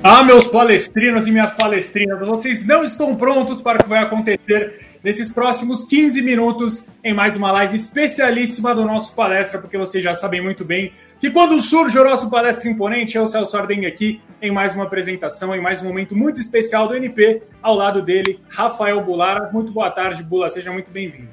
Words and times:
Ah, 0.00 0.22
meus 0.22 0.46
palestrinos 0.46 1.26
e 1.26 1.32
minhas 1.32 1.50
palestrinas, 1.50 2.24
vocês 2.24 2.64
não 2.64 2.84
estão 2.84 3.16
prontos 3.16 3.60
para 3.60 3.80
o 3.80 3.82
que 3.82 3.88
vai 3.88 3.98
acontecer 3.98 4.98
nesses 5.02 5.32
próximos 5.32 5.82
15 5.84 6.22
minutos 6.22 6.88
em 7.02 7.12
mais 7.12 7.36
uma 7.36 7.50
live 7.50 7.74
especialíssima 7.74 8.72
do 8.76 8.84
nosso 8.84 9.12
palestra, 9.16 9.60
porque 9.60 9.76
vocês 9.76 10.02
já 10.02 10.14
sabem 10.14 10.40
muito 10.40 10.64
bem 10.64 10.92
que 11.20 11.30
quando 11.30 11.60
surge 11.60 11.98
o 11.98 12.04
nosso 12.04 12.30
palestra 12.30 12.70
imponente, 12.70 13.18
é 13.18 13.20
o 13.20 13.26
Celso 13.26 13.56
Ardengue 13.56 13.86
aqui 13.86 14.20
em 14.40 14.52
mais 14.52 14.72
uma 14.72 14.84
apresentação, 14.84 15.52
em 15.52 15.60
mais 15.60 15.82
um 15.82 15.88
momento 15.88 16.14
muito 16.14 16.40
especial 16.40 16.86
do 16.86 16.94
NP, 16.94 17.42
ao 17.60 17.74
lado 17.74 18.00
dele, 18.00 18.38
Rafael 18.48 19.00
Bulara. 19.00 19.50
Muito 19.52 19.72
boa 19.72 19.90
tarde, 19.90 20.22
Bula, 20.22 20.48
seja 20.48 20.70
muito 20.70 20.92
bem-vindo. 20.92 21.28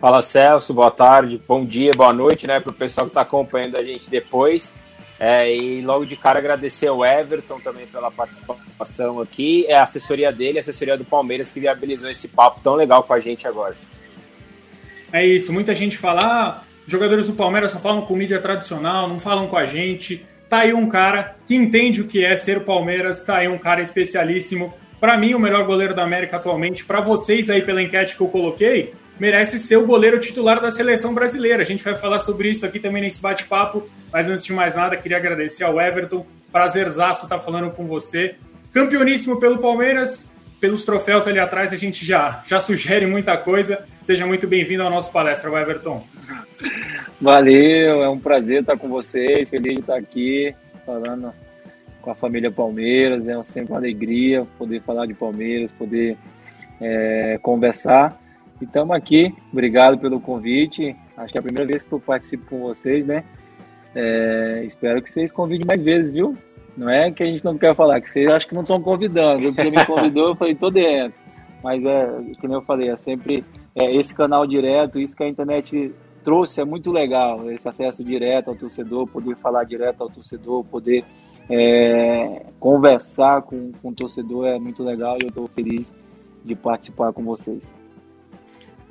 Fala 0.00 0.20
Celso, 0.20 0.74
boa 0.74 0.90
tarde, 0.90 1.40
bom 1.46 1.64
dia, 1.64 1.94
boa 1.94 2.12
noite, 2.12 2.44
né, 2.44 2.58
para 2.58 2.70
o 2.70 2.74
pessoal 2.74 3.06
que 3.06 3.12
está 3.12 3.20
acompanhando 3.20 3.76
a 3.76 3.84
gente 3.84 4.10
depois. 4.10 4.72
É, 5.20 5.52
e 5.52 5.80
logo 5.80 6.06
de 6.06 6.16
cara 6.16 6.38
agradecer 6.38 6.86
ao 6.86 7.04
Everton 7.04 7.58
também 7.58 7.86
pela 7.86 8.10
participação 8.10 9.20
aqui, 9.20 9.66
é 9.66 9.74
a 9.74 9.82
assessoria 9.82 10.30
dele, 10.30 10.58
a 10.58 10.60
assessoria 10.60 10.96
do 10.96 11.04
Palmeiras 11.04 11.50
que 11.50 11.58
viabilizou 11.58 12.08
esse 12.08 12.28
papo 12.28 12.60
tão 12.62 12.74
legal 12.74 13.02
com 13.02 13.12
a 13.12 13.18
gente 13.18 13.48
agora. 13.48 13.76
É 15.12 15.26
isso, 15.26 15.52
muita 15.52 15.74
gente 15.74 15.98
fala, 15.98 16.20
ah, 16.22 16.62
jogadores 16.86 17.26
do 17.26 17.32
Palmeiras 17.32 17.72
só 17.72 17.78
falam 17.78 18.02
com 18.02 18.14
mídia 18.14 18.40
tradicional, 18.40 19.08
não 19.08 19.18
falam 19.18 19.48
com 19.48 19.56
a 19.56 19.66
gente. 19.66 20.24
Tá 20.48 20.58
aí 20.58 20.72
um 20.72 20.88
cara 20.88 21.36
que 21.46 21.54
entende 21.54 22.00
o 22.00 22.06
que 22.06 22.24
é 22.24 22.36
ser 22.36 22.58
o 22.58 22.64
Palmeiras, 22.64 23.22
tá 23.22 23.38
aí 23.38 23.48
um 23.48 23.58
cara 23.58 23.82
especialíssimo. 23.82 24.72
Para 25.00 25.16
mim, 25.16 25.34
o 25.34 25.38
melhor 25.38 25.64
goleiro 25.64 25.94
da 25.94 26.02
América 26.02 26.36
atualmente. 26.36 26.84
Para 26.84 27.00
vocês 27.00 27.50
aí 27.50 27.62
pela 27.62 27.82
enquete 27.82 28.16
que 28.16 28.22
eu 28.22 28.28
coloquei, 28.28 28.94
merece 29.18 29.58
ser 29.58 29.76
o 29.76 29.86
goleiro 29.86 30.20
titular 30.20 30.60
da 30.60 30.70
seleção 30.70 31.14
brasileira. 31.14 31.62
A 31.62 31.66
gente 31.66 31.82
vai 31.82 31.94
falar 31.94 32.18
sobre 32.18 32.50
isso 32.50 32.64
aqui 32.64 32.78
também 32.78 33.02
nesse 33.02 33.20
bate-papo, 33.20 33.88
mas 34.12 34.28
antes 34.28 34.44
de 34.44 34.52
mais 34.52 34.74
nada, 34.74 34.96
queria 34.96 35.16
agradecer 35.16 35.64
ao 35.64 35.80
Everton. 35.80 36.26
Prazerzaço 36.52 37.24
estar 37.24 37.40
falando 37.40 37.70
com 37.70 37.86
você. 37.86 38.36
Campeoníssimo 38.72 39.38
pelo 39.38 39.58
Palmeiras, 39.58 40.32
pelos 40.60 40.84
troféus 40.84 41.26
ali 41.26 41.38
atrás, 41.38 41.72
a 41.72 41.76
gente 41.76 42.04
já, 42.04 42.42
já 42.46 42.60
sugere 42.60 43.06
muita 43.06 43.36
coisa. 43.36 43.84
Seja 44.04 44.26
muito 44.26 44.46
bem-vindo 44.46 44.82
ao 44.82 44.90
nosso 44.90 45.12
palestra, 45.12 45.50
Everton. 45.60 46.04
Valeu, 47.20 48.02
é 48.02 48.08
um 48.08 48.18
prazer 48.18 48.60
estar 48.60 48.76
com 48.76 48.88
vocês, 48.88 49.50
feliz 49.50 49.74
de 49.74 49.80
estar 49.80 49.96
aqui 49.96 50.54
falando 50.86 51.32
com 52.00 52.10
a 52.10 52.14
família 52.14 52.50
Palmeiras. 52.50 53.28
É 53.28 53.42
sempre 53.44 53.72
uma 53.72 53.78
alegria 53.78 54.46
poder 54.56 54.80
falar 54.82 55.06
de 55.06 55.14
Palmeiras, 55.14 55.72
poder 55.72 56.16
é, 56.80 57.38
conversar. 57.42 58.18
E 58.60 58.64
estamos 58.64 58.96
aqui, 58.96 59.34
obrigado 59.52 59.98
pelo 59.98 60.20
convite. 60.20 60.96
Acho 61.16 61.32
que 61.32 61.38
é 61.38 61.40
a 61.40 61.42
primeira 61.42 61.66
vez 61.66 61.82
que 61.82 61.92
eu 61.92 62.00
participo 62.00 62.46
com 62.50 62.60
vocês, 62.60 63.06
né? 63.06 63.24
É, 63.94 64.62
espero 64.64 65.00
que 65.00 65.10
vocês 65.10 65.32
convidem 65.32 65.66
mais 65.66 65.82
vezes, 65.82 66.12
viu? 66.12 66.36
Não 66.76 66.88
é 66.88 67.10
que 67.10 67.22
a 67.22 67.26
gente 67.26 67.44
não 67.44 67.58
quer 67.58 67.74
falar, 67.74 68.00
que 68.00 68.10
vocês 68.10 68.28
acham 68.28 68.48
que 68.48 68.54
não 68.54 68.62
estão 68.62 68.80
convidando. 68.80 69.52
Porque 69.52 69.70
me 69.70 69.84
convidou, 69.84 70.28
eu 70.28 70.36
falei, 70.36 70.54
tô 70.54 70.70
dentro. 70.70 71.18
Mas 71.62 71.84
é, 71.84 72.20
como 72.40 72.54
eu 72.54 72.62
falei, 72.62 72.88
é 72.88 72.96
sempre 72.96 73.44
é, 73.74 73.94
esse 73.96 74.14
canal 74.14 74.46
direto, 74.46 74.98
isso 74.98 75.16
que 75.16 75.24
a 75.24 75.28
internet 75.28 75.92
trouxe 76.22 76.60
é 76.60 76.64
muito 76.64 76.92
legal, 76.92 77.50
esse 77.50 77.66
acesso 77.68 78.04
direto 78.04 78.48
ao 78.48 78.54
torcedor, 78.54 79.06
poder 79.06 79.34
falar 79.36 79.64
direto 79.64 80.02
ao 80.02 80.10
torcedor, 80.10 80.64
poder 80.64 81.04
é, 81.48 82.44
conversar 82.60 83.42
com, 83.42 83.72
com 83.80 83.88
o 83.88 83.94
torcedor 83.94 84.46
é 84.46 84.58
muito 84.58 84.82
legal 84.82 85.16
e 85.16 85.24
eu 85.24 85.28
estou 85.28 85.48
feliz 85.48 85.94
de 86.44 86.54
participar 86.54 87.12
com 87.12 87.22
vocês. 87.24 87.74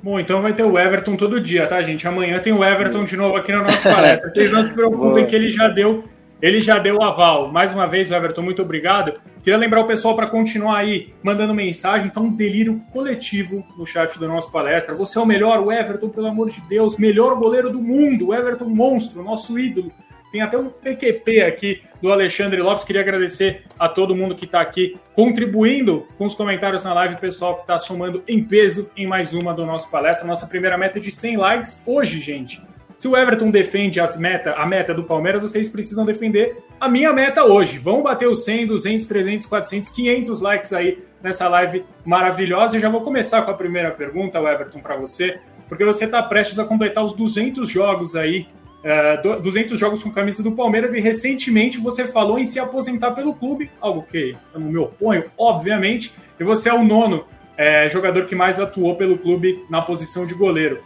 Bom, 0.02 0.20
então 0.20 0.40
vai 0.40 0.52
ter 0.52 0.62
o 0.62 0.78
Everton 0.78 1.16
todo 1.16 1.40
dia, 1.40 1.66
tá, 1.66 1.82
gente? 1.82 2.06
Amanhã 2.06 2.38
tem 2.38 2.52
o 2.52 2.64
Everton 2.64 3.04
de 3.04 3.16
novo 3.16 3.36
aqui 3.36 3.50
na 3.50 3.62
nossa 3.62 3.82
palestra. 3.82 4.30
Vocês 4.32 4.50
não 4.50 4.62
se 4.62 4.70
preocupem 4.70 5.26
que 5.26 5.34
ele 5.34 5.50
já 5.50 5.66
deu, 5.66 6.04
ele 6.40 6.60
já 6.60 6.78
deu 6.78 6.96
o 6.96 7.02
aval. 7.02 7.50
Mais 7.50 7.72
uma 7.72 7.86
vez, 7.86 8.10
Everton, 8.10 8.42
muito 8.42 8.62
obrigado. 8.62 9.14
Queria 9.42 9.58
lembrar 9.58 9.80
o 9.80 9.86
pessoal 9.86 10.14
para 10.14 10.28
continuar 10.28 10.78
aí 10.78 11.12
mandando 11.20 11.52
mensagem. 11.52 12.06
Então, 12.06 12.24
um 12.24 12.34
delírio 12.34 12.80
coletivo 12.92 13.64
no 13.76 13.84
chat 13.84 14.20
da 14.20 14.28
nossa 14.28 14.48
palestra. 14.48 14.94
Você 14.94 15.18
é 15.18 15.22
o 15.22 15.26
melhor, 15.26 15.58
o 15.58 15.72
Everton, 15.72 16.08
pelo 16.08 16.28
amor 16.28 16.48
de 16.48 16.60
Deus, 16.68 16.96
melhor 16.96 17.34
goleiro 17.34 17.68
do 17.68 17.82
mundo, 17.82 18.28
o 18.28 18.34
Everton 18.34 18.66
monstro, 18.66 19.24
nosso 19.24 19.58
ídolo. 19.58 19.90
Tem 20.30 20.42
até 20.42 20.56
um 20.56 20.68
PQP 20.68 21.42
aqui 21.42 21.82
do 22.00 22.12
Alexandre 22.12 22.60
Lopes. 22.60 22.84
Queria 22.84 23.02
agradecer 23.02 23.64
a 23.78 23.88
todo 23.88 24.14
mundo 24.14 24.34
que 24.34 24.44
está 24.44 24.60
aqui 24.60 24.96
contribuindo 25.14 26.06
com 26.16 26.26
os 26.26 26.34
comentários 26.34 26.84
na 26.84 26.94
live, 26.94 27.16
pessoal 27.16 27.54
que 27.54 27.62
está 27.62 27.78
somando 27.78 28.22
em 28.26 28.42
peso 28.42 28.90
em 28.96 29.06
mais 29.06 29.32
uma 29.32 29.52
do 29.52 29.66
nosso 29.66 29.90
palestra. 29.90 30.26
Nossa 30.26 30.46
primeira 30.46 30.78
meta 30.78 31.00
de 31.00 31.10
100 31.10 31.36
likes 31.36 31.82
hoje, 31.86 32.20
gente. 32.20 32.62
Se 32.98 33.06
o 33.06 33.16
Everton 33.16 33.50
defende 33.52 34.00
as 34.00 34.18
meta, 34.18 34.54
a 34.54 34.66
meta 34.66 34.92
do 34.92 35.04
Palmeiras, 35.04 35.40
vocês 35.40 35.68
precisam 35.68 36.04
defender 36.04 36.64
a 36.80 36.88
minha 36.88 37.12
meta 37.12 37.44
hoje. 37.44 37.78
Vamos 37.78 38.02
bater 38.02 38.28
os 38.28 38.44
100, 38.44 38.66
200, 38.66 39.06
300, 39.06 39.46
400, 39.46 39.90
500 39.90 40.40
likes 40.40 40.72
aí 40.72 40.98
nessa 41.22 41.48
live 41.48 41.84
maravilhosa. 42.04 42.76
E 42.76 42.80
já 42.80 42.88
vou 42.88 43.02
começar 43.02 43.42
com 43.42 43.52
a 43.52 43.54
primeira 43.54 43.92
pergunta, 43.92 44.40
Everton, 44.40 44.80
para 44.80 44.96
você, 44.96 45.38
porque 45.68 45.84
você 45.84 46.06
está 46.06 46.20
prestes 46.24 46.58
a 46.58 46.64
completar 46.64 47.04
os 47.04 47.12
200 47.12 47.68
jogos 47.68 48.16
aí 48.16 48.48
é, 48.82 49.16
200 49.16 49.78
jogos 49.78 50.02
com 50.02 50.10
camisa 50.10 50.42
do 50.42 50.52
Palmeiras 50.52 50.94
e 50.94 51.00
recentemente 51.00 51.78
você 51.78 52.06
falou 52.06 52.38
em 52.38 52.46
se 52.46 52.60
aposentar 52.60 53.12
pelo 53.12 53.34
clube, 53.34 53.70
algo 53.80 54.02
que 54.02 54.36
eu 54.54 54.60
não 54.60 54.68
me 54.68 54.78
oponho, 54.78 55.24
obviamente, 55.36 56.12
e 56.38 56.44
você 56.44 56.68
é 56.68 56.74
o 56.74 56.84
nono 56.84 57.24
é, 57.56 57.88
jogador 57.88 58.24
que 58.24 58.34
mais 58.34 58.60
atuou 58.60 58.94
pelo 58.94 59.18
clube 59.18 59.64
na 59.68 59.82
posição 59.82 60.24
de 60.24 60.34
goleiro. 60.34 60.80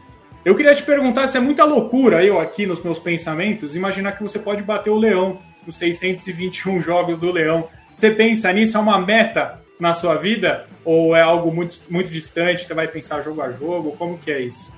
Eu 0.44 0.56
queria 0.56 0.74
te 0.74 0.82
perguntar 0.82 1.26
se 1.26 1.36
é 1.36 1.40
muita 1.40 1.64
loucura 1.64 2.24
eu 2.24 2.40
aqui 2.40 2.66
nos 2.66 2.82
meus 2.82 2.98
pensamentos 2.98 3.76
imaginar 3.76 4.12
que 4.12 4.22
você 4.22 4.38
pode 4.38 4.62
bater 4.62 4.90
o 4.90 4.98
Leão 4.98 5.38
nos 5.64 5.76
621 5.76 6.80
jogos 6.80 7.18
do 7.18 7.30
Leão. 7.30 7.68
Você 7.92 8.10
pensa 8.10 8.52
nisso? 8.52 8.76
É 8.76 8.80
uma 8.80 8.98
meta 8.98 9.60
na 9.78 9.94
sua 9.94 10.16
vida? 10.16 10.66
Ou 10.84 11.14
é 11.14 11.20
algo 11.20 11.52
muito, 11.52 11.78
muito 11.88 12.10
distante? 12.10 12.64
Você 12.64 12.74
vai 12.74 12.88
pensar 12.88 13.22
jogo 13.22 13.40
a 13.40 13.52
jogo? 13.52 13.92
Como 13.92 14.18
que 14.18 14.32
é 14.32 14.40
isso? 14.40 14.72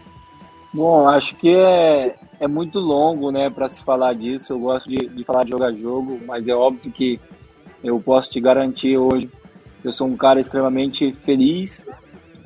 Bom, 0.75 1.09
acho 1.09 1.37
que 1.37 1.55
é, 1.55 2.17
é 2.41 2.49
muito 2.49 2.81
longo, 2.81 3.31
né, 3.31 3.49
para 3.49 3.69
se 3.69 3.81
falar 3.81 4.13
disso. 4.13 4.53
Eu 4.53 4.59
gosto 4.59 4.91
de, 4.91 5.07
de 5.07 5.23
falar 5.23 5.45
de 5.45 5.51
jogar 5.51 5.73
jogo, 5.73 6.21
mas 6.27 6.49
é 6.49 6.53
óbvio 6.53 6.91
que 6.91 7.21
eu 7.83 8.01
posso 8.01 8.29
te 8.29 8.41
garantir 8.41 8.97
hoje, 8.97 9.31
eu 9.85 9.93
sou 9.93 10.09
um 10.09 10.17
cara 10.17 10.41
extremamente 10.41 11.13
feliz 11.13 11.87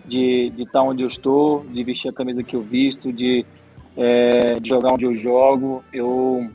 de, 0.05 0.51
de 0.51 0.65
estar 0.65 0.83
onde 0.83 1.03
eu 1.03 1.07
estou, 1.07 1.65
de 1.71 1.83
vestir 1.83 2.11
a 2.11 2.13
camisa 2.13 2.43
que 2.43 2.55
eu 2.55 2.61
visto, 2.61 3.11
de, 3.11 3.47
é, 3.97 4.61
de 4.61 4.69
jogar 4.69 4.93
onde 4.93 5.07
eu 5.07 5.15
jogo. 5.15 5.83
Eu 5.91 6.51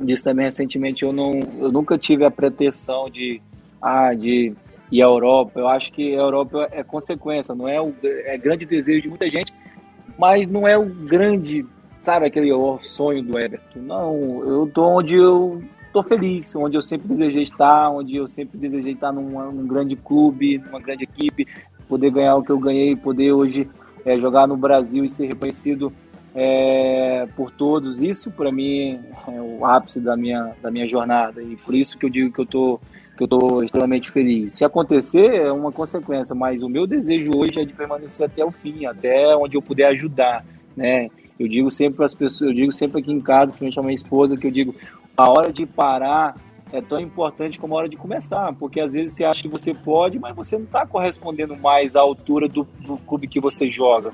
disse 0.00 0.24
também 0.24 0.46
recentemente, 0.46 1.02
eu, 1.02 1.12
não, 1.12 1.40
eu 1.60 1.70
nunca 1.70 1.98
tive 1.98 2.24
a 2.24 2.30
pretensão 2.30 3.10
de, 3.10 3.42
ah, 3.82 4.14
de 4.14 4.54
ir 4.90 5.02
à 5.02 5.04
Europa. 5.04 5.60
Eu 5.60 5.68
acho 5.68 5.92
que 5.92 6.14
a 6.14 6.20
Europa 6.20 6.68
é 6.72 6.82
consequência, 6.82 7.54
não 7.54 7.68
é 7.68 7.78
o 7.82 7.92
é 8.02 8.38
grande 8.38 8.64
desejo 8.64 9.02
de 9.02 9.08
muita 9.08 9.28
gente, 9.28 9.52
mas 10.18 10.48
não 10.48 10.66
é 10.66 10.76
o 10.76 10.86
grande, 10.86 11.64
sabe, 12.02 12.26
aquele 12.26 12.50
sonho 12.80 13.22
do 13.22 13.38
Everton. 13.38 13.80
Não, 13.80 14.42
eu 14.44 14.70
tô 14.72 14.84
onde 14.84 15.14
eu 15.14 15.62
tô 15.92 16.02
feliz, 16.02 16.54
onde 16.54 16.76
eu 16.76 16.82
sempre 16.82 17.08
desejei 17.08 17.42
estar, 17.42 17.90
onde 17.90 18.16
eu 18.16 18.26
sempre 18.26 18.58
desejei 18.58 18.92
estar 18.92 19.12
num, 19.12 19.52
num 19.52 19.66
grande 19.66 19.96
clube, 19.96 20.58
numa 20.58 20.80
grande 20.80 21.04
equipe, 21.04 21.46
poder 21.88 22.10
ganhar 22.10 22.36
o 22.36 22.42
que 22.42 22.50
eu 22.50 22.58
ganhei, 22.58 22.94
poder 22.94 23.32
hoje 23.32 23.68
é, 24.04 24.18
jogar 24.18 24.46
no 24.46 24.56
Brasil 24.56 25.04
e 25.04 25.08
ser 25.08 25.26
reconhecido 25.26 25.92
é, 26.34 27.26
por 27.34 27.50
todos. 27.50 28.00
Isso 28.00 28.30
para 28.30 28.52
mim 28.52 29.00
é 29.26 29.40
o 29.40 29.64
ápice 29.64 30.00
da 30.00 30.16
minha, 30.16 30.52
da 30.62 30.70
minha 30.70 30.86
jornada 30.86 31.42
e 31.42 31.56
por 31.56 31.74
isso 31.74 31.96
que 31.96 32.04
eu 32.04 32.10
digo 32.10 32.32
que 32.32 32.40
eu 32.40 32.46
tô 32.46 32.80
que 33.16 33.22
eu 33.22 33.24
estou 33.24 33.64
extremamente 33.64 34.10
feliz. 34.10 34.52
Se 34.52 34.64
acontecer, 34.64 35.34
é 35.34 35.50
uma 35.50 35.72
consequência, 35.72 36.34
mas 36.34 36.62
o 36.62 36.68
meu 36.68 36.86
desejo 36.86 37.30
hoje 37.34 37.60
é 37.60 37.64
de 37.64 37.72
permanecer 37.72 38.26
até 38.26 38.44
o 38.44 38.50
fim, 38.50 38.84
até 38.84 39.34
onde 39.36 39.56
eu 39.56 39.62
puder 39.62 39.86
ajudar, 39.86 40.44
né? 40.76 41.08
Eu 41.38 41.48
digo 41.48 41.70
sempre 41.70 41.96
para 41.96 42.06
as 42.06 42.14
pessoas, 42.14 42.50
eu 42.50 42.54
digo 42.54 42.72
sempre 42.72 43.00
aqui 43.00 43.12
em 43.12 43.20
casa, 43.20 43.52
principalmente 43.52 43.78
a 43.78 43.82
minha 43.82 43.94
esposa, 43.94 44.36
que 44.36 44.46
eu 44.46 44.50
digo, 44.50 44.74
a 45.16 45.30
hora 45.30 45.52
de 45.52 45.64
parar 45.66 46.36
é 46.72 46.80
tão 46.80 46.98
importante 46.98 47.58
como 47.58 47.74
a 47.74 47.78
hora 47.78 47.88
de 47.88 47.96
começar, 47.96 48.52
porque 48.54 48.80
às 48.80 48.92
vezes 48.92 49.12
você 49.12 49.24
acha 49.24 49.42
que 49.42 49.48
você 49.48 49.72
pode, 49.72 50.18
mas 50.18 50.34
você 50.34 50.56
não 50.56 50.64
está 50.64 50.86
correspondendo 50.86 51.56
mais 51.56 51.94
à 51.94 52.00
altura 52.00 52.48
do, 52.48 52.66
do 52.80 52.96
clube 52.98 53.28
que 53.28 53.40
você 53.40 53.70
joga. 53.70 54.12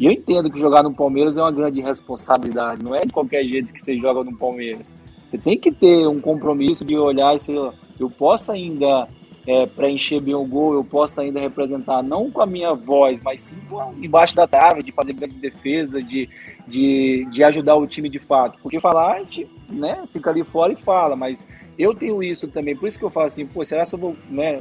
E 0.00 0.06
eu 0.06 0.12
entendo 0.12 0.50
que 0.50 0.58
jogar 0.58 0.82
no 0.82 0.92
Palmeiras 0.92 1.36
é 1.36 1.42
uma 1.42 1.52
grande 1.52 1.80
responsabilidade, 1.80 2.82
não 2.82 2.94
é 2.94 3.00
de 3.00 3.12
qualquer 3.12 3.44
jeito 3.44 3.72
que 3.72 3.80
você 3.80 3.96
joga 3.96 4.24
no 4.24 4.36
Palmeiras. 4.36 4.92
Você 5.30 5.38
tem 5.38 5.56
que 5.56 5.72
ter 5.72 6.06
um 6.06 6.20
compromisso 6.20 6.84
de 6.84 6.96
olhar 6.96 7.34
e 7.34 7.38
ser 7.38 7.58
eu 8.02 8.10
possa 8.10 8.52
ainda 8.52 9.08
é, 9.46 9.66
preencher 9.66 10.20
bem 10.20 10.34
o 10.34 10.44
gol, 10.44 10.74
eu 10.74 10.84
possa 10.84 11.22
ainda 11.22 11.40
representar, 11.40 12.02
não 12.02 12.30
com 12.30 12.40
a 12.40 12.46
minha 12.46 12.74
voz, 12.74 13.20
mas 13.22 13.42
sim 13.42 13.56
embaixo 14.00 14.34
da 14.34 14.46
trave, 14.46 14.82
de 14.82 14.92
fazer 14.92 15.12
grande 15.12 15.36
defesa, 15.36 16.02
de, 16.02 16.28
de, 16.66 17.26
de 17.30 17.44
ajudar 17.44 17.76
o 17.76 17.86
time 17.86 18.08
de 18.08 18.18
fato. 18.18 18.58
Porque 18.62 18.78
falar, 18.78 19.14
a 19.14 19.18
gente 19.20 19.48
né, 19.68 20.04
fica 20.12 20.30
ali 20.30 20.44
fora 20.44 20.72
e 20.72 20.76
fala, 20.76 21.16
mas 21.16 21.44
eu 21.78 21.94
tenho 21.94 22.22
isso 22.22 22.46
também, 22.48 22.76
por 22.76 22.86
isso 22.86 22.98
que 22.98 23.04
eu 23.04 23.10
falo 23.10 23.26
assim, 23.26 23.46
pô, 23.46 23.64
será 23.64 23.84
que 23.84 23.94
eu 23.94 23.98
vou 23.98 24.16
né, 24.30 24.60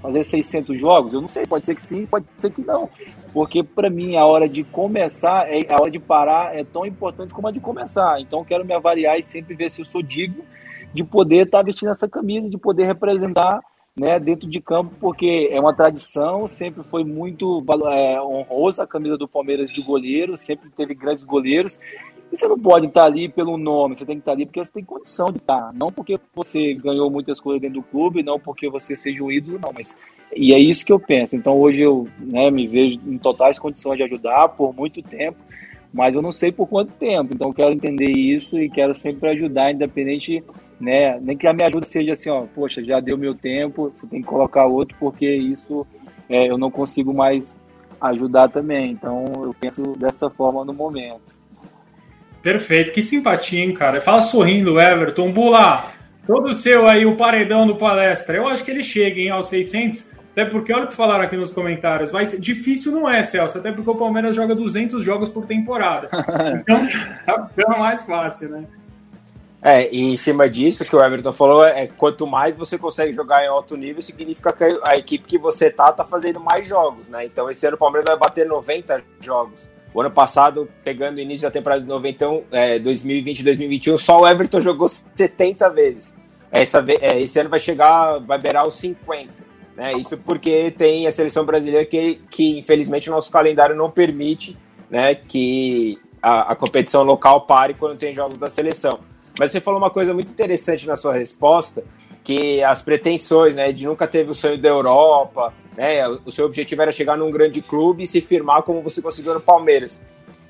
fazer 0.00 0.24
600 0.24 0.80
jogos? 0.80 1.12
Eu 1.12 1.20
não 1.20 1.28
sei, 1.28 1.44
pode 1.44 1.66
ser 1.66 1.74
que 1.74 1.82
sim, 1.82 2.06
pode 2.06 2.24
ser 2.36 2.50
que 2.50 2.62
não. 2.62 2.88
Porque 3.32 3.62
para 3.62 3.90
mim 3.90 4.16
a 4.16 4.24
hora 4.24 4.48
de 4.48 4.62
começar, 4.62 5.50
é, 5.52 5.60
a 5.68 5.80
hora 5.80 5.90
de 5.90 5.98
parar 5.98 6.56
é 6.56 6.64
tão 6.64 6.86
importante 6.86 7.34
como 7.34 7.48
a 7.48 7.50
de 7.50 7.60
começar. 7.60 8.20
Então 8.20 8.40
eu 8.40 8.44
quero 8.44 8.64
me 8.64 8.74
avaliar 8.74 9.18
e 9.18 9.22
sempre 9.22 9.54
ver 9.54 9.70
se 9.70 9.80
eu 9.80 9.84
sou 9.84 10.02
digno 10.02 10.44
de 10.92 11.04
poder 11.04 11.46
estar 11.46 11.58
tá 11.58 11.64
vestindo 11.64 11.90
essa 11.90 12.08
camisa, 12.08 12.48
de 12.48 12.58
poder 12.58 12.86
representar 12.86 13.60
né, 13.96 14.18
dentro 14.18 14.48
de 14.48 14.60
campo, 14.60 14.92
porque 15.00 15.48
é 15.50 15.60
uma 15.60 15.74
tradição, 15.74 16.48
sempre 16.48 16.82
foi 16.84 17.04
muito 17.04 17.64
é, 17.90 18.20
honrosa 18.22 18.84
a 18.84 18.86
camisa 18.86 19.18
do 19.18 19.28
Palmeiras 19.28 19.70
de 19.70 19.82
goleiro, 19.82 20.36
sempre 20.36 20.70
teve 20.70 20.94
grandes 20.94 21.24
goleiros. 21.24 21.78
E 22.32 22.36
você 22.36 22.48
não 22.48 22.58
pode 22.58 22.86
estar 22.86 23.04
ali 23.04 23.28
pelo 23.28 23.58
nome, 23.58 23.94
você 23.94 24.06
tem 24.06 24.16
que 24.16 24.22
estar 24.22 24.32
ali 24.32 24.46
porque 24.46 24.64
você 24.64 24.72
tem 24.72 24.84
condição 24.84 25.26
de 25.26 25.36
estar. 25.36 25.70
Não 25.74 25.88
porque 25.88 26.18
você 26.34 26.72
ganhou 26.74 27.10
muitas 27.10 27.38
coisas 27.38 27.60
dentro 27.60 27.82
do 27.82 27.86
clube, 27.86 28.22
não 28.22 28.40
porque 28.40 28.70
você 28.70 28.96
seja 28.96 29.22
um 29.22 29.30
ídolo, 29.30 29.58
não. 29.62 29.70
Mas 29.74 29.94
e 30.34 30.54
é 30.54 30.58
isso 30.58 30.84
que 30.84 30.92
eu 30.92 30.98
penso. 30.98 31.36
Então 31.36 31.60
hoje 31.60 31.82
eu 31.82 32.08
né, 32.18 32.50
me 32.50 32.66
vejo 32.66 32.98
em 33.06 33.18
totais 33.18 33.58
condições 33.58 33.98
de 33.98 34.04
ajudar 34.04 34.48
por 34.48 34.74
muito 34.74 35.02
tempo, 35.02 35.36
mas 35.92 36.14
eu 36.14 36.22
não 36.22 36.32
sei 36.32 36.50
por 36.50 36.66
quanto 36.66 36.92
tempo. 36.92 37.34
Então 37.34 37.52
quero 37.52 37.72
entender 37.72 38.10
isso 38.10 38.58
e 38.58 38.70
quero 38.70 38.94
sempre 38.94 39.28
ajudar, 39.30 39.72
independente, 39.72 40.42
né? 40.80 41.18
Nem 41.20 41.36
que 41.36 41.46
a 41.46 41.52
minha 41.52 41.68
ajuda 41.68 41.84
seja 41.84 42.12
assim, 42.12 42.30
ó, 42.30 42.46
poxa, 42.54 42.82
já 42.82 42.98
deu 42.98 43.18
meu 43.18 43.34
tempo, 43.34 43.92
você 43.94 44.06
tem 44.06 44.20
que 44.20 44.26
colocar 44.26 44.66
outro 44.66 44.96
porque 44.98 45.26
isso 45.26 45.86
é, 46.28 46.50
eu 46.50 46.56
não 46.56 46.70
consigo 46.70 47.12
mais 47.12 47.56
ajudar 48.00 48.48
também. 48.48 48.90
Então 48.90 49.24
eu 49.42 49.54
penso 49.58 49.82
dessa 49.98 50.30
forma 50.30 50.64
no 50.64 50.72
momento. 50.72 51.42
Perfeito, 52.42 52.92
que 52.92 53.00
simpatia, 53.00 53.62
hein, 53.62 53.72
cara. 53.72 54.00
Fala 54.00 54.20
sorrindo, 54.20 54.80
Everton. 54.80 55.30
Bula, 55.30 55.84
todo 56.26 56.52
seu 56.52 56.88
aí, 56.88 57.06
o 57.06 57.16
paredão 57.16 57.66
do 57.66 57.76
palestra. 57.76 58.36
Eu 58.36 58.48
acho 58.48 58.64
que 58.64 58.70
ele 58.70 58.82
chega, 58.82 59.20
hein, 59.20 59.30
aos 59.30 59.46
600. 59.46 60.10
Até 60.32 60.46
porque, 60.46 60.72
olha 60.72 60.84
o 60.84 60.88
que 60.88 60.94
falaram 60.94 61.24
aqui 61.24 61.36
nos 61.36 61.52
comentários. 61.52 62.10
Vai 62.10 62.24
ser, 62.24 62.40
difícil 62.40 62.90
não 62.90 63.08
é, 63.08 63.22
Celso. 63.22 63.58
Até 63.58 63.70
porque 63.70 63.90
o 63.90 63.94
Palmeiras 63.94 64.34
joga 64.34 64.54
200 64.54 65.04
jogos 65.04 65.30
por 65.30 65.46
temporada. 65.46 66.08
Então, 66.62 66.86
tá 67.26 67.48
ficando 67.48 67.78
mais 67.78 68.02
fácil, 68.04 68.48
né? 68.48 68.64
É, 69.62 69.88
e 69.94 70.02
em 70.02 70.16
cima 70.16 70.50
disso 70.50 70.84
que 70.84 70.96
o 70.96 71.02
Everton 71.02 71.32
falou, 71.32 71.64
é 71.64 71.86
quanto 71.86 72.26
mais 72.26 72.56
você 72.56 72.76
consegue 72.76 73.12
jogar 73.12 73.44
em 73.44 73.48
alto 73.48 73.76
nível, 73.76 74.02
significa 74.02 74.52
que 74.52 74.64
a 74.84 74.96
equipe 74.96 75.24
que 75.24 75.38
você 75.38 75.70
tá, 75.70 75.92
tá 75.92 76.04
fazendo 76.04 76.40
mais 76.40 76.66
jogos, 76.66 77.06
né? 77.06 77.24
Então 77.24 77.48
esse 77.48 77.64
ano 77.64 77.76
o 77.76 77.78
Palmeiras 77.78 78.08
vai 78.08 78.18
bater 78.18 78.44
90 78.44 79.02
jogos. 79.20 79.70
O 79.94 80.00
ano 80.00 80.10
passado, 80.10 80.68
pegando 80.82 81.18
o 81.18 81.20
início 81.20 81.46
da 81.46 81.50
temporada 81.50 81.80
de 81.80 81.86
91, 81.86 82.42
é, 82.50 82.78
2020 82.80 83.44
2021, 83.44 83.96
só 83.98 84.20
o 84.20 84.26
Everton 84.26 84.60
jogou 84.60 84.88
70 84.88 85.70
vezes. 85.70 86.14
Essa, 86.50 86.84
é, 87.00 87.20
esse 87.20 87.38
ano 87.38 87.48
vai 87.48 87.60
chegar, 87.60 88.18
vai 88.18 88.38
beirar 88.38 88.66
os 88.66 88.74
50. 88.74 89.41
Né? 89.76 89.92
Isso 89.94 90.16
porque 90.18 90.70
tem 90.70 91.06
a 91.06 91.12
seleção 91.12 91.44
brasileira 91.44 91.84
que, 91.86 92.20
que 92.30 92.58
infelizmente, 92.58 93.08
o 93.08 93.12
nosso 93.12 93.30
calendário 93.30 93.74
não 93.74 93.90
permite 93.90 94.56
né, 94.90 95.14
que 95.14 95.98
a, 96.22 96.52
a 96.52 96.56
competição 96.56 97.02
local 97.02 97.42
pare 97.42 97.74
quando 97.74 97.98
tem 97.98 98.12
jogos 98.12 98.38
da 98.38 98.50
seleção. 98.50 99.00
Mas 99.38 99.50
você 99.50 99.60
falou 99.60 99.80
uma 99.80 99.90
coisa 99.90 100.12
muito 100.12 100.30
interessante 100.30 100.86
na 100.86 100.94
sua 100.94 101.14
resposta, 101.14 101.82
que 102.22 102.62
as 102.62 102.82
pretensões, 102.82 103.54
né, 103.54 103.72
de 103.72 103.86
nunca 103.86 104.06
teve 104.06 104.30
o 104.30 104.34
sonho 104.34 104.58
da 104.58 104.68
Europa, 104.68 105.52
né, 105.76 106.06
o 106.08 106.30
seu 106.30 106.44
objetivo 106.44 106.82
era 106.82 106.92
chegar 106.92 107.16
num 107.16 107.30
grande 107.30 107.60
clube 107.62 108.02
e 108.02 108.06
se 108.06 108.20
firmar 108.20 108.62
como 108.62 108.82
você 108.82 109.00
conseguiu 109.00 109.34
no 109.34 109.40
Palmeiras. 109.40 110.00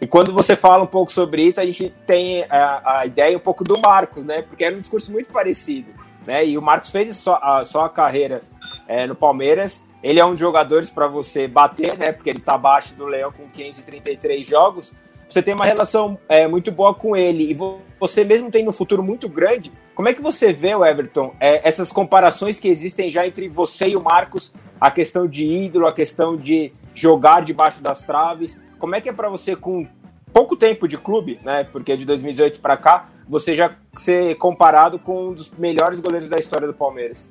E 0.00 0.06
quando 0.06 0.32
você 0.32 0.56
fala 0.56 0.82
um 0.82 0.86
pouco 0.86 1.12
sobre 1.12 1.44
isso, 1.44 1.60
a 1.60 1.64
gente 1.64 1.94
tem 2.06 2.44
a, 2.50 2.98
a 2.98 3.06
ideia 3.06 3.36
um 3.36 3.40
pouco 3.40 3.62
do 3.62 3.78
Marcos, 3.78 4.24
né, 4.24 4.42
porque 4.42 4.64
era 4.64 4.74
um 4.76 4.80
discurso 4.80 5.12
muito 5.12 5.32
parecido, 5.32 5.92
né, 6.26 6.44
e 6.44 6.58
o 6.58 6.62
Marcos 6.62 6.90
fez 6.90 7.16
só 7.16 7.38
a, 7.40 7.62
só 7.62 7.84
a 7.84 7.88
carreira 7.88 8.42
é, 8.86 9.06
no 9.06 9.14
Palmeiras, 9.14 9.82
ele 10.02 10.20
é 10.20 10.24
um 10.24 10.30
dos 10.30 10.40
jogadores 10.40 10.90
para 10.90 11.06
você 11.06 11.46
bater, 11.46 11.96
né, 11.96 12.12
porque 12.12 12.30
ele 12.30 12.38
está 12.38 12.54
abaixo 12.54 12.94
do 12.94 13.06
Leão 13.06 13.32
com 13.32 13.48
533 13.48 14.44
jogos, 14.44 14.92
você 15.32 15.42
tem 15.42 15.54
uma 15.54 15.64
relação 15.64 16.18
é, 16.28 16.46
muito 16.46 16.70
boa 16.70 16.94
com 16.94 17.16
ele 17.16 17.50
e 17.50 17.56
você 17.98 18.22
mesmo 18.22 18.50
tem 18.50 18.68
um 18.68 18.72
futuro 18.72 19.02
muito 19.02 19.30
grande. 19.30 19.72
Como 19.94 20.06
é 20.06 20.12
que 20.12 20.20
você 20.20 20.52
vê, 20.52 20.72
Everton, 20.72 21.34
é, 21.40 21.66
essas 21.66 21.90
comparações 21.90 22.60
que 22.60 22.68
existem 22.68 23.08
já 23.08 23.26
entre 23.26 23.48
você 23.48 23.88
e 23.88 23.96
o 23.96 24.02
Marcos, 24.02 24.52
a 24.78 24.90
questão 24.90 25.26
de 25.26 25.46
ídolo, 25.46 25.86
a 25.86 25.92
questão 25.92 26.36
de 26.36 26.70
jogar 26.94 27.42
debaixo 27.42 27.82
das 27.82 28.02
traves? 28.02 28.60
Como 28.78 28.94
é 28.94 29.00
que 29.00 29.08
é 29.08 29.12
para 29.12 29.30
você 29.30 29.56
com 29.56 29.86
pouco 30.34 30.54
tempo 30.54 30.86
de 30.86 30.98
clube, 30.98 31.38
né? 31.42 31.64
Porque 31.64 31.96
de 31.96 32.04
2018 32.04 32.60
para 32.60 32.76
cá, 32.76 33.08
você 33.26 33.54
já 33.54 33.74
ser 33.96 34.34
comparado 34.34 34.98
com 34.98 35.28
um 35.28 35.32
dos 35.32 35.50
melhores 35.50 35.98
goleiros 35.98 36.28
da 36.28 36.36
história 36.36 36.66
do 36.66 36.74
Palmeiras? 36.74 37.30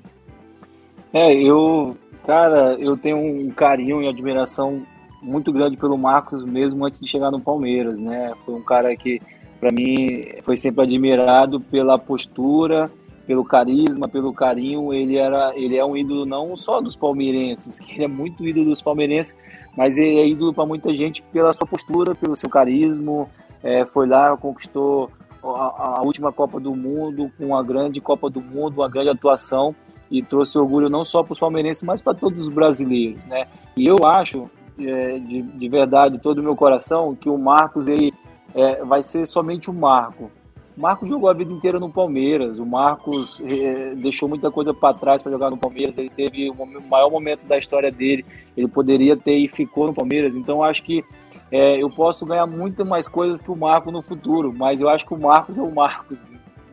É, 1.13 1.33
eu, 1.33 1.97
cara, 2.25 2.75
eu 2.79 2.95
tenho 2.95 3.17
um 3.17 3.49
carinho 3.51 4.01
e 4.01 4.07
admiração 4.07 4.83
muito 5.21 5.51
grande 5.51 5.75
pelo 5.77 5.97
Marcos 5.97 6.43
mesmo 6.43 6.85
antes 6.85 6.99
de 6.99 7.07
chegar 7.07 7.29
no 7.29 7.39
Palmeiras, 7.39 7.97
né? 7.99 8.31
Foi 8.45 8.55
um 8.55 8.63
cara 8.63 8.95
que 8.95 9.19
para 9.59 9.71
mim 9.71 10.25
foi 10.41 10.55
sempre 10.57 10.83
admirado 10.83 11.59
pela 11.59 11.99
postura, 11.99 12.89
pelo 13.27 13.43
carisma, 13.43 14.07
pelo 14.07 14.33
carinho. 14.33 14.93
Ele 14.93 15.17
era, 15.17 15.51
ele 15.55 15.77
é 15.77 15.85
um 15.85 15.95
ídolo 15.95 16.25
não 16.25 16.55
só 16.55 16.81
dos 16.81 16.95
palmeirenses, 16.95 17.77
que 17.79 17.93
ele 17.93 18.05
é 18.05 18.07
muito 18.07 18.45
ídolo 18.45 18.67
dos 18.67 18.81
palmeirenses, 18.81 19.35
mas 19.77 19.97
ele 19.97 20.17
é 20.17 20.27
ídolo 20.27 20.53
para 20.53 20.65
muita 20.65 20.93
gente 20.93 21.21
pela 21.23 21.51
sua 21.51 21.67
postura, 21.67 22.15
pelo 22.15 22.35
seu 22.35 22.49
carisma. 22.49 23.27
É, 23.61 23.85
foi 23.85 24.07
lá, 24.07 24.35
conquistou 24.37 25.11
a, 25.43 25.97
a, 25.97 26.01
última 26.01 26.31
Copa 26.31 26.59
do 26.59 26.75
Mundo, 26.75 27.31
com 27.37 27.47
uma 27.47 27.61
grande 27.61 28.01
Copa 28.01 28.29
do 28.29 28.41
Mundo, 28.41 28.79
uma 28.79 28.89
grande 28.89 29.09
atuação 29.09 29.75
e 30.11 30.21
trouxe 30.21 30.57
orgulho 30.57 30.89
não 30.89 31.05
só 31.05 31.23
para 31.23 31.33
os 31.33 31.39
palmeirenses, 31.39 31.83
mas 31.83 32.01
para 32.01 32.13
todos 32.13 32.47
os 32.47 32.53
brasileiros, 32.53 33.23
né? 33.25 33.47
E 33.75 33.87
eu 33.87 33.95
acho 34.05 34.49
é, 34.79 35.19
de, 35.19 35.41
de 35.41 35.69
verdade, 35.69 36.19
todo 36.19 36.39
o 36.39 36.43
meu 36.43 36.55
coração, 36.55 37.15
que 37.15 37.29
o 37.29 37.37
Marcos 37.37 37.87
ele, 37.87 38.13
é, 38.53 38.83
vai 38.83 39.01
ser 39.01 39.25
somente 39.25 39.69
um 39.69 39.73
marco. 39.73 40.29
O 40.77 40.81
Marcos 40.81 41.09
jogou 41.09 41.29
a 41.29 41.33
vida 41.33 41.51
inteira 41.51 41.79
no 41.79 41.89
Palmeiras. 41.89 42.57
O 42.57 42.65
Marcos 42.65 43.41
é, 43.41 43.93
deixou 43.95 44.27
muita 44.27 44.49
coisa 44.49 44.73
para 44.73 44.93
trás 44.93 45.21
para 45.21 45.31
jogar 45.31 45.49
no 45.49 45.57
Palmeiras. 45.57 45.97
Ele 45.97 46.09
teve 46.09 46.49
o 46.49 46.55
maior 46.89 47.09
momento 47.09 47.45
da 47.45 47.57
história 47.57 47.91
dele. 47.91 48.25
Ele 48.55 48.67
poderia 48.67 49.15
ter 49.17 49.37
e 49.37 49.47
ficou 49.47 49.87
no 49.87 49.93
Palmeiras. 49.93 50.35
Então 50.35 50.63
acho 50.63 50.81
que 50.83 51.03
é, 51.51 51.81
eu 51.81 51.89
posso 51.89 52.25
ganhar 52.25 52.47
muito 52.47 52.85
mais 52.85 53.07
coisas 53.07 53.41
que 53.41 53.51
o 53.51 53.55
Marcos 53.55 53.91
no 53.91 54.01
futuro. 54.01 54.53
Mas 54.53 54.79
eu 54.79 54.87
acho 54.89 55.05
que 55.05 55.13
o 55.13 55.19
Marcos 55.19 55.57
é 55.57 55.61
o 55.61 55.73
Marcos, 55.73 56.17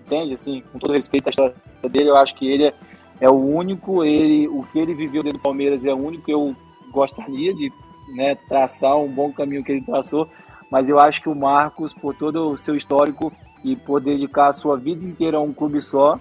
entende? 0.06 0.34
Assim, 0.34 0.62
com 0.73 0.79
todo 0.79 0.93
respeito 0.93 1.26
à 1.26 1.31
história 1.31 1.55
dele, 1.91 2.08
eu 2.08 2.17
acho 2.17 2.37
que 2.37 2.49
ele 2.49 2.67
é, 2.67 2.75
é 3.20 3.29
o 3.29 3.35
único. 3.35 4.05
Ele, 4.05 4.49
o 4.49 4.62
que 4.65 4.79
ele 4.79 4.94
viveu 4.94 5.23
dentro 5.23 5.38
do 5.38 5.43
Palmeiras 5.43 5.85
é 5.85 5.93
o 5.93 5.97
único 5.97 6.25
que 6.25 6.32
eu 6.32 6.55
gostaria 6.91 7.55
de 7.55 7.73
né, 8.15 8.35
traçar 8.35 8.97
um 8.97 9.09
bom 9.09 9.32
caminho 9.32 9.62
que 9.62 9.73
ele 9.73 9.82
traçou, 9.82 10.29
mas 10.70 10.88
eu 10.88 10.99
acho 10.99 11.23
que 11.23 11.29
o 11.29 11.35
Marcos, 11.35 11.93
por 11.93 12.15
todo 12.15 12.51
o 12.51 12.56
seu 12.56 12.75
histórico 12.75 13.32
e 13.65 13.77
por 13.77 14.01
dedicar 14.01 14.48
a 14.48 14.53
sua 14.53 14.77
vida 14.77 15.05
inteira 15.05 15.37
a 15.37 15.41
um 15.41 15.53
clube 15.53 15.82
só, 15.82 16.19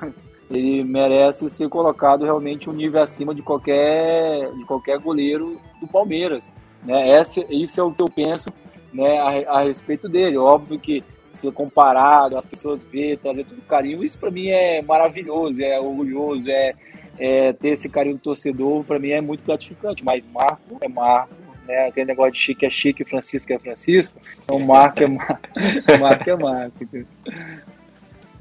ele 0.50 0.82
merece 0.82 1.48
ser 1.48 1.68
colocado 1.68 2.24
realmente 2.24 2.68
um 2.68 2.72
nível 2.72 3.02
acima 3.02 3.34
de 3.34 3.42
qualquer, 3.42 4.50
de 4.52 4.64
qualquer 4.64 4.98
goleiro 4.98 5.60
do 5.80 5.86
Palmeiras. 5.86 6.50
Né? 6.82 7.20
Isso 7.50 7.80
é 7.80 7.82
o 7.82 7.92
que 7.92 8.02
eu 8.02 8.08
penso 8.08 8.50
né, 8.92 9.18
a, 9.18 9.58
a 9.58 9.62
respeito 9.62 10.08
dele. 10.08 10.36
Óbvio 10.36 10.78
que 10.78 11.04
ser 11.32 11.52
comparado, 11.52 12.36
as 12.36 12.44
pessoas 12.44 12.82
verem, 12.82 13.16
trazer 13.16 13.44
todo 13.44 13.60
carinho, 13.62 14.04
isso 14.04 14.18
para 14.18 14.30
mim 14.30 14.48
é 14.48 14.82
maravilhoso, 14.82 15.62
é 15.62 15.78
orgulhoso, 15.78 16.50
é, 16.50 16.74
é, 17.18 17.52
ter 17.52 17.70
esse 17.70 17.88
carinho 17.88 18.16
do 18.16 18.20
torcedor, 18.20 18.84
para 18.84 18.98
mim 18.98 19.10
é 19.10 19.20
muito 19.20 19.44
gratificante. 19.44 20.04
Mas 20.04 20.24
Marco 20.24 20.78
é 20.80 20.88
Marco, 20.88 21.34
né? 21.66 21.88
Aquele 21.88 22.06
negócio 22.06 22.32
de 22.32 22.38
Chique 22.38 22.66
é 22.66 22.70
Chique, 22.70 23.04
Francisco 23.04 23.52
é 23.52 23.58
Francisco. 23.58 24.18
Então 24.42 24.58
Marco 24.58 25.02
é 25.02 25.06
Marco, 25.06 25.48
Marco 26.00 26.30
é 26.30 26.36
Marco. 26.36 26.88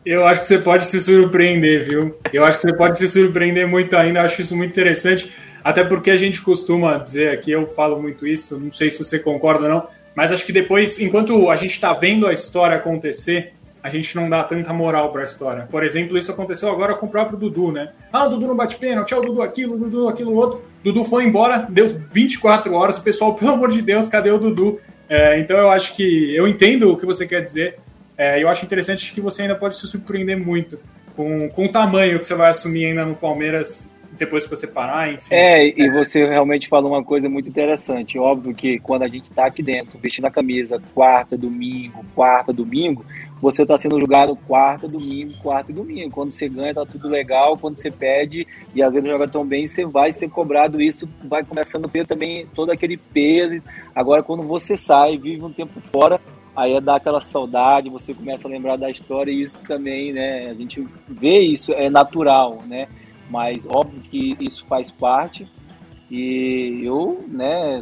Eu 0.06 0.26
acho 0.26 0.42
que 0.42 0.48
você 0.48 0.58
pode 0.58 0.86
se 0.86 1.02
surpreender, 1.02 1.84
viu? 1.84 2.18
Eu 2.32 2.44
acho 2.44 2.58
que 2.58 2.70
você 2.70 2.76
pode 2.76 2.98
se 2.98 3.08
surpreender 3.08 3.68
muito 3.68 3.96
ainda. 3.96 4.22
Acho 4.22 4.42
isso 4.42 4.56
muito 4.56 4.72
interessante. 4.72 5.32
Até 5.64 5.84
porque 5.84 6.10
a 6.10 6.16
gente 6.16 6.42
costuma 6.42 6.98
dizer 6.98 7.30
aqui, 7.32 7.52
eu 7.52 7.68
falo 7.68 8.02
muito 8.02 8.26
isso, 8.26 8.58
não 8.58 8.72
sei 8.72 8.90
se 8.90 8.98
você 8.98 9.20
concorda 9.20 9.66
ou 9.66 9.70
não, 9.70 9.88
mas 10.16 10.32
acho 10.32 10.46
que 10.46 10.52
depois, 10.52 11.00
enquanto 11.00 11.50
a 11.50 11.56
gente 11.56 11.74
está 11.74 11.94
vendo 11.94 12.28
a 12.28 12.34
história 12.34 12.78
acontecer, 12.78 13.54
a 13.82 13.90
gente 13.90 14.16
não 14.16 14.30
dá 14.30 14.44
tanta 14.44 14.74
moral 14.74 15.12
para 15.12 15.22
a 15.22 15.26
história. 15.26 15.68
Por 15.70 15.84
exemplo, 15.84 16.18
isso 16.18 16.32
aconteceu 16.32 16.70
agora 16.70 16.96
com 16.96 17.06
o 17.06 17.10
próprio 17.10 17.38
Dudu, 17.38 17.72
né? 17.72 17.92
Ah, 18.12 18.26
o 18.26 18.30
Dudu 18.32 18.48
não 18.48 18.56
bate 18.56 18.76
pênalti, 18.76 19.16
o 19.16 19.22
Dudu 19.22 19.42
aquilo, 19.42 19.76
o 19.76 19.78
Dudu 19.78 20.10
aquilo 20.10 20.36
outro. 20.36 20.64
Dudu 20.84 21.06
foi 21.06 21.24
embora, 21.24 21.66
deu 21.70 21.88
24 22.12 22.74
horas, 22.74 22.98
o 22.98 23.02
pessoal, 23.02 23.34
pelo 23.36 23.52
amor 23.52 23.72
de 23.72 23.82
Deus, 23.82 24.08
cadê 24.08 24.32
o 24.32 24.38
Dudu? 24.38 24.80
É, 25.08 25.40
então 25.40 25.58
eu 25.58 25.72
acho 25.72 25.96
que 25.96 26.36
eu 26.36 26.48
entendo 26.48 26.92
o 26.92 26.98
que 26.98 27.06
você 27.06 27.26
quer 27.26 27.42
dizer. 27.42 27.80
É, 28.18 28.42
eu 28.44 28.50
acho 28.50 28.66
interessante 28.66 29.14
que 29.14 29.22
você 29.22 29.44
ainda 29.44 29.56
pode 29.56 29.78
se 29.78 29.88
surpreender 29.88 30.38
muito 30.38 30.78
com, 31.16 31.50
com 31.50 31.66
o 31.66 31.72
tamanho 31.72 32.20
que 32.20 32.28
você 32.28 32.36
vai 32.36 32.50
assumir 32.50 32.86
ainda 32.86 33.06
no 33.06 33.16
Palmeiras 33.16 33.90
depois 34.20 34.44
que 34.44 34.50
você 34.50 34.68
parar, 34.68 35.14
enfim. 35.14 35.34
É, 35.34 35.66
e 35.66 35.90
você 35.90 36.28
realmente 36.28 36.68
falou 36.68 36.92
uma 36.92 37.04
coisa 37.04 37.30
muito 37.30 37.48
interessante. 37.48 38.20
Óbvio 38.20 38.54
que 38.54 38.78
quando 38.80 39.04
a 39.04 39.08
gente 39.08 39.30
está 39.30 39.46
aqui 39.46 39.64
dentro, 39.64 39.98
vestindo 39.98 40.26
a 40.26 40.32
camisa 40.32 40.82
quarta, 40.94 41.38
domingo, 41.38 42.06
quarta, 42.14 42.52
domingo, 42.52 43.06
você 43.42 43.62
está 43.62 43.78
sendo 43.78 43.98
julgado 43.98 44.36
quarta, 44.36 44.90
domingo, 44.90 45.32
quarta 45.42 45.72
e 45.72 45.74
domingo. 45.74 46.12
Quando 46.12 46.32
você 46.32 46.50
ganha, 46.50 46.74
tá 46.74 46.86
tudo 46.86 47.08
legal. 47.08 47.58
Quando 47.58 47.78
você 47.78 47.90
pede 47.90 48.46
e 48.76 48.84
às 48.84 48.92
vezes 48.92 49.08
não 49.08 49.14
joga 49.14 49.28
tão 49.30 49.46
bem, 49.46 49.66
você 49.66 49.86
vai 49.86 50.12
ser 50.12 50.30
cobrado. 50.30 50.82
Isso 50.82 51.08
vai 51.24 51.44
começando 51.46 51.86
a 51.86 51.90
ter 51.90 52.06
também 52.06 52.46
todo 52.54 52.72
aquele 52.72 52.98
peso. 52.98 53.64
Agora, 53.96 54.22
quando 54.22 54.44
você 54.44 54.76
sai, 54.76 55.18
vive 55.18 55.46
um 55.46 55.54
tempo 55.54 55.80
fora, 55.94 56.20
aí 56.54 56.74
é 56.74 56.82
dar 56.82 56.98
aquela 56.98 57.22
saudade, 57.22 57.90
você 57.90 58.14
começa 58.14 58.46
a 58.46 58.52
lembrar 58.52 58.76
da 58.76 58.90
história 58.90 59.32
e 59.32 59.44
isso 59.44 59.62
também, 59.62 60.12
né? 60.12 60.50
A 60.50 60.54
gente 60.54 60.86
vê 61.08 61.40
isso, 61.40 61.72
é 61.72 61.90
natural, 61.90 62.62
né? 62.68 62.90
Mas 63.30 63.66
óbvio 63.66 64.02
que 64.02 64.36
isso 64.40 64.66
faz 64.66 64.90
parte 64.90 65.48
e 66.10 66.82
eu, 66.84 67.24
né, 67.28 67.82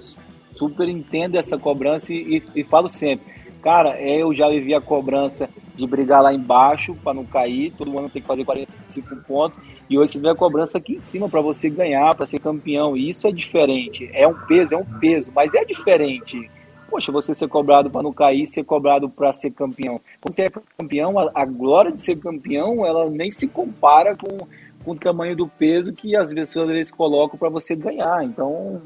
super 0.52 0.90
entendo 0.90 1.38
essa 1.38 1.58
cobrança 1.58 2.14
e, 2.14 2.44
e 2.54 2.64
falo 2.64 2.90
sempre, 2.90 3.26
cara, 3.62 4.02
eu 4.02 4.34
já 4.34 4.50
vivi 4.50 4.74
a 4.74 4.82
cobrança 4.82 5.50
de 5.76 5.88
brigar 5.88 6.22
lá 6.22 6.34
embaixo 6.34 6.96
para 6.96 7.14
não 7.14 7.26
cair, 7.26 7.72
todo 7.78 7.98
ano 7.98 8.10
tem 8.10 8.22
que 8.22 8.28
fazer 8.28 8.44
45 8.44 9.16
pontos 9.28 9.60
e 9.90 9.98
hoje 9.98 10.14
você 10.14 10.20
vê 10.20 10.30
a 10.30 10.36
cobrança 10.36 10.78
aqui 10.78 10.96
em 10.96 11.00
cima 11.00 11.30
para 11.30 11.40
você 11.40 11.70
ganhar, 11.70 12.14
para 12.14 12.26
ser 12.26 12.40
campeão. 12.40 12.98
E 12.98 13.08
isso 13.08 13.26
é 13.26 13.32
diferente. 13.32 14.10
É 14.14 14.28
um 14.28 14.34
peso, 14.34 14.74
é 14.74 14.78
um 14.78 14.84
peso, 14.84 15.32
mas 15.34 15.54
é 15.54 15.64
diferente. 15.64 16.50
Poxa, 16.90 17.12
você 17.12 17.34
ser 17.34 17.48
cobrado 17.48 17.90
para 17.90 18.04
não 18.04 18.14
cair, 18.14 18.46
ser 18.46 18.64
cobrado 18.64 19.10
para 19.10 19.32
ser 19.34 19.52
campeão. 19.52 20.00
Quando 20.20 20.36
você 20.36 20.44
é 20.44 20.50
campeão, 20.78 21.18
a, 21.20 21.32
a, 21.34 21.46
glória 21.46 21.92
de 21.92 22.02
ser 22.02 22.18
campeão, 22.18 22.86
ela 22.86 23.10
nem 23.10 23.30
se 23.32 23.48
compara 23.48 24.16
com, 24.16 24.48
com 24.88 24.94
o 24.94 24.96
tamanho 24.96 25.36
do 25.36 25.50
peso 25.50 25.92
que 25.92 26.16
as 26.16 26.34
pessoas 26.34 26.90
colocam 26.90 27.38
para 27.38 27.50
você 27.50 27.76
ganhar. 27.76 28.24
Então, 28.24 28.82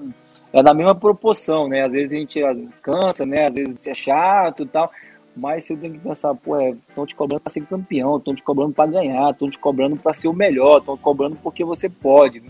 é 0.51 0.63
na 0.63 0.74
mesma 0.74 0.96
proporção, 0.96 1.67
né? 1.67 1.84
Às 1.84 1.91
vezes 1.91 2.12
a 2.12 2.15
gente 2.15 2.39
cansa, 2.81 3.24
né? 3.24 3.46
Às 3.46 3.53
vezes 3.53 3.88
é 3.88 3.93
chato 3.93 4.63
e 4.63 4.65
tal. 4.65 4.91
Mas 5.36 5.65
você 5.65 5.77
tem 5.77 5.93
que 5.93 6.00
pensar, 6.00 6.34
pô, 6.34 6.60
estão 6.60 7.03
é, 7.03 7.08
te 7.08 7.15
cobrando 7.15 7.41
para 7.41 7.51
ser 7.51 7.65
campeão, 7.67 8.17
estão 8.17 8.34
te 8.34 8.41
cobrando 8.41 8.74
para 8.74 8.89
ganhar, 8.89 9.31
estão 9.31 9.50
te 9.50 9.60
cobrando 9.60 9.96
para 9.96 10.13
ser 10.13 10.27
o 10.27 10.34
melhor, 10.34 10.79
estão 10.79 10.98
te 10.98 11.03
cobrando 11.03 11.38
porque 11.38 11.63
você 11.63 11.88
pode. 11.88 12.41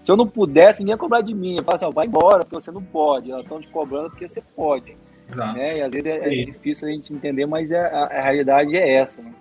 Se 0.00 0.10
eu 0.10 0.16
não 0.16 0.26
pudesse, 0.26 0.80
ninguém 0.80 0.94
ia 0.94 0.98
cobrar 0.98 1.20
de 1.20 1.34
mim. 1.34 1.56
Eu 1.58 1.64
falo 1.64 1.76
assim, 1.76 1.90
vai 1.90 2.06
embora, 2.06 2.40
porque 2.40 2.56
você 2.56 2.72
não 2.72 2.82
pode. 2.82 3.30
Elas 3.30 3.42
estão 3.42 3.60
te 3.60 3.70
cobrando 3.70 4.08
porque 4.08 4.26
você 4.26 4.40
pode. 4.56 4.96
Exato. 5.30 5.58
Né? 5.58 5.78
E 5.78 5.82
às 5.82 5.92
vezes 5.92 6.06
é, 6.06 6.40
é 6.40 6.42
difícil 6.42 6.88
a 6.88 6.90
gente 6.90 7.12
entender, 7.12 7.44
mas 7.44 7.70
é, 7.70 7.78
a, 7.78 8.04
a 8.04 8.22
realidade 8.22 8.74
é 8.74 8.94
essa. 8.94 9.22
Né? 9.22 9.32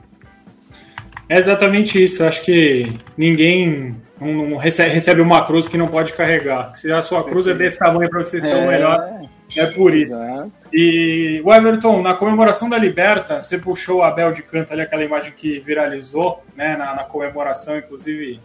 É 1.27 1.37
exatamente 1.37 2.03
isso. 2.03 2.23
Eu 2.23 2.27
acho 2.27 2.43
que 2.43 2.91
ninguém 3.17 3.95
não 4.19 4.57
recebe, 4.57 4.91
recebe 4.91 5.21
uma 5.21 5.45
cruz 5.45 5.67
que 5.67 5.77
não 5.77 5.87
pode 5.87 6.13
carregar. 6.13 6.77
Se 6.77 6.91
a 6.91 7.03
sua 7.03 7.23
cruz 7.23 7.47
é 7.47 7.53
desse 7.53 7.79
tamanho 7.79 8.09
para 8.09 8.25
você 8.25 8.41
ser 8.41 8.53
é, 8.53 8.55
o 8.55 8.67
melhor, 8.67 9.21
é 9.57 9.65
por 9.67 9.95
isso. 9.95 10.11
Exato. 10.11 10.51
E 10.71 11.41
o 11.43 11.53
Everton, 11.53 12.01
na 12.01 12.13
comemoração 12.13 12.69
da 12.69 12.77
Liberta, 12.77 13.41
você 13.41 13.57
puxou 13.57 13.97
o 13.97 14.03
Abel 14.03 14.31
de 14.31 14.43
canto 14.43 14.73
ali, 14.73 14.81
aquela 14.81 15.03
imagem 15.03 15.33
que 15.35 15.59
viralizou 15.59 16.43
né, 16.55 16.75
na, 16.77 16.95
na 16.95 17.03
comemoração, 17.03 17.77
inclusive, 17.77 18.39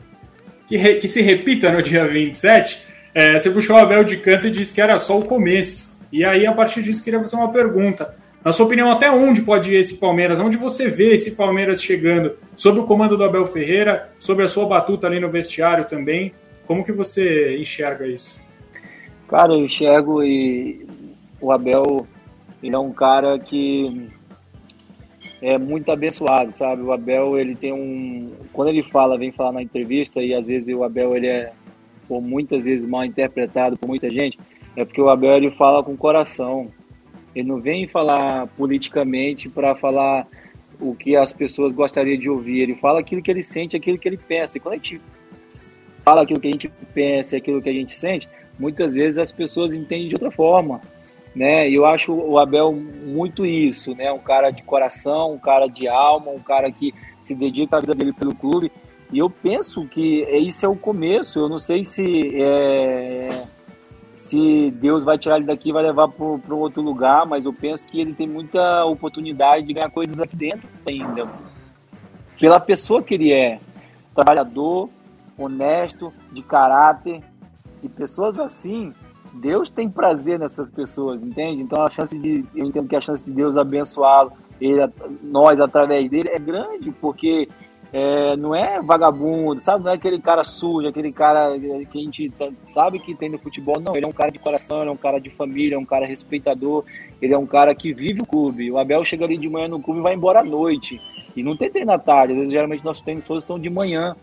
que, 0.66 0.76
re, 0.76 0.96
que, 0.96 1.08
se 1.08 1.22
repita 1.22 1.70
no 1.70 1.82
dia 1.82 2.06
27. 2.06 2.86
É, 3.14 3.38
você 3.38 3.50
puxou 3.50 3.76
o 3.76 3.78
Abel 3.78 4.04
de 4.04 4.16
canto 4.18 4.46
e 4.46 4.50
disse 4.50 4.72
que 4.72 4.80
era 4.80 4.98
só 4.98 5.18
o 5.18 5.24
começo. 5.24 5.96
E 6.12 6.24
aí, 6.24 6.46
a 6.46 6.52
partir 6.52 6.82
disso, 6.82 7.04
queria 7.04 7.20
fazer 7.20 7.36
uma 7.36 7.52
pergunta. 7.52 8.14
Na 8.44 8.52
sua 8.52 8.66
opinião, 8.66 8.90
até 8.90 9.10
onde 9.10 9.42
pode 9.42 9.72
ir 9.72 9.76
esse 9.76 9.98
Palmeiras? 9.98 10.38
Onde 10.38 10.56
você 10.56 10.88
vê 10.88 11.14
esse 11.14 11.34
Palmeiras 11.34 11.82
chegando? 11.82 12.34
Sob 12.56 12.78
o 12.78 12.84
comando 12.84 13.16
do 13.16 13.24
Abel 13.24 13.46
Ferreira, 13.46 14.10
sobre 14.18 14.44
a 14.44 14.48
sua 14.48 14.66
batuta 14.66 15.06
ali 15.06 15.18
no 15.18 15.28
vestiário 15.28 15.86
também. 15.86 16.32
Como 16.66 16.84
que 16.84 16.92
você 16.92 17.56
enxerga 17.58 18.06
isso? 18.06 18.38
Cara, 19.26 19.52
eu 19.52 19.64
enxergo 19.64 20.22
e 20.22 20.86
o 21.40 21.50
Abel 21.50 22.06
ele 22.62 22.74
é 22.74 22.78
um 22.78 22.92
cara 22.92 23.38
que 23.38 24.08
é 25.40 25.56
muito 25.58 25.90
abençoado, 25.92 26.52
sabe? 26.52 26.82
O 26.82 26.92
Abel, 26.92 27.38
ele 27.38 27.54
tem 27.54 27.72
um... 27.72 28.32
Quando 28.52 28.68
ele 28.68 28.82
fala, 28.82 29.18
vem 29.18 29.30
falar 29.30 29.52
na 29.52 29.62
entrevista, 29.62 30.20
e 30.20 30.34
às 30.34 30.46
vezes 30.46 30.74
o 30.74 30.82
Abel, 30.82 31.16
ele 31.16 31.28
é, 31.28 31.52
por 32.08 32.20
muitas 32.20 32.64
vezes, 32.64 32.88
mal 32.88 33.04
interpretado 33.04 33.76
por 33.76 33.86
muita 33.86 34.10
gente, 34.10 34.38
é 34.76 34.84
porque 34.84 35.00
o 35.00 35.08
Abel, 35.08 35.36
ele 35.36 35.50
fala 35.50 35.82
com 35.82 35.92
o 35.92 35.96
coração. 35.96 36.64
Ele 37.34 37.48
não 37.48 37.60
vem 37.60 37.86
falar 37.86 38.46
politicamente 38.56 39.48
para 39.48 39.74
falar 39.74 40.26
o 40.80 40.94
que 40.94 41.16
as 41.16 41.32
pessoas 41.32 41.72
gostariam 41.72 42.18
de 42.18 42.30
ouvir. 42.30 42.60
Ele 42.60 42.74
fala 42.74 43.00
aquilo 43.00 43.22
que 43.22 43.30
ele 43.30 43.42
sente, 43.42 43.76
aquilo 43.76 43.98
que 43.98 44.08
ele 44.08 44.16
pensa. 44.16 44.56
E 44.56 44.60
quando 44.60 44.74
a 44.74 44.76
gente 44.76 45.00
fala 46.04 46.22
aquilo 46.22 46.40
que 46.40 46.48
a 46.48 46.52
gente 46.52 46.68
pensa, 46.94 47.36
aquilo 47.36 47.60
que 47.60 47.68
a 47.68 47.72
gente 47.72 47.94
sente, 47.94 48.28
muitas 48.58 48.94
vezes 48.94 49.18
as 49.18 49.32
pessoas 49.32 49.74
entendem 49.74 50.08
de 50.08 50.14
outra 50.14 50.30
forma. 50.30 50.80
Né? 51.34 51.68
E 51.70 51.74
eu 51.74 51.84
acho 51.84 52.12
o 52.12 52.38
Abel 52.38 52.72
muito 52.72 53.46
isso, 53.46 53.94
né? 53.94 54.10
Um 54.10 54.18
cara 54.18 54.50
de 54.50 54.62
coração, 54.62 55.34
um 55.34 55.38
cara 55.38 55.68
de 55.68 55.86
alma, 55.86 56.32
um 56.32 56.40
cara 56.40 56.72
que 56.72 56.92
se 57.20 57.34
dedica 57.34 57.76
a 57.76 57.80
vida 57.80 57.94
dele 57.94 58.12
pelo 58.12 58.34
clube. 58.34 58.72
E 59.12 59.18
eu 59.18 59.30
penso 59.30 59.86
que 59.86 60.22
isso 60.32 60.66
é 60.66 60.68
o 60.68 60.74
começo. 60.74 61.38
Eu 61.38 61.48
não 61.48 61.58
sei 61.58 61.84
se 61.84 62.30
é, 62.34 63.44
se 64.18 64.72
Deus 64.72 65.04
vai 65.04 65.16
tirar 65.16 65.36
ele 65.36 65.46
daqui 65.46 65.70
vai 65.70 65.80
levar 65.80 66.08
para 66.08 66.26
um 66.26 66.58
outro 66.58 66.82
lugar, 66.82 67.24
mas 67.24 67.44
eu 67.44 67.52
penso 67.52 67.88
que 67.88 68.00
ele 68.00 68.12
tem 68.12 68.26
muita 68.26 68.84
oportunidade 68.84 69.64
de 69.64 69.72
ganhar 69.72 69.90
coisas 69.90 70.18
aqui 70.18 70.34
dentro 70.34 70.68
ainda. 70.88 71.28
Pela 72.36 72.58
pessoa 72.58 73.00
que 73.00 73.14
ele 73.14 73.32
é, 73.32 73.60
trabalhador, 74.12 74.90
honesto, 75.38 76.12
de 76.32 76.42
caráter, 76.42 77.22
e 77.80 77.88
pessoas 77.88 78.40
assim, 78.40 78.92
Deus 79.34 79.70
tem 79.70 79.88
prazer 79.88 80.36
nessas 80.36 80.68
pessoas, 80.68 81.22
entende? 81.22 81.62
Então 81.62 81.80
a 81.80 81.88
chance 81.88 82.18
de, 82.18 82.44
eu 82.56 82.66
entendo 82.66 82.88
que 82.88 82.96
a 82.96 83.00
chance 83.00 83.24
de 83.24 83.30
Deus 83.30 83.56
abençoá-lo, 83.56 84.32
nós 85.22 85.60
através 85.60 86.10
dele 86.10 86.30
é 86.30 86.40
grande, 86.40 86.90
porque 86.90 87.48
é, 87.92 88.36
não 88.36 88.54
é 88.54 88.80
vagabundo, 88.82 89.60
sabe? 89.60 89.84
Não 89.84 89.90
é 89.90 89.94
aquele 89.94 90.20
cara 90.20 90.44
sujo, 90.44 90.86
aquele 90.86 91.10
cara 91.10 91.58
que 91.58 91.98
a 91.98 92.02
gente 92.02 92.28
tá, 92.30 92.48
sabe 92.64 92.98
que 92.98 93.14
tem 93.14 93.30
no 93.30 93.38
futebol. 93.38 93.80
Não, 93.80 93.96
ele 93.96 94.04
é 94.04 94.08
um 94.08 94.12
cara 94.12 94.30
de 94.30 94.38
coração, 94.38 94.80
ele 94.80 94.90
é 94.90 94.92
um 94.92 94.96
cara 94.96 95.18
de 95.18 95.30
família, 95.30 95.74
é 95.74 95.78
um 95.78 95.86
cara 95.86 96.06
respeitador, 96.06 96.84
ele 97.20 97.32
é 97.32 97.38
um 97.38 97.46
cara 97.46 97.74
que 97.74 97.94
vive 97.94 98.20
o 98.20 98.26
clube. 98.26 98.70
O 98.70 98.78
Abel 98.78 99.04
chega 99.04 99.24
ali 99.24 99.38
de 99.38 99.48
manhã 99.48 99.68
no 99.68 99.80
clube 99.80 100.00
e 100.00 100.02
vai 100.02 100.14
embora 100.14 100.40
à 100.40 100.44
noite. 100.44 101.00
E 101.34 101.42
não 101.42 101.56
tem 101.56 101.70
treino 101.70 101.92
à 101.92 101.98
tarde, 101.98 102.34
vezes 102.34 102.50
geralmente 102.50 102.84
nossos 102.84 103.02
treinos 103.02 103.24
todos 103.24 103.42
estão 103.42 103.58
de 103.58 103.70
manhã. 103.70 104.14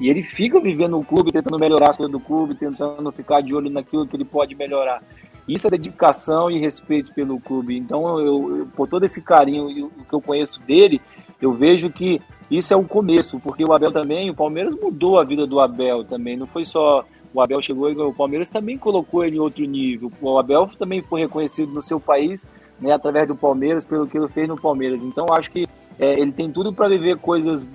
E 0.00 0.08
ele 0.08 0.22
fica 0.22 0.58
vivendo 0.58 0.98
o 0.98 1.04
clube, 1.04 1.30
tentando 1.30 1.60
melhorar 1.60 1.90
as 1.90 1.96
coisas 1.96 2.10
do 2.10 2.18
clube, 2.18 2.56
tentando 2.56 3.12
ficar 3.12 3.40
de 3.40 3.54
olho 3.54 3.70
naquilo 3.70 4.06
que 4.06 4.16
ele 4.16 4.24
pode 4.24 4.54
melhorar. 4.56 5.00
Isso 5.46 5.66
é 5.66 5.70
dedicação 5.70 6.50
e 6.50 6.58
respeito 6.58 7.14
pelo 7.14 7.40
clube. 7.40 7.76
Então, 7.76 8.18
eu, 8.18 8.58
eu 8.58 8.66
por 8.74 8.88
todo 8.88 9.04
esse 9.04 9.20
carinho 9.22 9.70
e 9.70 9.82
o 9.82 9.90
que 10.08 10.12
eu 10.12 10.20
conheço 10.20 10.60
dele, 10.62 11.00
eu 11.40 11.52
vejo 11.52 11.90
que 11.90 12.20
isso 12.58 12.74
é 12.74 12.76
o 12.76 12.84
começo, 12.84 13.40
porque 13.40 13.64
o 13.64 13.72
Abel 13.72 13.90
também, 13.90 14.30
o 14.30 14.34
Palmeiras 14.34 14.74
mudou 14.74 15.18
a 15.18 15.24
vida 15.24 15.46
do 15.46 15.58
Abel 15.58 16.04
também, 16.04 16.36
não 16.36 16.46
foi 16.46 16.64
só 16.64 17.04
o 17.34 17.40
Abel 17.40 17.62
chegou 17.62 17.90
e 17.90 17.96
o 17.96 18.12
Palmeiras 18.12 18.50
também 18.50 18.76
colocou 18.76 19.24
ele 19.24 19.36
em 19.36 19.40
outro 19.40 19.64
nível. 19.64 20.12
O 20.20 20.38
Abel 20.38 20.68
também 20.78 21.00
foi 21.00 21.22
reconhecido 21.22 21.72
no 21.72 21.82
seu 21.82 21.98
país, 21.98 22.46
né, 22.78 22.92
através 22.92 23.26
do 23.26 23.34
Palmeiras, 23.34 23.84
pelo 23.84 24.06
que 24.06 24.18
ele 24.18 24.28
fez 24.28 24.46
no 24.46 24.60
Palmeiras. 24.60 25.02
Então 25.02 25.26
acho 25.32 25.50
que 25.50 25.66
é, 25.98 26.20
ele 26.20 26.32
tem 26.32 26.50
tudo 26.50 26.72
para 26.72 26.88
viver 26.88 27.16
coisas 27.18 27.66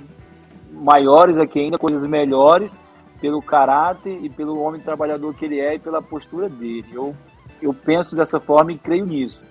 maiores 0.72 1.39
aqui 1.39 1.60
ainda, 1.60 1.77
coisas 1.77 2.05
melhores, 2.05 2.79
pelo 3.19 3.41
caráter 3.41 4.19
e 4.22 4.29
pelo 4.29 4.60
homem 4.60 4.79
trabalhador 4.79 5.34
que 5.34 5.46
ele 5.46 5.60
é 5.60 5.75
e 5.75 5.79
pela 5.79 6.03
postura 6.03 6.48
dele. 6.48 6.86
Eu, 6.93 7.15
eu 7.60 7.74
penso 7.74 8.15
dessa 8.15 8.39
forma 8.39 8.72
e 8.72 8.77
creio 8.77 9.05
nisso. 9.05 9.43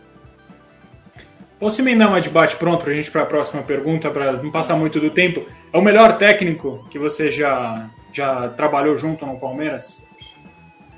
Posso 1.59 1.81
emendar 1.81 2.09
uma 2.09 2.21
debate 2.21 2.55
pronto 2.57 2.85
para 2.85 2.93
a 2.93 2.95
gente 2.95 3.11
para 3.11 3.23
a 3.23 3.27
próxima 3.27 3.63
pergunta, 3.63 4.11
para 4.11 4.33
não 4.33 4.51
passar 4.51 4.77
muito 4.77 5.01
do 5.01 5.11
tempo? 5.11 5.47
É 5.73 5.79
o 5.79 5.83
melhor 5.83 6.19
técnico 6.19 6.87
que 6.91 6.99
você 6.99 7.33
já, 7.33 7.89
já 8.13 8.49
trabalhou 8.51 8.99
junto 8.99 9.25
no 9.25 9.41
Palmeiras? 9.41 10.07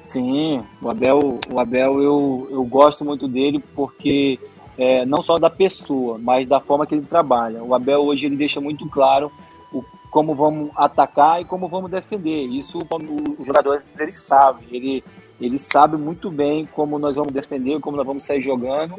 Sim, 0.03 0.61
o 0.83 0.91
Abel, 0.91 1.39
o 1.49 1.61
Abel 1.61 2.03
eu, 2.03 2.49
eu 2.51 2.65
gosto 2.65 3.05
muito 3.05 3.29
dele 3.29 3.63
porque 3.73 4.37
é, 4.77 5.07
não 5.07 5.23
só 5.23 5.39
da 5.39 5.49
pessoa, 5.49 6.19
mas 6.19 6.49
da 6.49 6.59
forma 6.59 6.87
que 6.87 6.95
ele 6.95 7.07
trabalha. 7.07 7.63
O 7.63 7.73
Abel 7.73 8.01
hoje 8.01 8.27
ele 8.27 8.37
deixa 8.37 8.61
muito 8.61 8.89
claro 8.89 9.31
o, 9.73 9.85
como 10.11 10.35
vamos 10.35 10.71
atacar 10.75 11.41
e 11.41 11.45
como 11.45 11.69
vamos 11.69 11.89
defender. 11.89 12.47
Isso 12.47 12.79
o, 12.81 13.43
o 13.43 13.45
jogador 13.45 13.81
ele 13.97 14.13
sabe, 14.13 14.67
ele, 14.73 15.05
ele 15.41 15.59
sabe 15.59 15.97
muito 15.97 16.33
bem 16.33 16.67
como 16.67 16.99
nós 16.99 17.15
vamos 17.15 17.33
defender, 17.33 17.79
como 17.79 17.97
nós 17.97 18.07
vamos 18.07 18.25
sair 18.25 18.43
jogando 18.43 18.97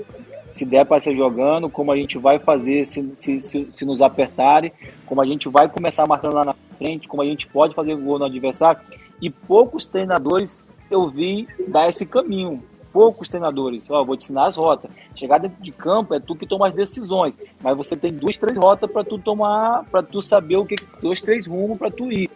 se 0.52 0.66
der 0.66 0.86
para 0.86 1.00
ser 1.00 1.16
jogando, 1.16 1.70
como 1.70 1.92
a 1.92 1.98
gente 1.98 2.18
vai 2.18 2.40
fazer 2.40 2.86
se, 2.86 3.14
se, 3.18 3.42
se, 3.42 3.70
se, 3.74 3.86
nos 3.86 4.02
apertarem, 4.02 4.72
como 5.06 5.22
a 5.22 5.26
gente 5.26 5.48
vai 5.48 5.70
começar 5.70 6.08
marcando 6.08 6.36
lá 6.36 6.46
na 6.46 6.56
frente, 6.78 7.08
como 7.08 7.22
a 7.22 7.26
gente 7.26 7.48
pode 7.48 7.76
fazer 7.76 7.96
gol 7.96 8.20
no 8.20 8.26
adversário. 8.26 8.82
E 9.22 9.30
poucos 9.30 9.86
treinadores 9.86 10.66
eu 10.90 11.10
vi 11.10 11.48
dar 11.68 11.88
esse 11.90 12.06
caminho. 12.06 12.64
Poucos 12.92 13.30
treinadores. 13.30 13.88
Ó, 13.90 14.04
vou 14.04 14.18
te 14.18 14.24
ensinar 14.24 14.48
as 14.48 14.56
rotas. 14.56 14.90
Chegar 15.16 15.38
dentro 15.38 15.62
de 15.62 15.72
campo 15.72 16.16
é 16.16 16.20
tu 16.20 16.36
que 16.36 16.48
toma 16.48 16.68
as 16.68 16.74
decisões. 16.74 17.38
Mas 17.62 17.78
você 17.78 17.96
tem 17.96 18.12
duas, 18.12 18.38
três 18.38 18.58
rotas 18.58 18.90
para 18.90 19.04
tu 19.04 19.20
tomar, 19.20 19.86
para 19.92 20.02
tu 20.02 20.22
saber 20.22 20.58
o 20.58 20.66
que. 20.66 20.76
Dois, 21.00 21.22
três 21.22 21.46
rumos 21.46 21.78
para 21.78 21.92
tu 21.92 22.12
ir. 22.12 22.32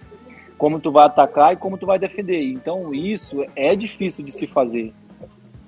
Como 0.55 0.79
tu 0.79 0.91
vai 0.91 1.05
atacar 1.05 1.53
e 1.53 1.57
como 1.57 1.77
tu 1.77 1.87
vai 1.87 1.97
defender. 1.97 2.43
Então 2.43 2.93
isso 2.93 3.43
é 3.55 3.75
difícil 3.75 4.23
de 4.23 4.31
se 4.31 4.45
fazer 4.45 4.93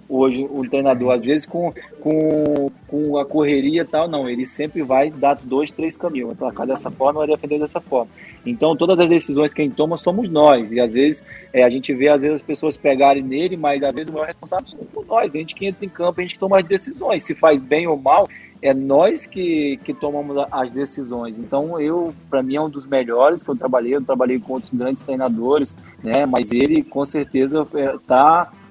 hoje 0.08 0.48
o 0.50 0.68
treinador, 0.70 1.12
às 1.12 1.24
vezes 1.24 1.46
com, 1.46 1.74
com, 2.00 2.72
com 2.88 3.18
a 3.18 3.26
correria 3.26 3.82
e 3.82 3.86
tal, 3.86 4.08
não, 4.08 4.30
ele 4.30 4.46
sempre 4.46 4.82
vai 4.82 5.10
dar 5.10 5.36
dois, 5.36 5.72
três 5.72 5.98
caminhos, 5.98 6.32
atacar 6.32 6.68
dessa 6.68 6.92
forma, 6.92 7.26
vai 7.26 7.36
defender 7.36 7.60
dessa 7.60 7.82
forma. 7.82 8.10
Então, 8.46 8.76
todas 8.76 9.00
as 9.00 9.10
decisões 9.10 9.54
que 9.54 9.62
quem 9.62 9.72
toma 9.72 9.98
somos 9.98 10.30
nós, 10.30 10.72
e 10.72 10.80
às 10.80 10.92
vezes 10.92 11.24
é, 11.52 11.64
a 11.64 11.70
gente 11.70 11.94
vê 11.94 12.10
às 12.10 12.22
vezes 12.22 12.38
as 12.38 12.42
pessoas 12.42 12.78
pegarem 12.78 13.24
nele, 13.24 13.58
mas 13.58 13.82
às 13.82 13.94
vezes 13.94 14.10
o 14.10 14.14
maior 14.14 14.28
responsável 14.28 14.68
somos 14.68 15.08
nós, 15.08 15.34
a 15.34 15.38
gente 15.38 15.56
que 15.56 15.66
entra 15.66 15.86
em 15.86 15.90
campo, 15.90 16.20
a 16.20 16.24
gente 16.24 16.34
que 16.36 16.40
toma 16.40 16.60
as 16.60 16.66
decisões, 16.66 17.24
se 17.24 17.34
faz 17.34 17.62
bem 17.62 17.88
ou 17.88 17.98
mal, 17.98 18.28
é 18.62 18.74
nós 18.74 19.28
que, 19.28 19.78
que 19.84 19.94
tomamos 19.94 20.44
as 20.52 20.72
decisões. 20.72 21.38
Então, 21.38 21.80
eu, 21.80 22.14
para 22.30 22.42
mim, 22.42 22.56
é 22.56 22.62
um 22.62 22.70
dos 22.70 22.88
melhores 22.88 23.44
que 23.44 23.50
eu 23.50 23.56
trabalhei. 23.56 23.96
Eu 23.96 24.04
trabalhei 24.04 24.40
com 24.40 24.54
outros 24.54 24.74
grandes 24.74 25.04
treinadores, 25.04 25.76
né? 26.04 26.26
Mas 26.26 26.52
ele, 26.52 26.82
com 26.82 27.06
certeza, 27.06 27.68
está 27.96 28.52
é, 28.52 28.65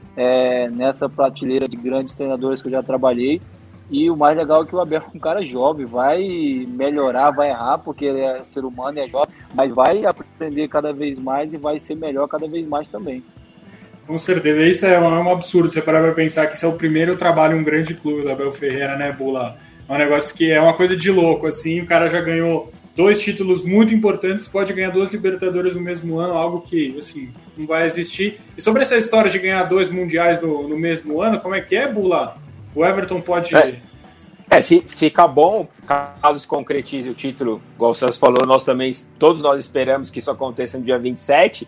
nessa 0.72 1.08
prateleira 1.08 1.68
de 1.68 1.76
grandes 1.76 2.14
treinadores 2.14 2.62
que 2.62 2.68
eu 2.68 2.72
já 2.72 2.82
trabalhei. 2.82 3.40
E 3.90 4.10
o 4.10 4.16
mais 4.16 4.36
legal 4.36 4.62
é 4.62 4.66
que 4.66 4.74
o 4.74 4.80
Abel 4.80 5.02
é 5.02 5.16
um 5.16 5.20
cara 5.20 5.44
jovem, 5.44 5.84
vai 5.84 6.66
melhorar, 6.68 7.30
vai 7.30 7.50
errar, 7.50 7.78
porque 7.78 8.04
ele 8.06 8.20
é 8.20 8.42
ser 8.42 8.64
humano 8.64 8.98
e 8.98 9.02
é 9.02 9.08
jovem, 9.08 9.34
mas 9.54 9.72
vai 9.72 10.04
aprender 10.06 10.68
cada 10.68 10.92
vez 10.92 11.18
mais 11.18 11.52
e 11.52 11.58
vai 11.58 11.78
ser 11.78 11.94
melhor 11.94 12.26
cada 12.26 12.48
vez 12.48 12.66
mais 12.66 12.88
também. 12.88 13.22
Com 14.06 14.18
certeza, 14.18 14.64
isso 14.66 14.86
é 14.86 14.98
um, 14.98 15.30
absurdo. 15.30 15.70
Você 15.70 15.80
parar 15.80 16.02
para 16.02 16.12
pensar 16.12 16.46
que 16.46 16.54
esse 16.54 16.64
é 16.64 16.68
o 16.68 16.76
primeiro 16.76 17.16
trabalho 17.16 17.56
em 17.56 17.60
um 17.60 17.64
grande 17.64 17.94
clube 17.94 18.22
do 18.22 18.30
Abel 18.30 18.52
Ferreira, 18.52 18.96
né, 18.96 19.12
Bula? 19.12 19.56
É 19.88 19.92
um 19.92 19.98
negócio 19.98 20.34
que 20.34 20.50
é 20.50 20.60
uma 20.60 20.74
coisa 20.74 20.96
de 20.96 21.10
louco, 21.10 21.46
assim. 21.46 21.80
O 21.80 21.86
cara 21.86 22.08
já 22.08 22.20
ganhou 22.20 22.70
dois 22.96 23.20
títulos 23.20 23.64
muito 23.64 23.94
importantes, 23.94 24.46
pode 24.46 24.72
ganhar 24.72 24.90
duas 24.90 25.12
Libertadores 25.12 25.74
no 25.74 25.80
mesmo 25.80 26.18
ano, 26.18 26.34
algo 26.34 26.60
que, 26.60 26.96
assim, 26.96 27.32
não 27.56 27.66
vai 27.66 27.86
existir. 27.86 28.40
E 28.56 28.62
sobre 28.62 28.82
essa 28.82 28.96
história 28.96 29.30
de 29.30 29.38
ganhar 29.38 29.64
dois 29.64 29.88
Mundiais 29.88 30.40
no, 30.40 30.68
no 30.68 30.76
mesmo 30.76 31.20
ano, 31.20 31.40
como 31.40 31.54
é 31.54 31.60
que 31.60 31.76
é, 31.76 31.90
Bula? 31.90 32.36
O 32.74 32.84
Everton 32.84 33.20
pode. 33.20 33.54
É. 33.54 33.80
É, 34.50 34.60
se 34.60 34.80
fica 34.80 35.26
bom, 35.26 35.66
caso 35.86 36.38
se 36.38 36.46
concretize 36.46 37.08
o 37.08 37.14
título, 37.14 37.60
igual 37.74 37.90
o 37.90 37.94
Celso 37.94 38.20
falou, 38.20 38.46
nós 38.46 38.62
também, 38.62 38.92
todos 39.18 39.42
nós 39.42 39.58
esperamos 39.58 40.10
que 40.10 40.18
isso 40.18 40.30
aconteça 40.30 40.78
no 40.78 40.84
dia 40.84 40.98
27. 40.98 41.66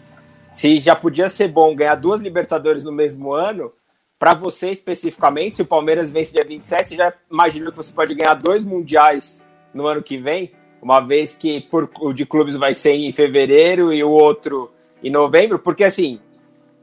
Se 0.54 0.78
já 0.78 0.94
podia 0.94 1.28
ser 1.28 1.48
bom 1.48 1.74
ganhar 1.74 1.96
duas 1.96 2.20
Libertadores 2.20 2.84
no 2.84 2.92
mesmo 2.92 3.32
ano, 3.32 3.72
para 4.18 4.34
você 4.34 4.70
especificamente, 4.70 5.56
se 5.56 5.62
o 5.62 5.66
Palmeiras 5.66 6.10
vence 6.10 6.32
dia 6.32 6.44
27, 6.46 6.90
você 6.90 6.96
já 6.96 7.12
imaginou 7.30 7.72
que 7.72 7.76
você 7.76 7.92
pode 7.92 8.14
ganhar 8.14 8.34
dois 8.34 8.62
mundiais 8.62 9.42
no 9.74 9.86
ano 9.86 10.02
que 10.02 10.16
vem? 10.16 10.52
Uma 10.80 11.00
vez 11.00 11.34
que 11.34 11.60
por, 11.62 11.90
o 12.00 12.12
de 12.12 12.24
clubes 12.24 12.56
vai 12.56 12.74
ser 12.74 12.92
em 12.92 13.12
fevereiro 13.12 13.92
e 13.92 14.02
o 14.04 14.10
outro 14.10 14.70
em 15.02 15.10
novembro, 15.10 15.58
porque 15.58 15.84
assim, 15.84 16.20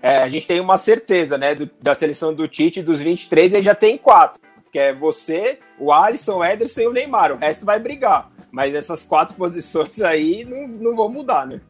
é, 0.01 0.17
a 0.17 0.27
gente 0.27 0.45
tem 0.45 0.59
uma 0.59 0.77
certeza, 0.77 1.37
né, 1.37 1.55
do, 1.55 1.69
da 1.81 1.95
seleção 1.95 2.33
do 2.33 2.45
Tite, 2.45 2.83
dos 2.83 3.01
23, 3.01 3.53
ele 3.53 3.63
já 3.63 3.73
tem 3.73 3.97
quatro. 3.97 4.41
Que 4.69 4.77
é 4.77 4.93
você, 4.93 5.59
o 5.79 5.93
Alisson, 5.93 6.39
o 6.39 6.43
Ederson 6.43 6.81
e 6.81 6.87
o 6.87 6.91
Neymar. 6.91 7.31
O 7.31 7.37
resto 7.37 7.65
vai 7.65 7.79
brigar. 7.79 8.29
Mas 8.51 8.73
essas 8.75 9.03
quatro 9.03 9.35
posições 9.35 9.99
aí 10.03 10.43
não, 10.43 10.67
não 10.67 10.95
vão 10.95 11.07
mudar, 11.07 11.47
né? 11.47 11.61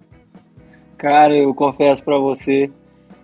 Cara, 0.97 1.35
eu 1.35 1.53
confesso 1.53 2.03
para 2.03 2.17
você 2.17 2.71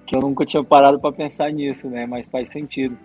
que 0.06 0.16
eu 0.16 0.22
nunca 0.22 0.46
tinha 0.46 0.64
parado 0.64 1.00
para 1.00 1.12
pensar 1.12 1.52
nisso, 1.52 1.88
né? 1.88 2.06
Mas 2.06 2.28
faz 2.28 2.50
sentido. 2.50 2.98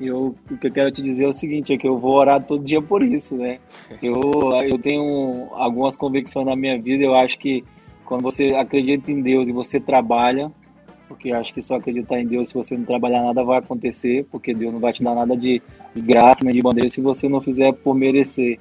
Eu, 0.00 0.34
o 0.50 0.56
que 0.56 0.66
eu 0.66 0.72
quero 0.72 0.90
te 0.90 1.00
dizer 1.00 1.24
é 1.24 1.28
o 1.28 1.32
seguinte, 1.32 1.72
é 1.72 1.78
que 1.78 1.86
eu 1.86 1.98
vou 1.98 2.14
orar 2.14 2.42
todo 2.42 2.64
dia 2.64 2.82
por 2.82 3.02
isso, 3.02 3.36
né? 3.36 3.58
Eu, 4.02 4.20
eu 4.68 4.78
tenho 4.78 5.48
algumas 5.52 5.96
convicções 5.96 6.46
na 6.46 6.56
minha 6.56 6.80
vida, 6.80 7.04
eu 7.04 7.14
acho 7.14 7.38
que 7.38 7.64
quando 8.04 8.22
você 8.22 8.48
acredita 8.54 9.10
em 9.10 9.22
Deus 9.22 9.48
e 9.48 9.52
você 9.52 9.80
trabalha, 9.80 10.50
porque 11.08 11.32
acho 11.32 11.54
que 11.54 11.62
só 11.62 11.76
acreditar 11.76 12.20
em 12.20 12.26
Deus, 12.26 12.48
se 12.48 12.54
você 12.54 12.76
não 12.76 12.84
trabalhar, 12.84 13.22
nada 13.22 13.42
vai 13.44 13.58
acontecer, 13.58 14.26
porque 14.30 14.52
Deus 14.52 14.72
não 14.72 14.80
vai 14.80 14.92
te 14.92 15.02
dar 15.02 15.14
nada 15.14 15.36
de, 15.36 15.62
de 15.94 16.00
graça 16.02 16.44
nem 16.44 16.54
de 16.54 16.60
bandeira 16.60 16.90
se 16.90 17.00
você 17.00 17.28
não 17.28 17.40
fizer 17.40 17.72
por 17.72 17.94
merecer. 17.94 18.58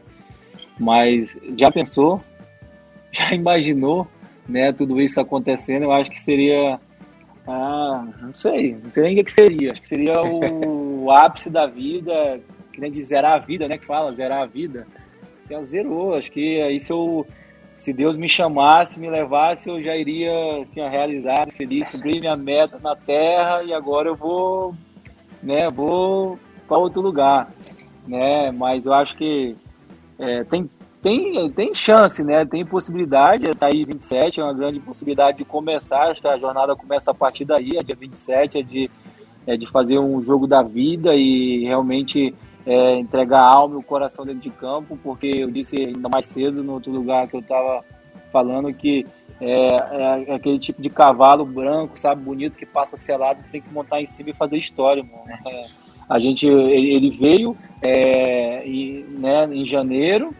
Mas 0.79 1.37
já 1.57 1.71
pensou? 1.71 2.21
Já 3.15 3.31
imaginou, 3.31 4.07
né, 4.49 4.73
tudo 4.73 4.99
isso 4.99 5.21
acontecendo? 5.21 5.83
Eu 5.83 5.91
acho 5.91 6.09
que 6.09 6.19
seria 6.19 6.79
ah, 7.47 8.05
não 8.21 8.33
sei, 8.33 8.77
não 8.81 8.91
sei 8.91 9.03
nem 9.03 9.19
o 9.19 9.25
que 9.25 9.31
seria. 9.31 9.71
Acho 9.71 9.81
que 9.81 9.87
seria 9.87 10.21
o 10.21 11.11
ápice 11.11 11.49
da 11.49 11.65
vida, 11.65 12.39
que 12.71 12.79
nem 12.79 12.91
de 12.91 13.01
zerar 13.01 13.33
a 13.33 13.37
vida, 13.39 13.67
né? 13.67 13.77
Que 13.77 13.85
fala, 13.85 14.15
zerar 14.15 14.41
a 14.41 14.45
vida. 14.45 14.87
Já 15.49 15.61
zerou. 15.63 16.15
Acho 16.15 16.31
que 16.31 16.61
aí 16.61 16.79
se 16.79 16.91
eu 16.91 17.25
se 17.83 17.91
Deus 17.91 18.15
me 18.15 18.29
chamasse, 18.29 18.97
me 18.97 19.09
levasse, 19.09 19.67
eu 19.67 19.83
já 19.83 19.93
iria 19.97 20.61
assim, 20.61 20.79
realizar, 20.87 21.45
feliz, 21.51 21.89
cumprir 21.89 22.21
minha 22.21 22.37
meta 22.37 22.79
na 22.81 22.95
Terra 22.95 23.61
e 23.61 23.73
agora 23.73 24.07
eu 24.07 24.15
vou, 24.15 24.73
né, 25.41 25.69
vou 25.69 26.39
para 26.65 26.77
outro 26.77 27.01
lugar, 27.01 27.51
né? 28.07 28.51
Mas 28.51 28.85
eu 28.85 28.93
acho 28.93 29.17
que 29.17 29.57
é, 30.17 30.45
tem, 30.45 30.69
tem, 31.03 31.49
tem 31.51 31.73
chance, 31.75 32.23
né? 32.23 32.45
Tem 32.45 32.65
possibilidade, 32.65 33.51
tá 33.51 33.67
aí 33.67 33.83
27, 33.83 34.39
é 34.39 34.43
uma 34.43 34.53
grande 34.53 34.79
possibilidade 34.79 35.37
de 35.37 35.43
começar, 35.43 36.09
acho 36.09 36.21
que 36.21 36.27
a 36.29 36.37
jornada 36.37 36.77
começa 36.77 37.11
a 37.11 37.13
partir 37.13 37.43
daí, 37.43 37.71
é 37.75 37.83
dia 37.83 37.93
27, 37.93 38.57
é 38.57 38.63
de, 38.63 38.89
é 39.45 39.57
de 39.57 39.67
fazer 39.67 39.99
um 39.99 40.21
jogo 40.23 40.47
da 40.47 40.63
vida 40.63 41.13
e 41.13 41.65
realmente 41.65 42.33
é, 42.65 42.95
entregar 42.95 43.41
a 43.41 43.53
alma 43.53 43.75
e 43.75 43.79
o 43.79 43.83
coração 43.83 44.25
dentro 44.25 44.39
de 44.39 44.49
campo, 44.49 44.97
porque 45.03 45.27
eu 45.27 45.51
disse 45.51 45.75
ainda 45.75 46.07
mais 46.07 46.25
cedo, 46.27 46.63
no 46.63 46.71
outro 46.71 46.89
lugar 46.89 47.27
que 47.27 47.35
eu 47.35 47.41
estava 47.41 47.83
falando, 48.31 48.73
que 48.73 49.05
é, 49.41 49.75
é, 49.75 50.33
aquele 50.35 50.57
tipo 50.57 50.81
de 50.81 50.89
cavalo 50.89 51.45
branco, 51.45 51.99
sabe, 51.99 52.21
bonito, 52.21 52.57
que 52.57 52.65
passa 52.65 52.95
selado, 52.95 53.43
tem 53.51 53.59
que 53.59 53.73
montar 53.73 54.01
em 54.01 54.07
cima 54.07 54.29
e 54.29 54.33
fazer 54.33 54.55
história, 54.55 55.03
mano. 55.03 55.25
É, 55.47 55.65
a 56.09 56.17
gente, 56.17 56.47
ele, 56.47 56.95
ele 56.95 57.09
veio 57.09 57.57
é, 57.81 58.65
e, 58.65 59.05
né, 59.19 59.49
em 59.51 59.65
janeiro, 59.65 60.33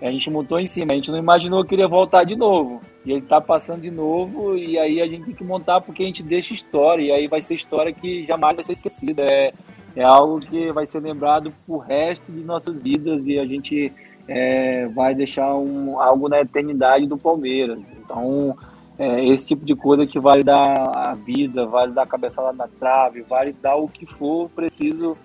a 0.00 0.10
gente 0.10 0.30
montou 0.30 0.58
em 0.58 0.66
cima, 0.66 0.92
a 0.92 0.94
gente 0.94 1.10
não 1.10 1.18
imaginou 1.18 1.64
que 1.64 1.74
ele 1.74 1.82
ia 1.82 1.88
voltar 1.88 2.24
de 2.24 2.34
novo. 2.34 2.80
E 3.04 3.12
ele 3.12 3.22
tá 3.22 3.40
passando 3.40 3.82
de 3.82 3.90
novo, 3.90 4.56
e 4.56 4.78
aí 4.78 5.00
a 5.00 5.06
gente 5.06 5.26
tem 5.26 5.34
que 5.34 5.44
montar 5.44 5.80
porque 5.80 6.02
a 6.02 6.06
gente 6.06 6.22
deixa 6.22 6.54
história, 6.54 7.02
e 7.02 7.12
aí 7.12 7.28
vai 7.28 7.42
ser 7.42 7.54
história 7.54 7.92
que 7.92 8.26
jamais 8.26 8.54
vai 8.54 8.64
ser 8.64 8.72
esquecida. 8.72 9.22
É, 9.22 9.52
é 9.96 10.02
algo 10.02 10.38
que 10.40 10.72
vai 10.72 10.86
ser 10.86 11.00
lembrado 11.00 11.52
pro 11.66 11.78
resto 11.78 12.30
de 12.30 12.40
nossas 12.40 12.80
vidas 12.80 13.26
e 13.26 13.38
a 13.38 13.44
gente 13.44 13.92
é, 14.28 14.86
vai 14.88 15.14
deixar 15.14 15.54
um, 15.56 16.00
algo 16.00 16.28
na 16.28 16.40
eternidade 16.40 17.06
do 17.06 17.18
Palmeiras. 17.18 17.82
Então, 17.98 18.56
é, 18.98 19.24
esse 19.26 19.46
tipo 19.46 19.64
de 19.64 19.74
coisa 19.74 20.06
que 20.06 20.20
vai 20.20 20.42
dar 20.42 20.62
a 20.94 21.14
vida, 21.14 21.66
vai 21.66 21.90
dar 21.90 22.02
a 22.02 22.06
cabeçada 22.06 22.52
na 22.52 22.68
trave, 22.68 23.22
vai 23.22 23.52
dar 23.52 23.76
o 23.76 23.88
que 23.88 24.06
for 24.06 24.48
preciso 24.50 25.16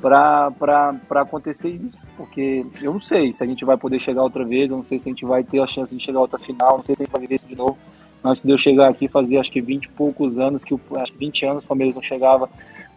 para 0.00 0.92
acontecer 1.16 1.70
isso, 1.70 2.06
porque 2.16 2.64
eu 2.80 2.92
não 2.92 3.00
sei 3.00 3.32
se 3.32 3.42
a 3.42 3.46
gente 3.46 3.64
vai 3.64 3.76
poder 3.76 3.98
chegar 3.98 4.22
outra 4.22 4.44
vez, 4.44 4.70
eu 4.70 4.76
não 4.76 4.84
sei 4.84 4.98
se 4.98 5.08
a 5.08 5.12
gente 5.12 5.24
vai 5.24 5.42
ter 5.42 5.60
a 5.60 5.66
chance 5.66 5.94
de 5.94 6.02
chegar 6.02 6.20
outra 6.20 6.38
final, 6.38 6.76
não 6.76 6.84
sei 6.84 6.94
se 6.94 7.02
a 7.02 7.04
gente 7.04 7.12
vai 7.12 7.20
viver 7.20 7.34
isso 7.34 7.48
de 7.48 7.56
novo. 7.56 7.76
Antes 8.24 8.42
de 8.42 8.50
eu 8.50 8.58
chegar 8.58 8.88
aqui, 8.88 9.08
fazia 9.08 9.40
acho 9.40 9.50
que 9.50 9.60
20 9.60 9.84
e 9.84 9.88
poucos 9.90 10.38
anos, 10.38 10.64
que 10.64 10.74
acho 10.96 11.12
que 11.12 11.18
20 11.18 11.46
anos 11.46 11.64
o 11.64 11.66
Palmeiras 11.66 11.94
não 11.94 12.02
chegava, 12.02 12.48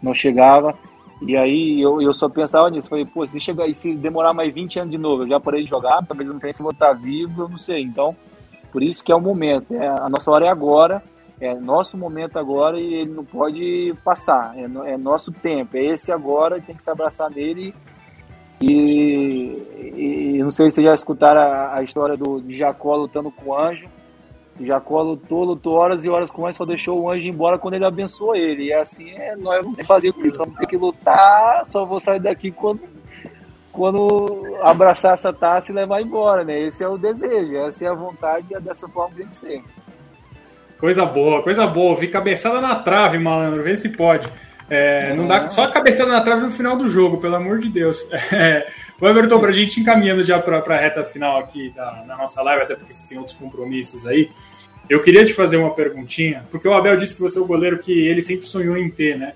não 0.02 0.14
chegava. 0.14 0.76
E 1.22 1.38
aí 1.38 1.80
eu, 1.80 2.02
eu 2.02 2.14
só 2.14 2.28
pensava 2.28 2.70
nisso, 2.70 2.90
falei, 2.90 3.06
pô, 3.06 3.26
se 3.28 3.40
chegar 3.40 3.68
e 3.68 3.76
se 3.76 3.94
demorar 3.94 4.34
mais 4.34 4.54
20 4.54 4.80
anos 4.80 4.92
de 4.92 4.98
novo, 4.98 5.24
eu 5.24 5.28
já 5.28 5.40
parei 5.40 5.64
de 5.64 5.70
jogar, 5.70 6.04
talvez 6.06 6.28
não 6.28 6.40
tenha 6.40 6.54
se 6.54 6.64
voltar 6.64 6.94
vivo, 6.94 7.44
eu 7.44 7.50
não 7.50 7.60
sei. 7.60 7.84
Então, 7.84 8.16
por 8.72 8.82
isso 8.82 9.04
que 9.04 9.12
é 9.12 9.16
o 9.16 9.22
momento, 9.22 9.74
é, 9.74 9.88
a 9.88 10.10
nossa 10.10 10.32
hora 10.32 10.46
é 10.46 10.50
agora, 10.50 11.04
é 11.42 11.56
nosso 11.56 11.98
momento 11.98 12.38
agora 12.38 12.80
e 12.80 12.94
ele 12.94 13.12
não 13.12 13.26
pode 13.26 13.96
passar, 14.06 14.54
é, 14.56 14.94
é 14.94 14.98
nosso 14.98 15.32
tempo, 15.32 15.76
é 15.76 15.84
esse 15.84 16.12
agora, 16.12 16.62
tem 16.62 16.76
que 16.76 16.84
se 16.84 16.92
abraçar 16.92 17.32
nele. 17.32 17.74
E, 18.62 20.36
e, 20.36 20.38
não 20.44 20.52
sei 20.52 20.70
se 20.70 20.76
vocês 20.76 20.86
já 20.86 20.94
escutaram 20.94 21.42
a, 21.42 21.78
a 21.78 21.84
história 21.84 22.16
do, 22.16 22.44
Jacó 22.48 22.96
lutando 22.96 23.32
com 23.32 23.50
o 23.50 23.58
anjo. 23.58 23.90
Jacó 24.60 25.02
lutou, 25.02 25.44
lutou 25.44 25.74
horas 25.74 26.06
e 26.06 26.10
horas 26.10 26.30
com 26.30 26.46
ele, 26.46 26.54
só 26.54 26.64
deixou 26.64 27.02
o 27.02 27.10
anjo 27.10 27.26
embora 27.26 27.58
quando 27.58 27.74
ele 27.74 27.86
abençoou 27.86 28.36
ele. 28.36 28.66
E 28.66 28.74
assim 28.74 29.10
é, 29.10 29.36
nós 29.36 29.66
vamos 29.66 29.84
fazer 29.88 30.14
isso, 30.20 30.38
vamos 30.38 30.56
ter 30.60 30.68
que 30.68 30.78
lutar, 30.78 31.66
só 31.68 31.84
vou 31.86 32.00
sair 32.00 32.20
daqui 32.20 32.52
quando, 32.52 32.82
quando 33.72 34.58
abraçar 34.62 35.16
essa 35.16 35.34
taça 35.34 35.72
e 35.72 35.76
levar 35.76 36.00
embora, 36.00 36.44
né? 36.44 36.60
Esse 36.60 36.84
é 36.84 36.88
o 36.88 37.00
desejo, 37.00 37.56
essa 37.56 37.84
é 37.84 37.88
a 37.88 37.96
vontade 37.96 38.54
é 38.54 38.60
dessa 38.60 38.88
forma 38.88 39.10
que 39.16 39.22
tem 39.22 39.28
que 39.28 39.36
ser. 39.36 39.64
Coisa 40.82 41.06
boa, 41.06 41.44
coisa 41.44 41.68
boa. 41.68 41.96
Vi 41.96 42.08
cabeçada 42.08 42.60
na 42.60 42.74
trave, 42.76 43.20
malandro, 43.20 43.62
vê 43.62 43.78
se 43.78 43.90
pode. 43.90 44.28
É, 44.68 45.14
não 45.14 45.28
dá 45.28 45.48
só 45.48 45.66
a 45.66 45.72
cabeçada 45.72 46.12
na 46.12 46.22
trave 46.22 46.42
no 46.42 46.52
final 46.52 46.76
do 46.76 46.90
jogo, 46.90 47.18
pelo 47.18 47.36
amor 47.36 47.60
de 47.60 47.70
Deus. 47.70 48.04
É, 48.34 48.66
o 49.00 49.08
Everton, 49.08 49.40
pra 49.40 49.52
gente 49.52 49.80
encaminhando 49.80 50.24
já 50.24 50.40
pra, 50.40 50.60
pra 50.60 50.78
reta 50.78 51.04
final 51.04 51.40
aqui 51.40 51.72
da, 51.76 52.16
nossa 52.18 52.42
live, 52.42 52.64
até 52.64 52.76
porque 52.76 52.94
você 52.94 53.08
tem 53.08 53.18
outros 53.18 53.38
compromissos 53.38 54.08
aí. 54.08 54.30
Eu 54.90 55.02
queria 55.02 55.24
te 55.24 55.34
fazer 55.34 55.58
uma 55.58 55.72
perguntinha, 55.72 56.44
porque 56.50 56.68
o 56.68 56.74
Abel 56.74 56.98
disse 56.98 57.16
que 57.16 57.22
você 57.22 57.38
é 57.38 57.42
o 57.42 57.46
goleiro 57.46 57.78
que 57.78 57.92
ele 58.08 58.22
sempre 58.22 58.48
sonhou 58.48 58.76
em 58.76 58.90
ter, 58.90 59.18
né? 59.18 59.34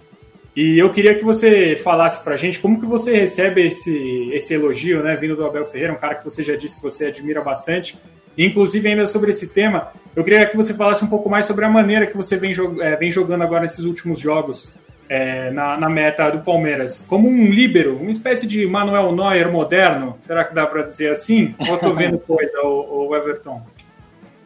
E 0.55 0.79
eu 0.79 0.91
queria 0.91 1.13
que 1.13 1.23
você 1.23 1.75
falasse 1.75 2.23
pra 2.23 2.37
gente 2.37 2.59
como 2.59 2.79
que 2.79 2.85
você 2.87 3.15
recebe 3.17 3.67
esse, 3.67 4.31
esse 4.33 4.53
elogio, 4.53 5.03
né, 5.03 5.15
vindo 5.15 5.35
do 5.35 5.45
Abel 5.45 5.65
Ferreira, 5.65 5.93
um 5.93 5.97
cara 5.97 6.15
que 6.15 6.23
você 6.23 6.41
já 6.41 6.55
disse 6.55 6.77
que 6.77 6.83
você 6.83 7.07
admira 7.07 7.41
bastante. 7.41 7.97
Inclusive, 8.37 8.89
ainda 8.89 9.07
sobre 9.07 9.31
esse 9.31 9.47
tema, 9.47 9.91
eu 10.15 10.23
queria 10.23 10.45
que 10.45 10.57
você 10.57 10.73
falasse 10.73 11.03
um 11.03 11.07
pouco 11.07 11.29
mais 11.29 11.45
sobre 11.45 11.65
a 11.65 11.69
maneira 11.69 12.05
que 12.05 12.17
você 12.17 12.37
vem, 12.37 12.53
é, 12.81 12.95
vem 12.95 13.11
jogando 13.11 13.43
agora 13.43 13.61
nesses 13.61 13.85
últimos 13.85 14.19
jogos 14.19 14.73
é, 15.07 15.51
na, 15.51 15.77
na, 15.77 15.89
meta 15.89 16.29
do 16.29 16.39
Palmeiras. 16.39 17.05
Como 17.07 17.27
um 17.27 17.49
líbero, 17.49 17.97
uma 17.97 18.11
espécie 18.11 18.47
de 18.47 18.65
Manuel 18.65 19.11
Neuer 19.11 19.51
moderno, 19.51 20.17
será 20.21 20.43
que 20.43 20.53
dá 20.53 20.65
para 20.65 20.83
dizer 20.83 21.11
assim? 21.11 21.55
Ou 21.67 21.75
estou 21.75 21.93
vendo 21.93 22.17
coisa, 22.25 22.61
o, 22.63 23.07
o 23.07 23.15
Everton? 23.15 23.61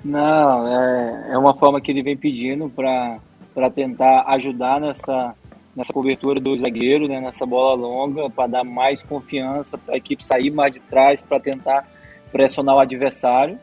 Não, 0.04 0.68
é, 0.68 1.32
é 1.34 1.38
uma 1.38 1.54
forma 1.54 1.82
que 1.82 1.92
ele 1.92 2.02
vem 2.02 2.16
pedindo 2.16 2.70
para 2.70 3.70
tentar 3.70 4.24
ajudar 4.28 4.80
nessa, 4.80 5.36
nessa 5.76 5.92
cobertura 5.94 6.40
do 6.40 6.58
zagueiro, 6.58 7.08
né, 7.08 7.20
nessa 7.20 7.46
bola 7.46 7.76
longa, 7.76 8.30
para 8.30 8.48
dar 8.48 8.64
mais 8.64 9.02
confiança 9.02 9.78
para 9.78 9.96
a 9.96 9.98
equipe 9.98 10.26
sair 10.26 10.52
mais 10.52 10.74
de 10.74 10.80
trás, 10.80 11.22
para 11.22 11.40
tentar 11.40 11.86
pressionar 12.32 12.76
o 12.76 12.80
adversário. 12.80 13.60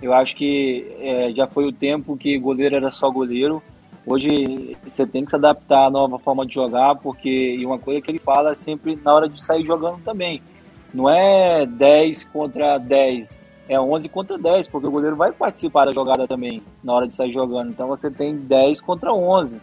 Eu 0.00 0.12
acho 0.14 0.36
que 0.36 0.86
é, 1.00 1.30
já 1.30 1.46
foi 1.46 1.66
o 1.66 1.72
tempo 1.72 2.16
que 2.16 2.38
goleiro 2.38 2.76
era 2.76 2.90
só 2.90 3.10
goleiro. 3.10 3.62
Hoje 4.06 4.76
você 4.84 5.06
tem 5.06 5.24
que 5.24 5.30
se 5.30 5.36
adaptar 5.36 5.86
à 5.86 5.90
nova 5.90 6.18
forma 6.18 6.46
de 6.46 6.54
jogar, 6.54 6.94
porque 6.96 7.28
e 7.28 7.66
uma 7.66 7.78
coisa 7.78 8.00
que 8.00 8.10
ele 8.10 8.18
fala 8.18 8.52
é 8.52 8.54
sempre 8.54 8.98
na 9.04 9.12
hora 9.12 9.28
de 9.28 9.42
sair 9.42 9.64
jogando 9.64 10.02
também. 10.02 10.40
Não 10.94 11.10
é 11.10 11.66
10 11.66 12.24
contra 12.24 12.78
10, 12.78 13.38
é 13.68 13.78
11 13.78 14.08
contra 14.08 14.38
10, 14.38 14.68
porque 14.68 14.86
o 14.86 14.90
goleiro 14.90 15.14
vai 15.14 15.30
participar 15.30 15.84
da 15.84 15.92
jogada 15.92 16.26
também 16.26 16.62
na 16.82 16.94
hora 16.94 17.06
de 17.06 17.14
sair 17.14 17.32
jogando. 17.32 17.70
Então 17.70 17.86
você 17.86 18.10
tem 18.10 18.34
10 18.34 18.80
contra 18.80 19.12
11. 19.12 19.60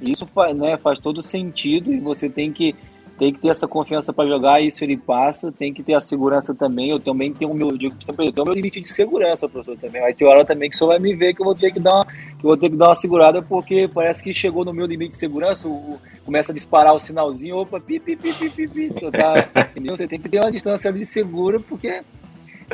Isso 0.00 0.26
faz, 0.26 0.56
né, 0.56 0.76
faz 0.76 1.00
todo 1.00 1.20
sentido 1.20 1.92
e 1.92 1.98
você 1.98 2.28
tem 2.28 2.52
que, 2.52 2.76
tem 3.18 3.32
que 3.32 3.40
ter 3.40 3.48
essa 3.48 3.66
confiança 3.66 4.12
para 4.12 4.28
jogar, 4.28 4.62
isso 4.62 4.84
ele 4.84 4.96
passa, 4.96 5.50
tem 5.50 5.74
que 5.74 5.82
ter 5.82 5.94
a 5.94 6.00
segurança 6.00 6.54
também. 6.54 6.90
Eu 6.90 7.00
também 7.00 7.34
tenho 7.34 7.50
o 7.50 7.54
meu, 7.54 7.76
digo, 7.76 7.96
sempre, 8.02 8.28
eu 8.28 8.32
tenho 8.32 8.46
meu 8.46 8.54
limite 8.54 8.80
de 8.80 8.92
segurança, 8.92 9.48
professor, 9.48 9.76
também. 9.76 10.00
Vai 10.00 10.14
ter 10.14 10.24
hora 10.24 10.44
também 10.44 10.70
que 10.70 10.76
o 10.76 10.78
senhor 10.78 10.90
vai 10.90 11.00
me 11.00 11.14
ver 11.14 11.34
que 11.34 11.42
eu 11.42 11.46
vou 11.46 11.54
ter 11.54 11.72
que 11.72 11.80
dar 11.80 11.94
uma, 11.94 12.04
que 12.04 12.44
eu 12.44 12.48
vou 12.48 12.56
ter 12.56 12.70
que 12.70 12.76
dar 12.76 12.88
uma 12.88 12.94
segurada, 12.94 13.42
porque 13.42 13.90
parece 13.92 14.22
que 14.22 14.32
chegou 14.32 14.64
no 14.64 14.72
meu 14.72 14.86
limite 14.86 15.10
de 15.10 15.18
segurança, 15.18 15.66
o, 15.66 15.72
o 15.72 16.00
começa 16.24 16.52
a 16.52 16.54
disparar 16.54 16.94
o 16.94 17.00
sinalzinho, 17.00 17.56
opa, 17.56 17.80
pi, 17.80 17.98
pi, 17.98 18.14
pi, 18.14 18.32
pi, 18.32 18.50
pi, 18.50 18.68
pi 18.68 19.10
tá, 19.10 19.48
Você 19.90 20.06
tem 20.06 20.20
que 20.20 20.28
ter 20.28 20.38
uma 20.38 20.52
distância 20.52 20.88
ali 20.88 21.04
segura, 21.04 21.58
porque 21.58 22.02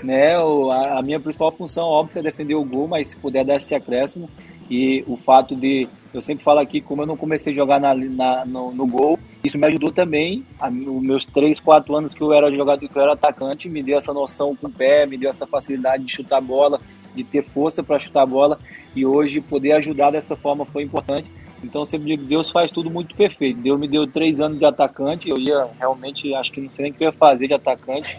né, 0.02 0.34
a, 0.36 0.98
a 0.98 1.02
minha 1.02 1.20
principal 1.20 1.52
função, 1.52 1.84
óbvio, 1.84 2.18
é 2.18 2.22
defender 2.22 2.54
o 2.54 2.64
gol, 2.64 2.86
mas 2.86 3.08
se 3.08 3.16
puder 3.16 3.44
dar 3.44 3.56
esse 3.56 3.74
acréscimo, 3.74 4.28
e 4.70 5.04
o 5.06 5.16
fato 5.16 5.54
de, 5.54 5.88
eu 6.12 6.22
sempre 6.22 6.44
falo 6.44 6.60
aqui, 6.60 6.80
como 6.80 7.02
eu 7.02 7.06
não 7.06 7.16
comecei 7.16 7.52
a 7.52 7.56
jogar 7.56 7.80
na, 7.80 7.94
na 7.94 8.44
no, 8.44 8.72
no, 8.72 8.86
gol, 8.86 9.18
isso 9.42 9.58
me 9.58 9.66
ajudou 9.66 9.92
também. 9.92 10.44
A, 10.58 10.70
meus 10.70 11.26
3, 11.26 11.60
4 11.60 11.96
anos 11.96 12.14
que 12.14 12.22
eu 12.22 12.32
era 12.32 12.50
jogador, 12.50 12.88
que 12.88 12.96
eu 12.96 13.02
era 13.02 13.12
atacante, 13.12 13.68
me 13.68 13.82
deu 13.82 13.98
essa 13.98 14.12
noção 14.12 14.56
com 14.56 14.66
o 14.66 14.72
pé, 14.72 15.06
me 15.06 15.18
deu 15.18 15.30
essa 15.30 15.46
facilidade 15.46 16.04
de 16.04 16.12
chutar 16.12 16.38
a 16.38 16.40
bola, 16.40 16.80
de 17.14 17.22
ter 17.24 17.42
força 17.42 17.82
para 17.82 17.98
chutar 17.98 18.22
a 18.22 18.26
bola. 18.26 18.58
E 18.94 19.04
hoje 19.04 19.40
poder 19.40 19.72
ajudar 19.72 20.10
dessa 20.10 20.36
forma 20.36 20.64
foi 20.64 20.82
importante. 20.82 21.28
Então 21.62 21.82
eu 21.82 21.86
sempre 21.86 22.08
digo, 22.08 22.24
Deus 22.24 22.50
faz 22.50 22.70
tudo 22.70 22.90
muito 22.90 23.14
perfeito. 23.14 23.60
Deus 23.60 23.80
me 23.80 23.88
deu 23.88 24.06
três 24.06 24.40
anos 24.40 24.58
de 24.58 24.64
atacante, 24.64 25.28
eu 25.28 25.38
ia 25.38 25.66
realmente, 25.78 26.32
acho 26.34 26.52
que 26.52 26.60
não 26.60 26.70
sei 26.70 26.84
nem 26.84 26.92
o 26.92 26.94
que 26.94 27.04
eu 27.04 27.08
ia 27.08 27.12
fazer 27.12 27.48
de 27.48 27.54
atacante, 27.54 28.18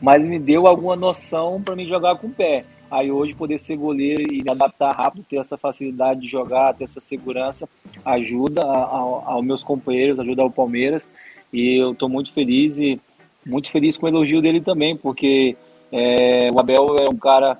mas 0.00 0.22
me 0.22 0.38
deu 0.38 0.66
alguma 0.66 0.94
noção 0.94 1.60
para 1.62 1.74
me 1.74 1.88
jogar 1.88 2.16
com 2.16 2.26
o 2.26 2.30
pé. 2.30 2.64
Aí 2.92 3.10
hoje 3.10 3.32
poder 3.32 3.58
ser 3.58 3.76
goleiro 3.76 4.22
e 4.30 4.44
adaptar 4.46 4.94
rápido, 4.94 5.24
ter 5.24 5.36
essa 5.36 5.56
facilidade 5.56 6.20
de 6.20 6.28
jogar, 6.28 6.74
ter 6.74 6.84
essa 6.84 7.00
segurança, 7.00 7.66
ajuda 8.04 8.62
aos 8.62 9.42
meus 9.42 9.64
companheiros, 9.64 10.20
ajuda 10.20 10.42
ao 10.42 10.50
Palmeiras. 10.50 11.08
E 11.50 11.80
eu 11.80 11.92
estou 11.92 12.06
muito 12.06 12.30
feliz 12.34 12.76
e 12.76 13.00
muito 13.46 13.70
feliz 13.70 13.96
com 13.96 14.04
o 14.04 14.08
elogio 14.10 14.42
dele 14.42 14.60
também, 14.60 14.94
porque 14.94 15.56
é, 15.90 16.50
o 16.52 16.60
Abel 16.60 16.96
é 17.00 17.08
um 17.10 17.16
cara 17.16 17.58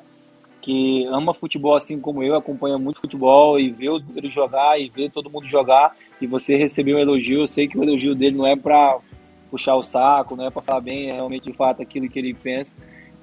que 0.61 1.07
ama 1.07 1.33
futebol 1.33 1.75
assim 1.77 1.99
como 1.99 2.23
eu, 2.23 2.35
acompanha 2.35 2.77
muito 2.77 3.01
futebol 3.01 3.59
e 3.59 3.71
vê 3.71 3.88
os 3.88 4.03
goleiros 4.03 4.31
jogar 4.31 4.79
e 4.79 4.90
vê 4.90 5.09
todo 5.09 5.31
mundo 5.31 5.49
jogar. 5.49 5.97
E 6.21 6.27
você 6.27 6.57
recebeu 6.57 6.99
um 6.99 7.01
elogio, 7.01 7.40
eu 7.40 7.47
sei 7.47 7.66
que 7.66 7.79
o 7.79 7.83
elogio 7.83 8.14
dele 8.14 8.37
não 8.37 8.47
é 8.47 8.55
para 8.55 8.99
puxar 9.51 9.77
o 9.77 9.83
saco, 9.83 10.37
não 10.37 10.45
é 10.45 10.51
para 10.51 10.61
falar 10.61 10.83
bem, 10.83 11.09
é 11.09 11.14
realmente 11.14 11.51
de 11.51 11.55
fato 11.55 11.81
aquilo 11.81 12.07
que 12.07 12.18
ele 12.18 12.35
pensa 12.35 12.77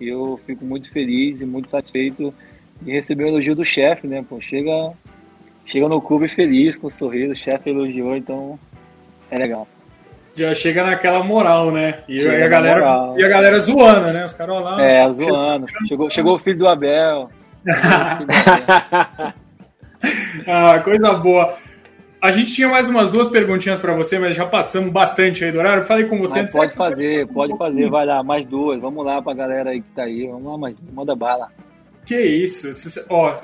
eu 0.07 0.39
fico 0.45 0.63
muito 0.65 0.91
feliz 0.91 1.41
e 1.41 1.45
muito 1.45 1.69
satisfeito 1.69 2.33
de 2.81 2.91
receber 2.91 3.25
o 3.25 3.27
elogio 3.27 3.55
do 3.55 3.65
chefe, 3.65 4.07
né? 4.07 4.23
Pô, 4.27 4.39
chega, 4.39 4.93
chega 5.65 5.89
no 5.89 6.01
clube 6.01 6.27
feliz, 6.27 6.77
com 6.77 6.87
um 6.87 6.91
sorriso, 6.91 7.33
o 7.33 7.35
chefe 7.35 7.69
elogiou, 7.69 8.15
então 8.15 8.59
é 9.29 9.37
legal. 9.37 9.67
Já 10.35 10.53
chega 10.53 10.85
naquela 10.85 11.23
moral, 11.23 11.71
né? 11.71 11.99
E, 12.07 12.25
a, 12.25 12.47
galera, 12.47 13.13
e 13.17 13.23
a 13.23 13.27
galera 13.27 13.59
zoando, 13.59 14.13
né? 14.13 14.23
Os 14.23 14.33
caras 14.33 14.63
lá. 14.63 14.81
É, 14.81 15.11
zoando. 15.11 15.65
Chegou, 15.87 16.09
chegou 16.11 16.35
o 16.35 16.39
filho 16.39 16.59
do 16.59 16.67
Abel. 16.67 17.29
ah, 20.47 20.79
coisa 20.79 21.13
boa. 21.13 21.53
A 22.21 22.31
gente 22.31 22.53
tinha 22.53 22.67
mais 22.67 22.89
umas 22.89 23.09
duas 23.09 23.29
perguntinhas 23.29 23.79
para 23.79 23.93
você, 23.93 24.19
mas 24.19 24.35
já 24.35 24.45
passamos 24.45 24.91
bastante 24.91 25.45
aí 25.45 25.51
do 25.51 25.59
horário. 25.59 25.85
Falei 25.85 26.05
com 26.05 26.17
você. 26.17 26.41
Mas 26.41 26.51
pode 26.51 26.73
fazer, 26.73 27.33
pode 27.33 27.57
fazer, 27.57 27.89
vai 27.89 28.05
lá, 28.05 28.21
mais 28.21 28.45
duas. 28.45 28.79
Vamos 28.81 29.05
lá 29.05 29.21
para 29.21 29.31
a 29.31 29.35
galera 29.35 29.69
aí 29.69 29.81
que 29.81 29.89
tá 29.91 30.03
aí. 30.03 30.27
Vamos 30.27 30.51
lá, 30.51 30.57
mais 30.57 30.75
manda 30.91 31.15
bala. 31.15 31.47
Que 32.05 32.19
isso? 32.19 32.69
Ó, 33.09 33.35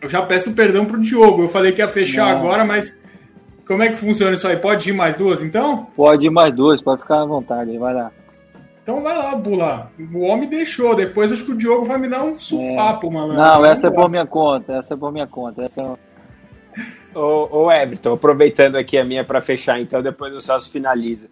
eu 0.00 0.08
já 0.08 0.22
peço 0.22 0.54
perdão 0.54 0.86
pro 0.86 1.00
Diogo. 1.00 1.42
Eu 1.42 1.48
falei 1.48 1.72
que 1.72 1.82
ia 1.82 1.88
fechar 1.88 2.32
Não. 2.32 2.38
agora, 2.38 2.64
mas 2.64 2.96
como 3.66 3.82
é 3.82 3.90
que 3.90 3.96
funciona 3.96 4.34
isso 4.34 4.48
aí? 4.48 4.56
Pode 4.56 4.88
ir 4.88 4.94
mais 4.94 5.14
duas, 5.14 5.42
então? 5.42 5.88
Pode 5.94 6.26
ir 6.26 6.30
mais 6.30 6.54
duas, 6.54 6.80
pode 6.80 7.02
ficar 7.02 7.20
à 7.20 7.26
vontade, 7.26 7.76
vai 7.76 7.92
lá. 7.92 8.10
Então 8.82 9.02
vai 9.02 9.18
lá, 9.18 9.34
Bula. 9.34 9.90
O 10.14 10.20
homem 10.20 10.48
deixou. 10.48 10.94
Depois 10.94 11.32
acho 11.32 11.44
que 11.44 11.50
o 11.50 11.56
Diogo 11.56 11.84
vai 11.84 11.98
me 11.98 12.08
dar 12.08 12.22
um 12.22 12.36
supapo, 12.36 13.08
é. 13.08 13.10
mano. 13.10 13.34
Não, 13.34 13.66
essa 13.66 13.88
é 13.88 13.90
por 13.90 14.08
minha 14.08 14.24
conta. 14.24 14.74
Essa 14.74 14.94
é 14.94 14.96
por 14.96 15.12
minha 15.12 15.26
conta. 15.26 15.64
Essa 15.64 15.82
é 15.82 15.96
Ô, 17.16 17.48
ô 17.50 17.72
Everton, 17.72 18.12
aproveitando 18.12 18.76
aqui 18.76 18.98
a 18.98 19.02
minha 19.04 19.24
para 19.24 19.40
fechar, 19.40 19.80
então 19.80 20.02
depois 20.02 20.34
o 20.34 20.40
Celso 20.40 20.70
finaliza. 20.70 21.30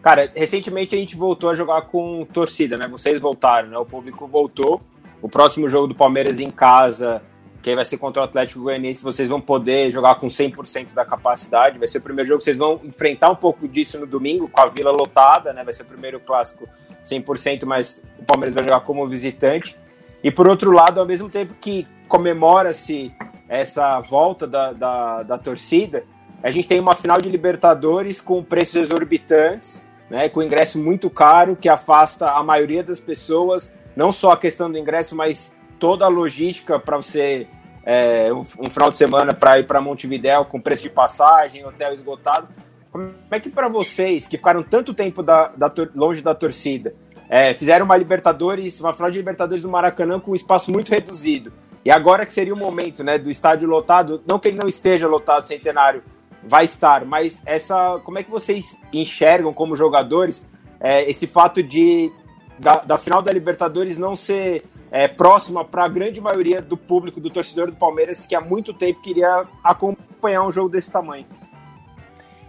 Cara, 0.00 0.32
recentemente 0.34 0.94
a 0.94 0.98
gente 0.98 1.14
voltou 1.14 1.50
a 1.50 1.54
jogar 1.54 1.82
com 1.82 2.26
torcida, 2.32 2.78
né? 2.78 2.88
Vocês 2.88 3.20
voltaram, 3.20 3.68
né? 3.68 3.76
O 3.76 3.84
público 3.84 4.26
voltou. 4.26 4.80
O 5.20 5.28
próximo 5.28 5.68
jogo 5.68 5.88
do 5.88 5.94
Palmeiras 5.94 6.40
em 6.40 6.48
casa, 6.48 7.20
que 7.62 7.74
vai 7.74 7.84
ser 7.84 7.98
contra 7.98 8.22
o 8.22 8.24
Atlético 8.24 8.62
Goianiense, 8.62 9.04
vocês 9.04 9.28
vão 9.28 9.38
poder 9.38 9.90
jogar 9.90 10.14
com 10.14 10.26
100% 10.26 10.94
da 10.94 11.04
capacidade. 11.04 11.78
Vai 11.78 11.88
ser 11.88 11.98
o 11.98 12.02
primeiro 12.02 12.28
jogo, 12.28 12.40
vocês 12.40 12.56
vão 12.56 12.80
enfrentar 12.82 13.28
um 13.28 13.36
pouco 13.36 13.68
disso 13.68 14.00
no 14.00 14.06
domingo, 14.06 14.48
com 14.48 14.60
a 14.62 14.66
Vila 14.68 14.90
lotada, 14.90 15.52
né? 15.52 15.62
Vai 15.62 15.74
ser 15.74 15.82
o 15.82 15.86
primeiro 15.86 16.18
clássico 16.18 16.66
100%, 17.04 17.66
mas 17.66 18.02
o 18.18 18.24
Palmeiras 18.24 18.54
vai 18.54 18.64
jogar 18.64 18.80
como 18.80 19.06
visitante. 19.06 19.76
E 20.24 20.30
por 20.30 20.48
outro 20.48 20.70
lado, 20.70 20.98
ao 20.98 21.04
mesmo 21.04 21.28
tempo 21.28 21.52
que 21.60 21.86
comemora-se 22.08 23.12
essa 23.48 24.00
volta 24.00 24.46
da, 24.46 24.72
da, 24.72 25.22
da 25.22 25.38
torcida, 25.38 26.04
a 26.42 26.50
gente 26.50 26.68
tem 26.68 26.80
uma 26.80 26.94
final 26.94 27.20
de 27.20 27.28
Libertadores 27.28 28.20
com 28.20 28.42
preços 28.42 28.76
exorbitantes, 28.76 29.84
né, 30.10 30.28
com 30.28 30.42
ingresso 30.42 30.78
muito 30.78 31.10
caro, 31.10 31.56
que 31.56 31.68
afasta 31.68 32.30
a 32.30 32.42
maioria 32.42 32.82
das 32.82 33.00
pessoas, 33.00 33.72
não 33.94 34.12
só 34.12 34.32
a 34.32 34.36
questão 34.36 34.70
do 34.70 34.78
ingresso, 34.78 35.16
mas 35.16 35.52
toda 35.78 36.04
a 36.04 36.08
logística 36.08 36.78
para 36.78 36.96
você, 36.96 37.46
é, 37.84 38.32
um, 38.32 38.44
um, 38.60 38.70
final 38.70 38.90
de 38.90 38.96
semana 38.96 39.32
para 39.32 39.58
ir 39.58 39.66
para 39.66 39.80
Montevidéu 39.80 40.44
com 40.44 40.60
preço 40.60 40.82
de 40.82 40.90
passagem, 40.90 41.64
hotel 41.64 41.92
esgotado. 41.92 42.48
Como 42.90 43.12
é 43.30 43.40
que 43.40 43.50
para 43.50 43.68
vocês, 43.68 44.26
que 44.28 44.36
ficaram 44.36 44.62
tanto 44.62 44.94
tempo 44.94 45.22
da, 45.22 45.48
da, 45.48 45.72
longe 45.94 46.22
da 46.22 46.34
torcida, 46.34 46.94
é, 47.28 47.52
fizeram 47.52 47.84
uma 47.84 47.96
Libertadores, 47.96 48.80
uma 48.80 48.94
final 48.94 49.10
de 49.10 49.18
Libertadores 49.18 49.62
do 49.62 49.68
Maracanã 49.68 50.20
com 50.20 50.30
um 50.30 50.34
espaço 50.34 50.70
muito 50.70 50.90
reduzido, 50.90 51.52
e 51.86 51.90
agora 51.92 52.26
que 52.26 52.32
seria 52.32 52.52
o 52.52 52.58
momento, 52.58 53.04
né, 53.04 53.16
do 53.16 53.30
estádio 53.30 53.68
lotado, 53.68 54.20
não 54.26 54.40
que 54.40 54.48
ele 54.48 54.58
não 54.58 54.68
esteja 54.68 55.06
lotado, 55.06 55.46
centenário, 55.46 56.02
vai 56.42 56.64
estar, 56.64 57.04
mas 57.04 57.40
essa, 57.46 58.00
como 58.02 58.18
é 58.18 58.24
que 58.24 58.30
vocês 58.30 58.76
enxergam 58.92 59.54
como 59.54 59.76
jogadores 59.76 60.44
é, 60.80 61.08
esse 61.08 61.28
fato 61.28 61.62
de 61.62 62.10
da, 62.58 62.78
da, 62.78 62.96
final 62.96 63.22
da 63.22 63.30
Libertadores 63.30 63.96
não 63.96 64.16
ser 64.16 64.64
é, 64.90 65.06
próxima 65.06 65.64
para 65.64 65.84
a 65.84 65.88
grande 65.88 66.20
maioria 66.20 66.60
do 66.60 66.76
público, 66.76 67.20
do 67.20 67.30
torcedor 67.30 67.70
do 67.70 67.76
Palmeiras, 67.76 68.26
que 68.26 68.34
há 68.34 68.40
muito 68.40 68.74
tempo 68.74 69.00
queria 69.00 69.44
acompanhar 69.62 70.42
um 70.42 70.50
jogo 70.50 70.68
desse 70.68 70.90
tamanho? 70.90 71.24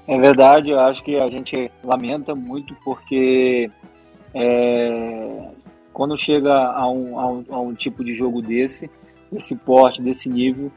É 0.08 0.18
verdade, 0.18 0.72
eu 0.72 0.80
acho 0.80 1.04
que 1.04 1.16
a 1.16 1.30
gente 1.30 1.72
lamenta 1.84 2.34
muito 2.34 2.76
porque 2.84 3.70
é, 4.34 5.50
quando 5.94 6.18
chega 6.18 6.56
a 6.56 6.90
um, 6.90 7.20
a 7.20 7.28
um, 7.28 7.46
a 7.52 7.60
um 7.60 7.76
tipo 7.76 8.04
de 8.04 8.16
jogo 8.16 8.42
desse, 8.42 8.90
desse 9.32 9.56
porte, 9.56 10.02
desse 10.02 10.30
nível, 10.30 10.72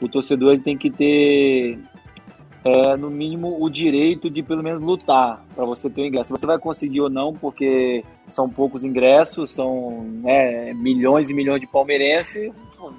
o 0.00 0.08
torcedor 0.08 0.52
ele 0.52 0.62
tem 0.62 0.76
que 0.76 0.90
ter, 0.90 1.78
é, 2.64 2.96
no 2.96 3.10
mínimo, 3.10 3.56
o 3.62 3.70
direito 3.70 4.28
de 4.28 4.42
pelo 4.42 4.62
menos 4.62 4.80
lutar 4.80 5.44
para 5.54 5.64
você 5.64 5.88
ter 5.88 6.02
o 6.02 6.06
ingresso. 6.06 6.30
Você 6.30 6.46
vai 6.46 6.58
conseguir 6.58 7.00
ou 7.00 7.10
não, 7.10 7.32
porque 7.32 8.04
são 8.28 8.48
poucos 8.48 8.84
ingressos, 8.84 9.50
são 9.50 10.06
né, 10.12 10.74
milhões 10.74 11.30
e 11.30 11.34
milhões 11.34 11.60
de 11.60 11.66
palmeirenses, 11.66 12.52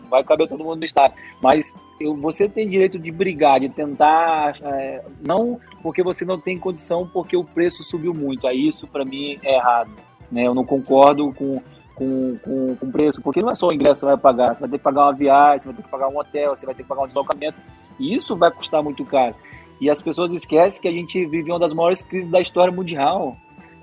vai 0.10 0.24
caber 0.24 0.48
todo 0.48 0.63
mundo 0.63 0.80
no 0.80 0.86
estádio. 0.86 1.18
Mas 1.41 1.74
eu, 2.00 2.15
você 2.15 2.50
tem 2.50 2.68
direito 2.68 2.98
de 2.98 3.12
brigar, 3.12 3.60
de 3.60 3.70
tentar, 3.70 4.58
é, 4.62 5.04
não 5.26 5.60
porque 5.82 6.04
você 6.04 6.26
não 6.26 6.39
tem 6.39 6.58
condição, 6.58 7.08
porque 7.12 7.38
o 7.38 7.44
preço 7.44 7.84
subiu 7.84 8.13
muito. 8.13 8.48
Aí 8.48 8.68
isso 8.68 8.88
para 8.88 9.06
mim 9.06 9.39
é 9.44 9.56
errado. 9.56 9.91
Né? 10.32 10.48
Eu 10.48 10.56
não 10.56 10.65
concordo 10.65 11.32
com 11.34 11.62
com, 11.95 12.38
com, 12.43 12.75
com 12.75 12.91
preço, 12.91 13.21
porque 13.21 13.41
não 13.41 13.49
é 13.49 13.55
só 13.55 13.67
o 13.67 13.73
ingresso 13.73 13.93
que 13.93 13.99
você 14.01 14.05
vai 14.05 14.17
pagar, 14.17 14.55
você 14.55 14.62
vai 14.62 14.69
ter 14.69 14.77
que 14.77 14.84
pagar 14.84 15.03
uma 15.03 15.13
viagem, 15.13 15.60
você 15.60 15.67
vai 15.67 15.75
ter 15.75 15.84
que 15.84 15.89
pagar 15.89 16.08
um 16.10 16.17
hotel, 16.19 16.55
você 16.55 16.65
vai 16.65 16.75
ter 16.75 16.84
que 16.84 16.89
pagar 16.89 17.03
um 17.03 17.08
deslocamento, 17.08 17.58
e 17.99 18.13
isso 18.13 18.36
vai 18.36 18.51
custar 18.51 18.84
muito 18.84 19.03
caro. 19.05 19.36
E 19.79 19.89
as 19.89 20.01
pessoas 20.01 20.31
esquecem 20.31 20.81
que 20.81 20.88
a 20.88 20.91
gente 20.91 21.25
vive 21.25 21.51
uma 21.51 21.60
das 21.60 21.73
maiores 21.73 22.01
crises 22.01 22.29
da 22.29 22.39
história 22.39 22.71
mundial. 22.71 23.36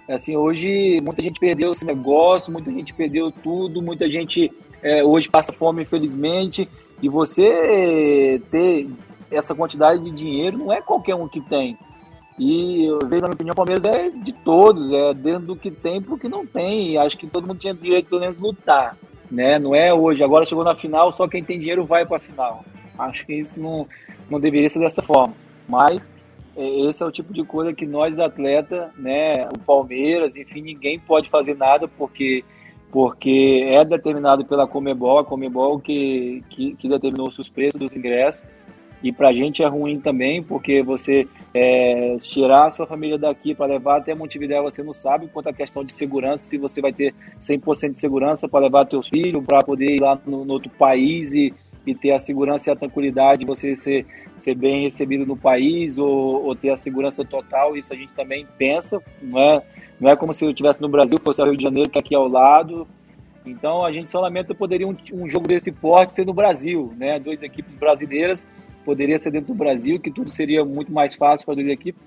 Assim, 0.09 0.37
hoje 0.37 1.01
muita 1.03 1.23
gente 1.23 1.39
perdeu 1.39 1.73
esse 1.73 1.85
negócio, 1.85 2.53
muita 2.53 2.71
gente 2.71 2.93
perdeu 2.95 3.31
tudo, 3.31 3.83
muita 3.83 4.09
gente 4.09 4.51
é, 4.83 5.05
hoje 5.05 5.29
passa 5.29 5.53
fome, 5.53 5.83
infelizmente, 5.83 6.69
e 7.01 7.09
você 7.09 8.43
ter 8.51 8.89
essa 9.31 9.55
quantidade 9.55 10.03
de 10.03 10.11
dinheiro 10.11 10.59
não 10.59 10.73
é 10.73 10.81
qualquer 10.83 11.15
um 11.15 11.29
que 11.29 11.41
tem. 11.41 11.77
E 12.39 12.87
eu 12.87 12.99
vejo, 13.01 13.23
na 13.23 13.29
minha 13.29 13.35
opinião, 13.35 13.53
o 13.53 13.57
Palmeiras 13.57 13.85
é 13.85 14.11
de 14.11 14.33
todos, 14.33 14.91
é 14.91 15.15
dentro 15.15 15.47
do 15.47 15.57
que 15.57 15.71
tem 15.71 16.01
pro 16.01 16.19
que 16.19 16.29
não 16.29 16.47
tem. 16.47 16.97
Acho 16.99 17.19
que 17.19 17.27
todo 17.27 17.47
mundo 17.47 17.59
tinha 17.59 17.75
direito, 17.75 18.09
pelo 18.09 18.21
menos, 18.21 18.37
lutar. 18.37 18.97
Né? 19.31 19.59
Não 19.59 19.75
é 19.75 19.93
hoje, 19.93 20.23
agora 20.23 20.45
chegou 20.45 20.65
na 20.65 20.75
final, 20.75 21.13
só 21.13 21.27
quem 21.29 21.43
tem 21.43 21.59
dinheiro 21.59 21.85
vai 21.85 22.05
para 22.05 22.17
a 22.17 22.21
final. 22.21 22.65
Acho 22.99 23.27
que 23.27 23.35
isso 23.35 23.61
não, 23.61 23.87
não 24.31 24.41
deveria 24.41 24.69
ser 24.69 24.79
dessa 24.79 25.03
forma. 25.03 25.35
Mas 25.69 26.11
é, 26.57 26.81
esse 26.89 27.03
é 27.03 27.07
o 27.07 27.13
tipo 27.13 27.33
de 27.33 27.45
coisa 27.45 27.73
que 27.73 27.87
nós 27.87 28.19
atletas, 28.19 28.91
né, 28.97 29.49
o 29.49 29.59
Palmeiras, 29.59 30.37
enfim, 30.37 30.61
ninguém 30.61 30.99
pode 30.99 31.29
fazer 31.29 31.57
nada 31.57 31.89
porque 31.89 32.45
porque 32.91 33.67
é 33.71 33.83
determinado 33.87 34.45
pela 34.45 34.67
Comebol, 34.67 35.19
a 35.19 35.25
Comebol 35.25 35.81
que, 35.81 36.45
que, 36.51 36.75
que 36.75 36.87
determinou 36.91 37.27
os 37.27 37.49
preços 37.49 37.81
dos 37.81 37.95
ingressos 37.95 38.43
e 39.03 39.11
para 39.11 39.29
a 39.29 39.33
gente 39.33 39.63
é 39.63 39.67
ruim 39.67 39.99
também, 39.99 40.43
porque 40.43 40.83
você 40.83 41.27
é, 41.53 42.17
tirar 42.21 42.67
a 42.67 42.71
sua 42.71 42.87
família 42.87 43.19
daqui 43.19 43.55
para 43.55 43.75
levar 43.75 43.99
até 43.99 44.15
Montevideo, 44.15 44.63
você 44.63 44.83
não 44.83 44.93
sabe 44.93 45.27
quanto 45.27 45.49
a 45.49 45.53
questão 45.53 45.85
de 45.85 45.93
segurança, 45.93 46.49
se 46.49 46.57
você 46.57 46.81
vai 46.81 46.93
ter 46.93 47.13
100% 47.41 47.93
de 47.93 47.99
segurança 47.99 48.49
para 48.49 48.61
levar 48.61 48.87
teus 48.87 49.09
filhos, 49.09 49.45
para 49.45 49.61
poder 49.63 49.97
ir 49.97 50.01
lá 50.01 50.19
no, 50.25 50.45
no 50.45 50.53
outro 50.53 50.71
país 50.71 51.35
e, 51.35 51.53
e 51.85 51.95
ter 51.95 52.13
a 52.13 52.19
segurança 52.19 52.71
e 52.71 52.73
a 52.73 52.77
tranquilidade 52.77 53.41
de 53.41 53.47
você 53.47 53.75
ser, 53.75 54.07
ser 54.37 54.55
bem 54.55 54.85
recebido 54.85 55.27
no 55.27 55.37
país 55.37 55.99
ou, 55.99 56.45
ou 56.45 56.55
ter 56.55 56.71
a 56.71 56.77
segurança 56.77 57.25
total, 57.25 57.77
isso 57.77 57.93
a 57.93 57.97
gente 57.97 58.15
também 58.15 58.47
pensa, 58.57 59.03
não 59.21 59.41
é, 59.41 59.63
não 60.01 60.11
é 60.11 60.15
como 60.15 60.33
se 60.33 60.45
eu 60.45 60.51
estivesse 60.51 60.81
no 60.81 60.89
Brasil, 60.89 61.19
fosse 61.23 61.43
o 61.43 61.45
Rio 61.45 61.57
de 61.57 61.63
Janeiro, 61.65 61.91
que 61.91 61.99
é 61.99 62.01
aqui 62.01 62.15
ao 62.15 62.29
lado, 62.29 62.87
então 63.45 63.85
a 63.85 63.91
gente 63.91 64.13
só 64.13 64.21
lamenta 64.21 64.55
poderia 64.55 64.87
um, 64.87 64.97
um 65.13 65.29
jogo 65.29 65.49
desse 65.49 65.73
porte 65.73 66.15
ser 66.15 66.25
no 66.25 66.33
Brasil, 66.33 66.93
né? 66.97 67.19
Duas 67.19 67.43
equipes 67.43 67.75
brasileiras 67.75 68.47
poderia 68.85 69.19
ser 69.19 69.31
dentro 69.31 69.49
do 69.49 69.59
Brasil, 69.59 70.01
que 70.01 70.11
tudo 70.11 70.31
seria 70.31 70.65
muito 70.65 70.93
mais 70.93 71.15
fácil 71.15 71.45
para 71.47 71.55
as 71.55 71.61
duas 71.61 71.73
equipes, 71.73 72.01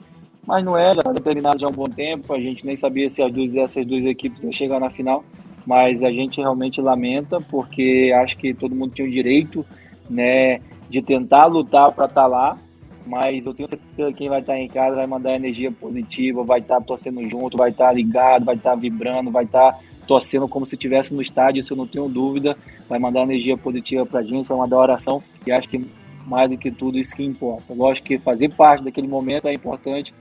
mas 0.45 0.63
não 0.63 0.77
é, 0.77 0.93
já 0.93 0.99
está 0.99 1.11
determinado 1.11 1.59
já 1.59 1.67
há 1.67 1.69
um 1.69 1.73
bom 1.73 1.85
tempo, 1.85 2.33
a 2.33 2.39
gente 2.39 2.65
nem 2.65 2.75
sabia 2.75 3.09
se 3.09 3.21
as 3.21 3.31
duas, 3.31 3.55
essas 3.55 3.85
duas 3.85 4.05
equipes 4.05 4.43
iam 4.43 4.51
chegar 4.51 4.79
na 4.79 4.89
final, 4.89 5.23
mas 5.65 6.03
a 6.03 6.11
gente 6.11 6.39
realmente 6.39 6.79
lamenta, 6.79 7.41
porque 7.41 8.13
acho 8.21 8.38
que 8.38 8.53
todo 8.53 8.75
mundo 8.75 8.93
tinha 8.93 9.07
o 9.07 9.11
direito 9.11 9.65
né, 10.09 10.59
de 10.89 11.01
tentar 11.01 11.45
lutar 11.45 11.91
para 11.91 12.05
estar 12.05 12.21
tá 12.21 12.27
lá, 12.27 12.57
mas 13.05 13.45
eu 13.45 13.53
tenho 13.53 13.67
certeza 13.67 14.11
que 14.11 14.17
quem 14.17 14.29
vai 14.29 14.41
estar 14.41 14.53
tá 14.53 14.59
em 14.59 14.67
casa 14.67 14.95
vai 14.95 15.07
mandar 15.07 15.35
energia 15.35 15.71
positiva, 15.71 16.43
vai 16.43 16.59
estar 16.59 16.79
tá 16.79 16.81
torcendo 16.81 17.27
junto, 17.27 17.57
vai 17.57 17.71
estar 17.71 17.91
ligado, 17.91 18.45
vai 18.45 18.55
estar 18.55 18.75
vibrando, 18.75 19.31
vai 19.31 19.45
estar 19.45 19.79
torcendo 20.07 20.47
como 20.47 20.65
se 20.65 20.75
estivesse 20.75 21.13
no 21.13 21.21
estádio, 21.21 21.61
isso 21.61 21.73
eu 21.73 21.77
não 21.77 21.88
tenho 21.88 22.07
dúvida, 22.07 22.55
vai 22.88 22.99
mandar 22.99 23.23
energia 23.23 23.57
positiva 23.57 24.05
para 24.05 24.19
a 24.19 24.23
gente, 24.23 24.47
vai 24.47 24.57
mandar 24.57 24.77
oração, 24.77 25.23
e 25.45 25.51
acho 25.51 25.67
que 25.67 25.83
mais 26.25 26.49
do 26.51 26.57
que 26.57 26.71
tudo 26.71 26.97
isso 26.97 27.15
que 27.15 27.23
importa. 27.23 27.73
Lógico 27.73 28.07
que 28.07 28.17
fazer 28.17 28.53
parte 28.53 28.83
daquele 28.83 29.07
momento 29.07 29.47
é 29.47 29.53
importante, 29.53 30.13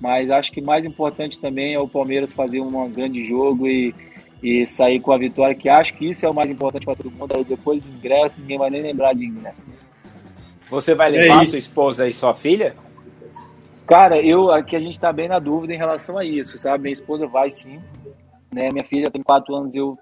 mas 0.00 0.30
acho 0.30 0.50
que 0.50 0.60
mais 0.60 0.84
importante 0.84 1.38
também 1.38 1.74
é 1.74 1.78
o 1.78 1.88
Palmeiras 1.88 2.32
fazer 2.32 2.60
um 2.60 2.90
grande 2.90 3.24
jogo 3.24 3.66
e, 3.66 3.94
e 4.42 4.66
sair 4.66 5.00
com 5.00 5.12
a 5.12 5.18
vitória, 5.18 5.54
que 5.54 5.68
acho 5.68 5.94
que 5.94 6.10
isso 6.10 6.26
é 6.26 6.28
o 6.28 6.34
mais 6.34 6.50
importante 6.50 6.84
para 6.84 6.96
todo 6.96 7.10
mundo. 7.10 7.32
Aí 7.36 7.44
depois 7.44 7.86
ingresso, 7.86 8.36
ninguém 8.40 8.58
vai 8.58 8.70
nem 8.70 8.82
lembrar 8.82 9.14
de 9.14 9.24
ingresso. 9.24 9.64
Você 10.68 10.94
vai 10.94 11.10
levar 11.10 11.42
é 11.42 11.44
sua 11.44 11.58
esposa 11.58 12.08
e 12.08 12.12
sua 12.12 12.34
filha? 12.34 12.74
Cara, 13.86 14.20
eu 14.20 14.50
aqui 14.50 14.74
a 14.74 14.80
gente 14.80 14.94
está 14.94 15.12
bem 15.12 15.28
na 15.28 15.38
dúvida 15.38 15.74
em 15.74 15.78
relação 15.78 16.16
a 16.16 16.24
isso, 16.24 16.56
sabe? 16.56 16.84
Minha 16.84 16.92
esposa 16.94 17.26
vai 17.26 17.50
sim, 17.50 17.78
né? 18.52 18.70
Minha 18.72 18.84
filha 18.84 19.10
tem 19.10 19.22
quatro 19.22 19.54
anos, 19.54 19.74
eu 19.74 19.98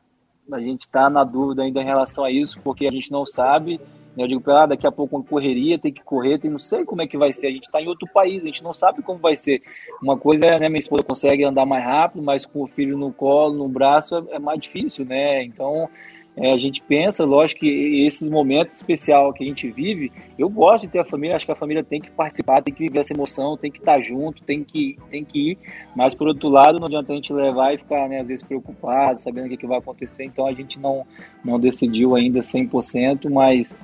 a 0.52 0.60
gente 0.60 0.82
está 0.82 1.08
na 1.08 1.22
dúvida 1.22 1.62
ainda 1.62 1.80
em 1.80 1.84
relação 1.84 2.24
a 2.24 2.30
isso, 2.30 2.60
porque 2.62 2.86
a 2.86 2.90
gente 2.90 3.10
não 3.10 3.24
sabe 3.24 3.80
eu 4.16 4.26
digo 4.26 4.40
para 4.40 4.52
ela, 4.52 4.62
ah, 4.62 4.66
daqui 4.66 4.86
a 4.86 4.92
pouco 4.92 5.16
uma 5.16 5.24
correria, 5.24 5.78
tem 5.78 5.92
que 5.92 6.02
correr, 6.02 6.38
tem 6.38 6.50
não 6.50 6.58
sei 6.58 6.84
como 6.84 7.02
é 7.02 7.06
que 7.06 7.16
vai 7.16 7.32
ser. 7.32 7.46
A 7.46 7.50
gente 7.50 7.64
está 7.64 7.80
em 7.80 7.88
outro 7.88 8.08
país, 8.12 8.42
a 8.42 8.46
gente 8.46 8.62
não 8.62 8.72
sabe 8.72 9.02
como 9.02 9.18
vai 9.18 9.36
ser. 9.36 9.62
Uma 10.02 10.16
coisa 10.16 10.46
é, 10.46 10.58
né, 10.58 10.68
minha 10.68 10.80
esposa 10.80 11.02
consegue 11.02 11.44
andar 11.44 11.64
mais 11.64 11.84
rápido, 11.84 12.22
mas 12.22 12.44
com 12.44 12.62
o 12.62 12.66
filho 12.66 12.98
no 12.98 13.12
colo, 13.12 13.56
no 13.56 13.68
braço, 13.68 14.16
é, 14.16 14.36
é 14.36 14.38
mais 14.38 14.60
difícil, 14.60 15.04
né? 15.04 15.42
Então, 15.44 15.88
é, 16.36 16.52
a 16.52 16.58
gente 16.58 16.80
pensa, 16.82 17.24
lógico 17.24 17.60
que 17.60 18.06
esses 18.06 18.28
momentos 18.28 18.76
especiais 18.76 19.34
que 19.34 19.44
a 19.44 19.46
gente 19.46 19.70
vive, 19.70 20.12
eu 20.38 20.48
gosto 20.48 20.82
de 20.82 20.92
ter 20.92 21.00
a 21.00 21.04
família, 21.04 21.36
acho 21.36 21.44
que 21.44 21.52
a 21.52 21.56
família 21.56 21.82
tem 21.82 22.00
que 22.00 22.10
participar, 22.10 22.62
tem 22.62 22.72
que 22.72 22.84
viver 22.84 23.00
essa 23.00 23.12
emoção, 23.12 23.56
tem 23.56 23.70
que 23.70 23.78
estar 23.78 24.00
junto, 24.00 24.42
tem 24.42 24.62
que, 24.62 24.96
tem 25.10 25.24
que 25.24 25.50
ir, 25.50 25.58
mas 25.94 26.14
por 26.14 26.28
outro 26.28 26.48
lado, 26.48 26.78
não 26.78 26.86
adianta 26.86 27.12
a 27.12 27.16
gente 27.16 27.32
levar 27.32 27.74
e 27.74 27.78
ficar, 27.78 28.08
né, 28.08 28.20
às 28.20 28.28
vezes, 28.28 28.44
preocupado, 28.44 29.20
sabendo 29.20 29.46
o 29.46 29.48
que, 29.50 29.56
que 29.56 29.66
vai 29.66 29.78
acontecer, 29.78 30.24
então 30.24 30.46
a 30.46 30.52
gente 30.52 30.78
não, 30.78 31.06
não 31.44 31.58
decidiu 31.58 32.14
ainda 32.14 32.40
100%, 32.40 33.28
mas 33.28 33.74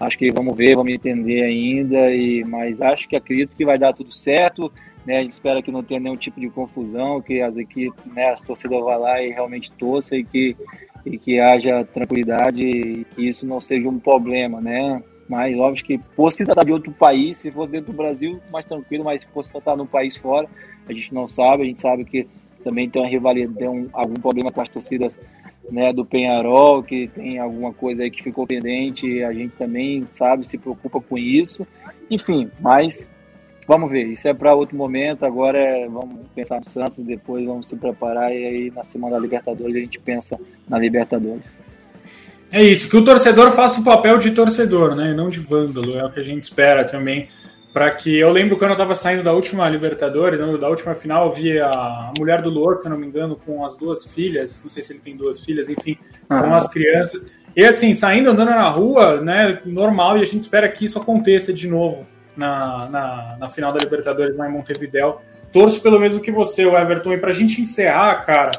Acho 0.00 0.16
que 0.16 0.32
vamos 0.32 0.56
ver, 0.56 0.74
vamos 0.74 0.94
entender 0.94 1.42
ainda, 1.42 2.10
e, 2.10 2.42
mas 2.42 2.80
acho 2.80 3.06
que 3.06 3.14
acredito 3.14 3.54
que 3.54 3.66
vai 3.66 3.78
dar 3.78 3.92
tudo 3.92 4.12
certo. 4.14 4.72
Né? 5.04 5.18
A 5.18 5.22
gente 5.22 5.32
espera 5.32 5.62
que 5.62 5.70
não 5.70 5.82
tenha 5.82 6.00
nenhum 6.00 6.16
tipo 6.16 6.40
de 6.40 6.48
confusão, 6.48 7.20
que 7.20 7.42
as 7.42 7.54
equipes, 7.58 8.02
né, 8.06 8.30
as 8.30 8.40
torcidas 8.40 8.80
vá 8.80 8.96
lá 8.96 9.22
e 9.22 9.30
realmente 9.30 9.70
torça 9.72 10.16
e 10.16 10.24
que, 10.24 10.56
e 11.04 11.18
que 11.18 11.38
haja 11.38 11.84
tranquilidade 11.84 12.62
e 12.62 13.04
que 13.04 13.28
isso 13.28 13.44
não 13.44 13.60
seja 13.60 13.90
um 13.90 13.98
problema, 13.98 14.58
né? 14.58 15.02
Mas 15.28 15.56
óbvio 15.58 15.84
que 15.84 15.98
por 16.16 16.32
se 16.32 16.44
tratar 16.44 16.64
de 16.64 16.72
outro 16.72 16.90
país, 16.92 17.36
se 17.36 17.50
fosse 17.50 17.72
dentro 17.72 17.92
do 17.92 17.96
Brasil, 17.96 18.40
mais 18.50 18.64
tranquilo, 18.64 19.04
mas 19.04 19.20
se 19.20 19.28
fosse 19.28 19.50
tratar 19.50 19.76
num 19.76 19.86
país 19.86 20.16
fora, 20.16 20.48
a 20.88 20.92
gente 20.92 21.12
não 21.14 21.28
sabe, 21.28 21.62
a 21.62 21.66
gente 21.66 21.80
sabe 21.80 22.04
que 22.04 22.26
também 22.64 22.88
tem 22.88 23.00
uma 23.00 23.08
rivalidade, 23.08 23.58
tem 23.58 23.68
um, 23.68 23.88
algum 23.92 24.14
problema 24.14 24.50
com 24.50 24.60
as 24.60 24.68
torcidas 24.68 25.18
né, 25.70 25.92
do 25.92 26.04
Penharol, 26.04 26.82
que 26.82 27.08
tem 27.08 27.38
alguma 27.38 27.72
coisa 27.72 28.02
aí 28.02 28.10
que 28.10 28.22
ficou 28.22 28.46
pendente, 28.46 29.22
a 29.22 29.32
gente 29.32 29.54
também 29.56 30.06
sabe, 30.16 30.46
se 30.46 30.58
preocupa 30.58 31.00
com 31.00 31.18
isso. 31.18 31.66
Enfim, 32.10 32.50
mas 32.60 33.08
vamos 33.66 33.90
ver, 33.90 34.04
isso 34.04 34.26
é 34.26 34.34
para 34.34 34.54
outro 34.54 34.76
momento, 34.76 35.24
agora 35.24 35.58
é, 35.58 35.86
vamos 35.86 36.26
pensar 36.34 36.58
no 36.58 36.68
Santos, 36.68 37.04
depois 37.04 37.46
vamos 37.46 37.68
se 37.68 37.76
preparar 37.76 38.32
e 38.32 38.44
aí 38.44 38.72
na 38.74 38.82
semana 38.82 39.14
da 39.14 39.22
Libertadores 39.22 39.76
a 39.76 39.78
gente 39.78 39.98
pensa 40.00 40.38
na 40.68 40.78
Libertadores. 40.78 41.56
É 42.50 42.64
isso, 42.64 42.90
que 42.90 42.96
o 42.96 43.04
torcedor 43.04 43.52
faça 43.52 43.80
o 43.80 43.84
papel 43.84 44.18
de 44.18 44.32
torcedor, 44.32 44.96
né, 44.96 45.14
não 45.14 45.30
de 45.30 45.38
vândalo, 45.38 45.96
é 45.96 46.04
o 46.04 46.10
que 46.10 46.18
a 46.18 46.24
gente 46.24 46.42
espera 46.42 46.84
também 46.84 47.28
para 47.72 47.90
que 47.92 48.18
eu 48.18 48.30
lembro 48.30 48.56
quando 48.56 48.70
eu 48.70 48.74
estava 48.74 48.94
saindo 48.94 49.22
da 49.22 49.32
última 49.32 49.68
Libertadores, 49.68 50.40
da 50.58 50.68
última 50.68 50.94
final, 50.94 51.26
eu 51.26 51.32
vi 51.32 51.60
a 51.60 52.12
mulher 52.18 52.42
do 52.42 52.50
Lord, 52.50 52.82
se 52.82 52.88
não 52.88 52.98
me 52.98 53.06
engano, 53.06 53.36
com 53.36 53.64
as 53.64 53.76
duas 53.76 54.04
filhas, 54.04 54.62
não 54.62 54.70
sei 54.70 54.82
se 54.82 54.92
ele 54.92 55.00
tem 55.00 55.16
duas 55.16 55.40
filhas, 55.40 55.68
enfim, 55.68 55.96
uhum. 56.28 56.40
com 56.40 56.54
as 56.54 56.68
crianças. 56.68 57.32
E 57.54 57.64
assim, 57.64 57.94
saindo 57.94 58.30
andando 58.30 58.50
na 58.50 58.68
rua, 58.68 59.20
né, 59.20 59.60
normal, 59.64 60.18
e 60.18 60.22
a 60.22 60.24
gente 60.24 60.42
espera 60.42 60.68
que 60.68 60.84
isso 60.84 60.98
aconteça 60.98 61.52
de 61.52 61.68
novo 61.68 62.06
na, 62.36 62.88
na, 62.88 63.36
na 63.38 63.48
final 63.48 63.72
da 63.72 63.78
Libertadores 63.82 64.36
lá 64.36 64.48
em 64.48 64.52
Montevideo. 64.52 65.16
Torço 65.52 65.80
pelo 65.82 65.98
mesmo 65.98 66.20
que 66.20 66.30
você, 66.30 66.64
o 66.64 66.76
Everton. 66.76 67.12
E 67.12 67.18
para 67.18 67.30
a 67.30 67.34
gente 67.34 67.60
encerrar, 67.60 68.24
cara, 68.24 68.52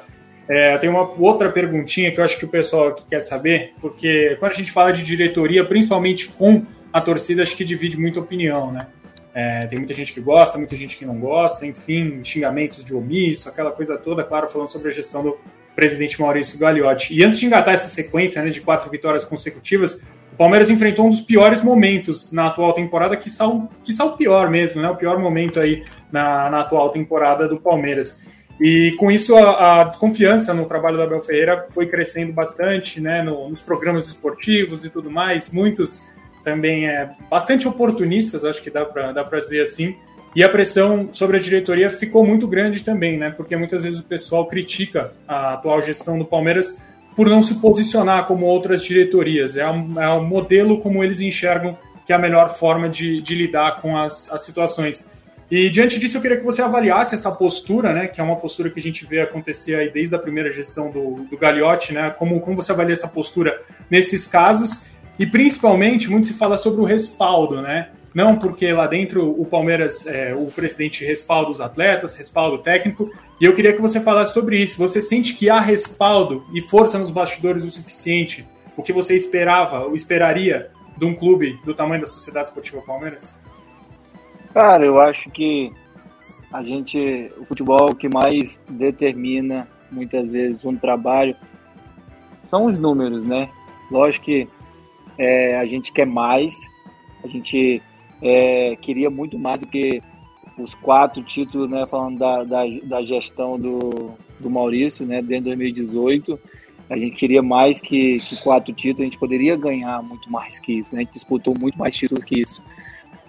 é, 0.47 0.77
tem 0.77 0.89
uma 0.89 1.09
outra 1.19 1.49
perguntinha 1.49 2.11
que 2.11 2.19
eu 2.19 2.23
acho 2.23 2.37
que 2.37 2.45
o 2.45 2.49
pessoal 2.49 2.89
aqui 2.89 3.03
quer 3.09 3.21
saber, 3.21 3.73
porque 3.79 4.35
quando 4.39 4.51
a 4.51 4.55
gente 4.55 4.71
fala 4.71 4.91
de 4.91 5.03
diretoria, 5.03 5.63
principalmente 5.65 6.27
com 6.29 6.65
a 6.91 6.99
torcida, 6.99 7.41
acho 7.41 7.55
que 7.55 7.63
divide 7.63 7.97
muita 7.97 8.19
opinião, 8.19 8.71
né? 8.71 8.87
É, 9.33 9.65
tem 9.65 9.77
muita 9.77 9.93
gente 9.93 10.13
que 10.13 10.19
gosta, 10.19 10.57
muita 10.57 10.75
gente 10.75 10.97
que 10.97 11.05
não 11.05 11.17
gosta, 11.17 11.65
enfim, 11.65 12.21
xingamentos 12.23 12.83
de 12.83 12.93
omisso, 12.93 13.47
aquela 13.47 13.71
coisa 13.71 13.97
toda, 13.97 14.23
claro, 14.23 14.47
falando 14.47 14.69
sobre 14.69 14.89
a 14.89 14.91
gestão 14.91 15.23
do 15.23 15.37
presidente 15.75 16.19
Maurício 16.19 16.59
Gagliotti. 16.59 17.17
E 17.17 17.23
antes 17.23 17.39
de 17.39 17.45
engatar 17.45 17.73
essa 17.73 17.87
sequência 17.87 18.43
né, 18.43 18.49
de 18.49 18.59
quatro 18.59 18.89
vitórias 18.89 19.23
consecutivas, 19.23 20.03
o 20.33 20.35
Palmeiras 20.35 20.69
enfrentou 20.69 21.05
um 21.05 21.09
dos 21.09 21.21
piores 21.21 21.63
momentos 21.63 22.31
na 22.31 22.47
atual 22.47 22.73
temporada, 22.73 23.15
que 23.15 23.29
são 23.29 23.69
que 23.83 23.93
o 24.01 24.17
pior 24.17 24.49
mesmo, 24.49 24.81
né? 24.81 24.89
O 24.89 24.95
pior 24.95 25.19
momento 25.19 25.59
aí 25.59 25.83
na, 26.11 26.49
na 26.49 26.61
atual 26.61 26.89
temporada 26.89 27.47
do 27.47 27.59
Palmeiras. 27.59 28.21
E 28.59 28.95
com 28.97 29.11
isso 29.11 29.35
a, 29.35 29.81
a 29.81 29.85
confiança 29.97 30.53
no 30.53 30.65
trabalho 30.65 30.97
do 30.97 31.03
Abel 31.03 31.23
Ferreira 31.23 31.67
foi 31.69 31.87
crescendo 31.87 32.31
bastante, 32.31 33.01
né? 33.01 33.21
No, 33.21 33.49
nos 33.49 33.61
programas 33.61 34.07
esportivos 34.07 34.85
e 34.85 34.89
tudo 34.89 35.11
mais. 35.11 35.49
Muitos 35.51 36.01
também 36.43 36.87
é 36.87 37.09
bastante 37.29 37.67
oportunistas, 37.67 38.43
acho 38.43 38.61
que 38.61 38.69
dá 38.69 38.85
para 38.85 39.39
dizer 39.41 39.61
assim. 39.61 39.95
E 40.35 40.43
a 40.43 40.49
pressão 40.49 41.09
sobre 41.11 41.37
a 41.37 41.39
diretoria 41.39 41.89
ficou 41.89 42.25
muito 42.25 42.47
grande 42.47 42.83
também, 42.83 43.17
né? 43.17 43.31
Porque 43.31 43.55
muitas 43.55 43.83
vezes 43.83 43.99
o 43.99 44.03
pessoal 44.03 44.47
critica 44.47 45.13
a 45.27 45.53
atual 45.53 45.81
gestão 45.81 46.17
do 46.17 46.23
Palmeiras 46.23 46.79
por 47.15 47.27
não 47.27 47.43
se 47.43 47.55
posicionar 47.55 48.25
como 48.25 48.45
outras 48.45 48.83
diretorias. 48.83 49.57
É 49.57 49.69
um, 49.69 50.01
é 50.01 50.09
um 50.13 50.23
modelo 50.23 50.79
como 50.79 51.03
eles 51.03 51.19
enxergam 51.19 51.77
que 52.05 52.13
é 52.13 52.15
a 52.15 52.19
melhor 52.19 52.49
forma 52.49 52.89
de, 52.89 53.21
de 53.21 53.35
lidar 53.35 53.81
com 53.81 53.97
as, 53.97 54.31
as 54.31 54.43
situações. 54.43 55.09
E 55.49 55.69
diante 55.69 55.99
disso, 55.99 56.17
eu 56.17 56.21
queria 56.21 56.37
que 56.37 56.45
você 56.45 56.61
avaliasse 56.61 57.13
essa 57.13 57.29
postura, 57.31 57.93
né? 57.93 58.07
Que 58.07 58.21
é 58.21 58.23
uma 58.23 58.37
postura 58.37 58.69
que 58.69 58.79
a 58.79 58.81
gente 58.81 59.05
vê 59.05 59.19
acontecer 59.19 59.75
aí 59.75 59.91
desde 59.91 60.15
a 60.15 60.19
primeira 60.19 60.49
gestão 60.49 60.89
do, 60.89 61.25
do 61.29 61.37
Gagliotti, 61.37 61.93
né? 61.93 62.09
Como, 62.17 62.39
como 62.39 62.55
você 62.55 62.71
avalia 62.71 62.93
essa 62.93 63.09
postura 63.09 63.61
nesses 63.89 64.25
casos? 64.25 64.85
E 65.17 65.25
principalmente, 65.25 66.09
muito 66.09 66.27
se 66.27 66.33
fala 66.33 66.57
sobre 66.57 66.81
o 66.81 66.85
respaldo, 66.85 67.61
né? 67.61 67.89
Não 68.13 68.37
porque 68.37 68.71
lá 68.73 68.87
dentro 68.87 69.29
o 69.29 69.45
Palmeiras, 69.45 70.05
é, 70.05 70.35
o 70.35 70.47
presidente 70.47 71.05
respalda 71.05 71.49
os 71.49 71.61
atletas, 71.61 72.15
respalda 72.17 72.55
o 72.55 72.59
técnico. 72.59 73.09
E 73.39 73.45
eu 73.45 73.55
queria 73.55 73.73
que 73.73 73.81
você 73.81 74.01
falasse 74.01 74.33
sobre 74.33 74.61
isso. 74.61 74.77
Você 74.77 75.01
sente 75.01 75.33
que 75.33 75.49
há 75.49 75.59
respaldo 75.59 76.43
e 76.53 76.61
força 76.61 76.97
nos 76.97 77.09
bastidores 77.09 77.63
o 77.63 77.71
suficiente? 77.71 78.47
O 78.75 78.83
que 78.83 78.91
você 78.91 79.15
esperava, 79.15 79.85
ou 79.85 79.95
esperaria 79.95 80.71
de 80.97 81.05
um 81.05 81.15
clube 81.15 81.57
do 81.65 81.73
tamanho 81.73 82.01
da 82.01 82.07
Sociedade 82.07 82.49
Esportiva 82.49 82.81
Palmeiras? 82.81 83.39
Cara, 84.53 84.85
eu 84.85 84.99
acho 84.99 85.29
que 85.29 85.71
a 86.51 86.61
gente, 86.61 87.31
o 87.37 87.45
futebol 87.45 87.95
que 87.95 88.09
mais 88.09 88.61
determina 88.69 89.67
muitas 89.89 90.29
vezes 90.29 90.65
um 90.65 90.75
trabalho 90.75 91.35
são 92.43 92.65
os 92.65 92.77
números, 92.77 93.23
né? 93.23 93.49
Lógico 93.89 94.25
que 94.25 94.47
é, 95.21 95.59
a 95.59 95.65
gente 95.67 95.93
quer 95.93 96.07
mais, 96.07 96.67
a 97.23 97.27
gente 97.27 97.79
é, 98.23 98.75
queria 98.81 99.07
muito 99.07 99.37
mais 99.37 99.59
do 99.59 99.67
que 99.67 100.01
os 100.57 100.73
quatro 100.73 101.21
títulos, 101.21 101.69
né? 101.69 101.85
Falando 101.85 102.17
da, 102.17 102.43
da, 102.43 102.63
da 102.83 103.03
gestão 103.03 103.59
do, 103.59 104.13
do 104.39 104.49
Maurício, 104.49 105.05
né? 105.05 105.21
Dentro 105.21 105.43
de 105.43 105.55
2018, 105.55 106.39
a 106.89 106.97
gente 106.97 107.15
queria 107.15 107.43
mais 107.43 107.79
que, 107.79 108.17
que 108.17 108.41
quatro 108.41 108.73
títulos, 108.73 109.01
a 109.01 109.03
gente 109.03 109.19
poderia 109.19 109.55
ganhar 109.55 110.01
muito 110.01 110.29
mais 110.31 110.59
que 110.59 110.79
isso, 110.79 110.95
né? 110.95 111.01
A 111.01 111.03
gente 111.03 111.13
disputou 111.13 111.53
muito 111.55 111.77
mais 111.77 111.95
títulos 111.95 112.25
que 112.25 112.41
isso. 112.41 112.59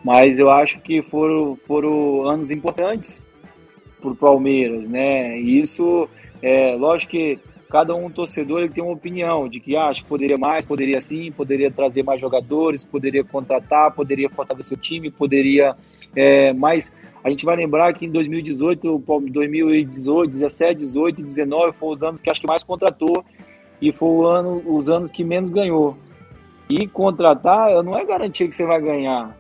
Mas 0.02 0.38
eu 0.38 0.50
acho 0.50 0.81
que 0.81 1.02
foram, 1.02 1.59
foram 1.66 2.26
anos 2.26 2.50
importantes 2.50 3.22
para 4.00 4.12
o 4.12 4.16
Palmeiras, 4.16 4.88
né? 4.88 5.38
E 5.38 5.61
isso, 5.61 6.09
é, 6.40 6.74
lógico 6.74 7.12
que 7.12 7.38
cada 7.72 7.94
um 7.94 8.11
torcedor 8.11 8.61
ele 8.61 8.68
tem 8.68 8.85
uma 8.85 8.92
opinião 8.92 9.48
de 9.48 9.58
que 9.58 9.74
acha 9.74 10.02
que 10.02 10.06
poderia 10.06 10.37
mais, 10.37 10.66
poderia 10.66 11.00
sim, 11.00 11.32
poderia 11.32 11.70
trazer 11.70 12.02
mais 12.02 12.20
jogadores, 12.20 12.85
poderia 12.85 13.24
contratar, 13.24 13.90
poderia 13.92 14.28
fortalecer 14.28 14.76
o 14.76 14.80
time, 14.80 15.11
poderia 15.11 15.74
é, 16.14 16.52
mais. 16.52 16.92
A 17.24 17.30
gente 17.30 17.46
vai 17.46 17.56
lembrar 17.56 17.94
que 17.94 18.04
em 18.04 18.11
2018, 18.11 19.02
2018, 19.30 20.30
17, 20.30 20.78
18 20.80 21.20
e 21.22 21.24
19 21.24 21.72
foram 21.72 21.92
os 21.94 22.02
anos 22.02 22.20
que 22.20 22.30
acho 22.30 22.42
que 22.42 22.46
mais 22.46 22.62
contratou 22.62 23.24
e 23.80 23.90
foram 23.90 24.26
ano, 24.26 24.62
os 24.66 24.90
anos 24.90 25.11
que 25.11 25.24
menos 25.24 25.48
ganhou. 25.48 25.96
E 26.68 26.87
contratar 26.87 27.82
não 27.82 27.96
é 27.96 28.04
garantia 28.04 28.46
que 28.46 28.54
você 28.54 28.66
vai 28.66 28.82
ganhar 28.82 29.35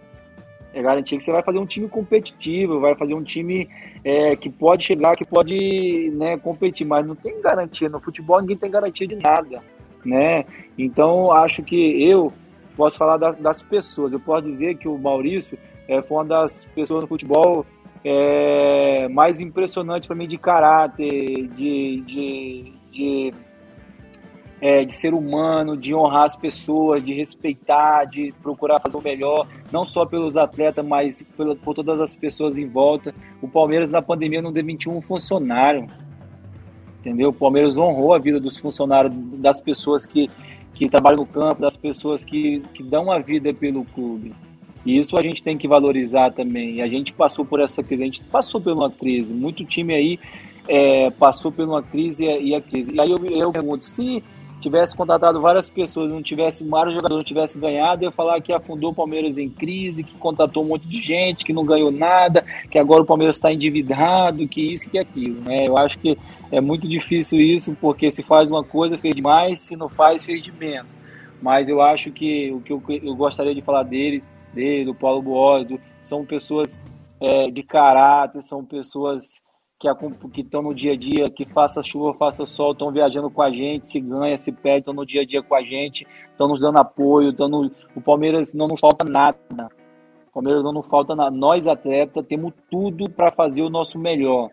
é 0.74 0.82
garantir 0.82 1.16
que 1.16 1.22
você 1.22 1.32
vai 1.32 1.42
fazer 1.42 1.58
um 1.58 1.66
time 1.66 1.88
competitivo, 1.88 2.80
vai 2.80 2.94
fazer 2.94 3.14
um 3.14 3.22
time 3.22 3.68
é, 4.04 4.34
que 4.36 4.48
pode 4.48 4.84
chegar, 4.84 5.16
que 5.16 5.24
pode 5.24 6.10
né, 6.14 6.36
competir, 6.38 6.86
mas 6.86 7.06
não 7.06 7.14
tem 7.14 7.40
garantia. 7.40 7.88
No 7.88 8.00
futebol 8.00 8.40
ninguém 8.40 8.56
tem 8.56 8.70
garantia 8.70 9.06
de 9.06 9.16
nada, 9.16 9.62
né? 10.04 10.44
Então 10.76 11.30
acho 11.30 11.62
que 11.62 12.02
eu 12.02 12.32
posso 12.76 12.96
falar 12.96 13.16
das, 13.16 13.36
das 13.36 13.62
pessoas. 13.62 14.12
Eu 14.12 14.20
posso 14.20 14.46
dizer 14.46 14.76
que 14.76 14.88
o 14.88 14.98
Maurício 14.98 15.58
é, 15.86 16.00
foi 16.02 16.16
uma 16.16 16.24
das 16.24 16.64
pessoas 16.74 17.02
no 17.02 17.08
futebol 17.08 17.66
é, 18.04 19.08
mais 19.08 19.40
impressionantes 19.40 20.06
para 20.06 20.16
mim 20.16 20.26
de 20.26 20.38
caráter, 20.38 21.46
de, 21.48 22.00
de, 22.00 22.72
de 22.90 23.34
é, 24.62 24.84
de 24.84 24.94
ser 24.94 25.12
humano, 25.12 25.76
de 25.76 25.92
honrar 25.92 26.22
as 26.22 26.36
pessoas, 26.36 27.04
de 27.04 27.12
respeitar, 27.12 28.04
de 28.04 28.32
procurar 28.40 28.78
fazer 28.78 28.96
o 28.96 29.02
melhor, 29.02 29.48
não 29.72 29.84
só 29.84 30.06
pelos 30.06 30.36
atletas, 30.36 30.86
mas 30.86 31.20
por, 31.36 31.56
por 31.56 31.74
todas 31.74 32.00
as 32.00 32.14
pessoas 32.14 32.56
em 32.56 32.68
volta. 32.68 33.12
O 33.42 33.48
Palmeiras 33.48 33.90
na 33.90 34.00
pandemia 34.00 34.40
não 34.40 34.52
demitiu 34.52 34.92
um 34.92 35.00
funcionário, 35.00 35.88
entendeu? 37.00 37.30
O 37.30 37.32
Palmeiras 37.32 37.76
honrou 37.76 38.14
a 38.14 38.20
vida 38.20 38.38
dos 38.38 38.56
funcionários, 38.56 39.12
das 39.40 39.60
pessoas 39.60 40.06
que, 40.06 40.30
que 40.72 40.88
trabalham 40.88 41.18
no 41.18 41.26
campo, 41.26 41.60
das 41.60 41.76
pessoas 41.76 42.24
que, 42.24 42.60
que 42.72 42.84
dão 42.84 43.10
a 43.10 43.18
vida 43.18 43.52
pelo 43.52 43.84
clube. 43.86 44.32
E 44.86 44.96
isso 44.96 45.18
a 45.18 45.22
gente 45.22 45.42
tem 45.42 45.58
que 45.58 45.66
valorizar 45.66 46.30
também. 46.30 46.76
E 46.76 46.82
a 46.82 46.86
gente 46.86 47.12
passou 47.12 47.44
por 47.44 47.58
essa 47.58 47.82
crise, 47.82 48.02
a 48.02 48.06
gente 48.06 48.22
passou 48.22 48.60
por 48.60 48.72
uma 48.72 48.90
crise. 48.90 49.34
Muito 49.34 49.64
time 49.64 49.92
aí 49.92 50.20
é, 50.68 51.10
passou 51.10 51.50
por 51.50 51.64
uma 51.64 51.82
crise 51.82 52.24
e 52.24 52.54
a 52.54 52.60
crise. 52.60 52.92
E 52.94 53.00
aí 53.00 53.10
eu, 53.10 53.18
eu 53.26 53.50
pergunto, 53.50 53.84
se 53.84 54.22
tivesse 54.62 54.96
contratado 54.96 55.40
várias 55.40 55.68
pessoas, 55.68 56.10
não 56.10 56.22
tivesse 56.22 56.66
vários 56.68 56.94
jogadores, 56.94 57.22
não 57.22 57.26
tivesse 57.26 57.58
ganhado, 57.58 58.04
eu 58.04 58.12
falar 58.12 58.40
que 58.40 58.52
afundou 58.52 58.92
o 58.92 58.94
Palmeiras 58.94 59.36
em 59.36 59.50
crise, 59.50 60.02
que 60.02 60.16
contratou 60.16 60.64
um 60.64 60.68
monte 60.68 60.86
de 60.86 61.00
gente, 61.00 61.44
que 61.44 61.52
não 61.52 61.64
ganhou 61.64 61.90
nada, 61.90 62.44
que 62.70 62.78
agora 62.78 63.02
o 63.02 63.06
Palmeiras 63.06 63.36
está 63.36 63.52
endividado, 63.52 64.46
que 64.48 64.60
isso 64.72 64.88
que 64.88 64.98
aquilo, 64.98 65.40
né? 65.42 65.66
Eu 65.66 65.76
acho 65.76 65.98
que 65.98 66.16
é 66.50 66.60
muito 66.60 66.88
difícil 66.88 67.40
isso, 67.40 67.76
porque 67.80 68.10
se 68.10 68.22
faz 68.22 68.48
uma 68.48 68.62
coisa, 68.62 68.96
fez 68.96 69.14
demais, 69.14 69.60
se 69.60 69.74
não 69.74 69.88
faz, 69.88 70.24
fez 70.24 70.42
de 70.42 70.52
menos. 70.52 70.92
Mas 71.40 71.68
eu 71.68 71.82
acho 71.82 72.12
que 72.12 72.52
o 72.52 72.60
que 72.60 72.72
eu, 72.72 72.82
eu 73.02 73.16
gostaria 73.16 73.54
de 73.54 73.62
falar 73.62 73.82
deles, 73.82 74.26
dele, 74.54 74.84
do 74.84 74.94
Paulo 74.94 75.20
Boas, 75.20 75.66
são 76.04 76.24
pessoas 76.24 76.80
é, 77.20 77.50
de 77.50 77.62
caráter, 77.62 78.42
são 78.42 78.64
pessoas 78.64 79.42
que 80.32 80.40
estão 80.40 80.62
no 80.62 80.74
dia 80.74 80.92
a 80.92 80.96
dia, 80.96 81.28
que 81.28 81.44
faça 81.44 81.82
chuva, 81.82 82.14
faça 82.14 82.46
sol, 82.46 82.72
estão 82.72 82.90
viajando 82.90 83.30
com 83.30 83.42
a 83.42 83.50
gente, 83.50 83.88
se 83.88 84.00
ganha, 84.00 84.38
se 84.38 84.52
perde, 84.52 84.80
estão 84.80 84.94
no 84.94 85.04
dia 85.04 85.22
a 85.22 85.26
dia 85.26 85.42
com 85.42 85.54
a 85.54 85.62
gente, 85.62 86.06
estão 86.30 86.48
nos 86.48 86.60
dando 86.60 86.78
apoio, 86.78 87.34
no... 87.48 87.70
o 87.94 88.00
Palmeiras 88.00 88.54
não 88.54 88.68
nos 88.68 88.80
falta 88.80 89.04
nada. 89.04 89.36
O 90.28 90.32
Palmeiras 90.32 90.62
não 90.62 90.72
nos 90.72 90.86
falta 90.86 91.14
nada. 91.14 91.30
Nós, 91.30 91.66
atletas, 91.66 92.24
temos 92.26 92.52
tudo 92.70 93.10
para 93.10 93.30
fazer 93.30 93.62
o 93.62 93.68
nosso 93.68 93.98
melhor 93.98 94.50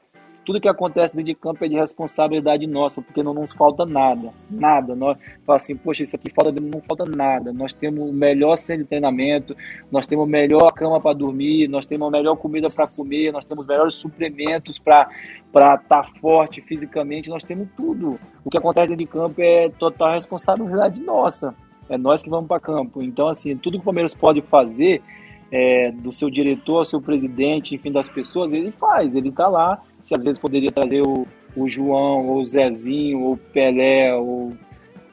tudo 0.49 0.59
que 0.59 0.67
acontece 0.67 1.15
dentro 1.15 1.31
de 1.31 1.35
campo 1.35 1.63
é 1.63 1.67
de 1.67 1.75
responsabilidade 1.75 2.65
nossa, 2.65 3.03
porque 3.03 3.21
não 3.21 3.35
nos 3.35 3.53
falta 3.53 3.85
nada, 3.85 4.33
nada. 4.49 4.95
Nós 4.95 5.15
assim, 5.47 5.75
poxa, 5.75 6.01
isso 6.01 6.15
aqui 6.15 6.31
falta, 6.33 6.51
não 6.51 6.81
falta 6.81 7.05
nada. 7.05 7.53
Nós 7.53 7.71
temos 7.71 8.09
o 8.09 8.12
melhor 8.12 8.55
centro 8.55 8.81
de 8.81 8.89
treinamento, 8.89 9.55
nós 9.91 10.07
temos 10.07 10.25
a 10.25 10.27
melhor 10.27 10.73
cama 10.73 10.99
para 10.99 11.15
dormir, 11.15 11.67
nós 11.67 11.85
temos 11.85 12.07
a 12.07 12.09
melhor 12.09 12.35
comida 12.35 12.67
para 12.67 12.88
comer, 12.88 13.31
nós 13.31 13.45
temos 13.45 13.62
os 13.62 13.67
melhores 13.67 13.93
suplementos 13.93 14.79
para 14.79 15.07
para 15.51 15.75
estar 15.75 16.01
tá 16.01 16.09
forte 16.19 16.62
fisicamente, 16.62 17.29
nós 17.29 17.43
temos 17.43 17.67
tudo. 17.77 18.19
O 18.43 18.49
que 18.49 18.57
acontece 18.57 18.88
dentro 18.88 19.05
de 19.05 19.12
campo 19.12 19.39
é 19.39 19.69
total 19.77 20.13
responsabilidade 20.13 20.99
nossa. 20.99 21.53
É 21.88 21.95
nós 21.95 22.23
que 22.23 22.29
vamos 22.29 22.47
para 22.47 22.59
campo. 22.59 23.03
Então, 23.03 23.27
assim, 23.27 23.55
tudo 23.55 23.77
que 23.77 23.81
o 23.81 23.85
Palmeiras 23.85 24.15
pode 24.15 24.41
fazer 24.41 25.03
é, 25.51 25.91
do 25.91 26.12
seu 26.12 26.27
diretor, 26.27 26.85
seu 26.85 26.99
presidente, 26.99 27.75
enfim, 27.75 27.91
das 27.91 28.09
pessoas, 28.09 28.51
ele 28.51 28.71
faz. 28.71 29.13
Ele 29.13 29.29
está 29.29 29.47
lá 29.47 29.79
se 30.09 30.15
às 30.15 30.23
vezes 30.23 30.39
poderia 30.39 30.71
trazer 30.71 31.03
o, 31.03 31.27
o 31.55 31.67
João, 31.67 32.27
ou 32.27 32.39
o 32.39 32.45
Zezinho, 32.45 33.19
ou 33.19 33.33
o 33.33 33.37
Pelé, 33.37 34.15
ou, 34.15 34.53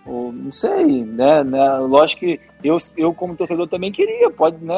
ou 0.06 0.32
não 0.32 0.50
sei, 0.50 1.04
né, 1.04 1.44
né? 1.44 1.76
Lógico 1.80 2.20
que 2.20 2.40
eu, 2.64 2.78
eu 2.96 3.12
como 3.12 3.36
torcedor 3.36 3.68
também 3.68 3.92
queria, 3.92 4.30
pode, 4.30 4.64
né? 4.64 4.74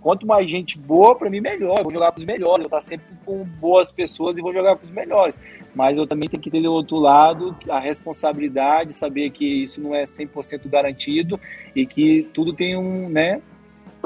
Quanto 0.00 0.26
mais 0.26 0.50
gente 0.50 0.76
boa, 0.76 1.14
para 1.14 1.30
mim 1.30 1.40
melhor. 1.40 1.78
Eu 1.78 1.84
vou 1.84 1.92
jogar 1.92 2.10
com 2.10 2.18
os 2.18 2.24
melhores, 2.24 2.64
eu 2.64 2.66
estar 2.66 2.80
sempre 2.80 3.06
com 3.24 3.44
boas 3.44 3.92
pessoas 3.92 4.36
e 4.36 4.42
vou 4.42 4.52
jogar 4.52 4.74
com 4.74 4.84
os 4.84 4.90
melhores. 4.90 5.38
Mas 5.72 5.96
eu 5.96 6.04
também 6.04 6.28
tenho 6.28 6.42
que 6.42 6.50
ter 6.50 6.60
do 6.60 6.72
outro 6.72 6.96
lado 6.96 7.56
a 7.68 7.78
responsabilidade, 7.78 8.92
saber 8.92 9.30
que 9.30 9.62
isso 9.62 9.80
não 9.80 9.94
é 9.94 10.02
100% 10.02 10.68
garantido 10.68 11.38
e 11.76 11.86
que 11.86 12.28
tudo 12.34 12.52
tem 12.52 12.76
um, 12.76 13.08
né, 13.08 13.40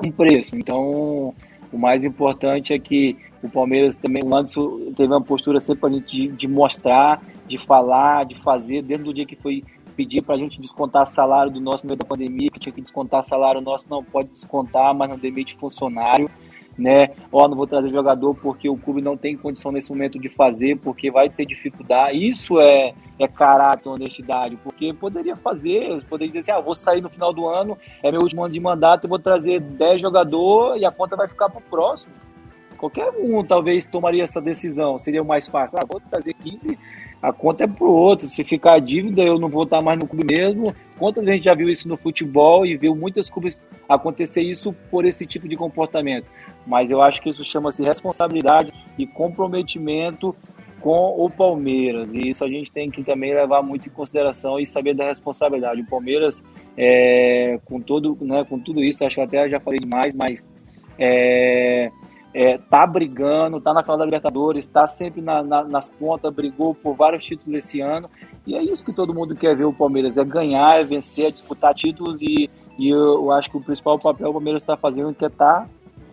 um 0.04 0.10
preço. 0.10 0.56
Então, 0.56 1.34
o 1.72 1.78
mais 1.78 2.04
importante 2.04 2.74
é 2.74 2.78
que 2.78 3.16
o 3.44 3.48
Palmeiras 3.50 3.98
também, 3.98 4.22
o 4.24 4.34
Anderson 4.34 4.92
teve 4.96 5.12
uma 5.12 5.20
postura 5.20 5.60
sempre 5.60 5.80
para 5.82 5.90
a 5.90 5.92
gente 5.92 6.10
de, 6.10 6.28
de, 6.28 6.48
mostrar, 6.48 7.22
de 7.46 7.58
falar, 7.58 8.24
de 8.24 8.40
fazer, 8.40 8.82
desde 8.82 9.06
o 9.06 9.12
dia 9.12 9.26
que 9.26 9.36
foi 9.36 9.62
pedir 9.94 10.22
para 10.22 10.34
a 10.34 10.38
gente 10.38 10.60
descontar 10.60 11.06
salário 11.06 11.52
do 11.52 11.60
nosso 11.60 11.84
no 11.84 11.88
meio 11.88 11.98
da 11.98 12.06
pandemia, 12.06 12.48
que 12.48 12.58
tinha 12.58 12.72
que 12.72 12.80
descontar 12.80 13.22
salário 13.22 13.60
nosso, 13.60 13.84
não 13.88 14.02
pode 14.02 14.30
descontar, 14.30 14.94
mas 14.94 15.10
não 15.10 15.18
demite 15.18 15.54
funcionário, 15.56 16.30
né? 16.76 17.10
Ó, 17.30 17.46
não 17.46 17.54
vou 17.54 17.66
trazer 17.66 17.90
jogador 17.90 18.34
porque 18.34 18.66
o 18.66 18.78
clube 18.78 19.02
não 19.02 19.14
tem 19.14 19.36
condição 19.36 19.70
nesse 19.70 19.90
momento 19.90 20.18
de 20.18 20.30
fazer, 20.30 20.78
porque 20.78 21.10
vai 21.10 21.28
ter 21.28 21.44
dificuldade. 21.44 22.26
Isso 22.26 22.58
é, 22.58 22.94
é 23.18 23.28
caráter, 23.28 23.90
honestidade, 23.90 24.56
porque 24.56 24.94
poderia 24.94 25.36
fazer, 25.36 26.02
poderia 26.08 26.32
dizer 26.32 26.50
assim, 26.50 26.58
ah, 26.58 26.64
vou 26.64 26.74
sair 26.74 27.02
no 27.02 27.10
final 27.10 27.32
do 27.32 27.46
ano, 27.46 27.76
é 28.02 28.10
meu 28.10 28.22
último 28.22 28.42
ano 28.42 28.54
de 28.54 28.58
mandato, 28.58 29.04
eu 29.04 29.10
vou 29.10 29.18
trazer 29.18 29.60
10 29.60 30.00
jogadores 30.00 30.80
e 30.80 30.86
a 30.86 30.90
conta 30.90 31.14
vai 31.14 31.28
ficar 31.28 31.50
para 31.50 31.58
o 31.58 31.62
próximo. 31.62 32.12
Qualquer 32.74 33.10
um 33.18 33.42
talvez 33.44 33.84
tomaria 33.84 34.24
essa 34.24 34.40
decisão, 34.40 34.98
seria 34.98 35.22
o 35.22 35.26
mais 35.26 35.46
fácil. 35.46 35.78
Ah, 35.80 35.86
vou 35.88 36.00
trazer 36.00 36.34
15, 36.34 36.78
a 37.22 37.32
conta 37.32 37.64
é 37.64 37.66
pro 37.66 37.90
outro. 37.90 38.26
Se 38.26 38.44
ficar 38.44 38.74
a 38.74 38.78
dívida, 38.78 39.22
eu 39.22 39.38
não 39.38 39.48
vou 39.48 39.64
estar 39.64 39.80
mais 39.80 39.98
no 39.98 40.06
clube 40.06 40.26
mesmo. 40.30 40.74
Quantas 40.98 41.24
vezes 41.24 41.42
já 41.42 41.54
viu 41.54 41.70
isso 41.70 41.88
no 41.88 41.96
futebol 41.96 42.66
e 42.66 42.76
viu 42.76 42.94
muitas 42.94 43.30
clubes 43.30 43.66
acontecer 43.88 44.42
isso 44.42 44.74
por 44.90 45.04
esse 45.06 45.26
tipo 45.26 45.48
de 45.48 45.56
comportamento? 45.56 46.26
Mas 46.66 46.90
eu 46.90 47.00
acho 47.00 47.22
que 47.22 47.30
isso 47.30 47.42
chama-se 47.42 47.82
responsabilidade 47.82 48.72
e 48.98 49.06
comprometimento 49.06 50.34
com 50.84 51.14
o 51.16 51.30
Palmeiras. 51.30 52.12
E 52.12 52.28
isso 52.28 52.44
a 52.44 52.48
gente 52.48 52.70
tem 52.70 52.90
que 52.90 53.02
também 53.02 53.32
levar 53.32 53.62
muito 53.62 53.88
em 53.88 53.90
consideração 53.90 54.60
e 54.60 54.66
saber 54.66 54.94
da 54.94 55.08
responsabilidade. 55.08 55.80
O 55.80 55.86
Palmeiras, 55.86 56.42
é, 56.76 57.58
com, 57.64 57.80
todo, 57.80 58.18
né, 58.20 58.44
com 58.44 58.58
tudo 58.58 58.84
isso, 58.84 59.02
acho 59.02 59.16
que 59.16 59.22
até 59.22 59.48
já 59.48 59.58
falei 59.58 59.78
demais, 59.80 60.14
mas 60.14 60.46
é, 60.98 61.90
é, 62.34 62.58
tá 62.58 62.84
brigando, 62.84 63.60
tá 63.60 63.72
na 63.72 63.82
final 63.82 63.96
da 63.96 64.04
Libertadores, 64.04 64.66
tá 64.66 64.88
sempre 64.88 65.22
na, 65.22 65.40
na, 65.40 65.62
nas 65.62 65.88
pontas, 65.88 66.34
brigou 66.34 66.74
por 66.74 66.96
vários 66.96 67.24
títulos 67.24 67.58
esse 67.58 67.80
ano. 67.80 68.10
E 68.44 68.56
é 68.56 68.62
isso 68.62 68.84
que 68.84 68.92
todo 68.92 69.14
mundo 69.14 69.36
quer 69.36 69.56
ver 69.56 69.64
o 69.64 69.72
Palmeiras, 69.72 70.18
é 70.18 70.24
ganhar, 70.24 70.80
é 70.80 70.82
vencer, 70.82 71.26
é 71.26 71.30
disputar 71.30 71.72
títulos 71.72 72.20
e, 72.20 72.50
e 72.76 72.88
eu, 72.88 72.98
eu, 72.98 73.30
acho 73.30 73.48
que 73.48 73.56
o 73.56 73.60
principal 73.60 73.98
papel 74.00 74.30
o 74.30 74.32
Palmeiras 74.32 74.64
está 74.64 74.76
fazendo 74.76 75.10
é 75.10 75.26
estar 75.26 75.28
tá 75.28 75.68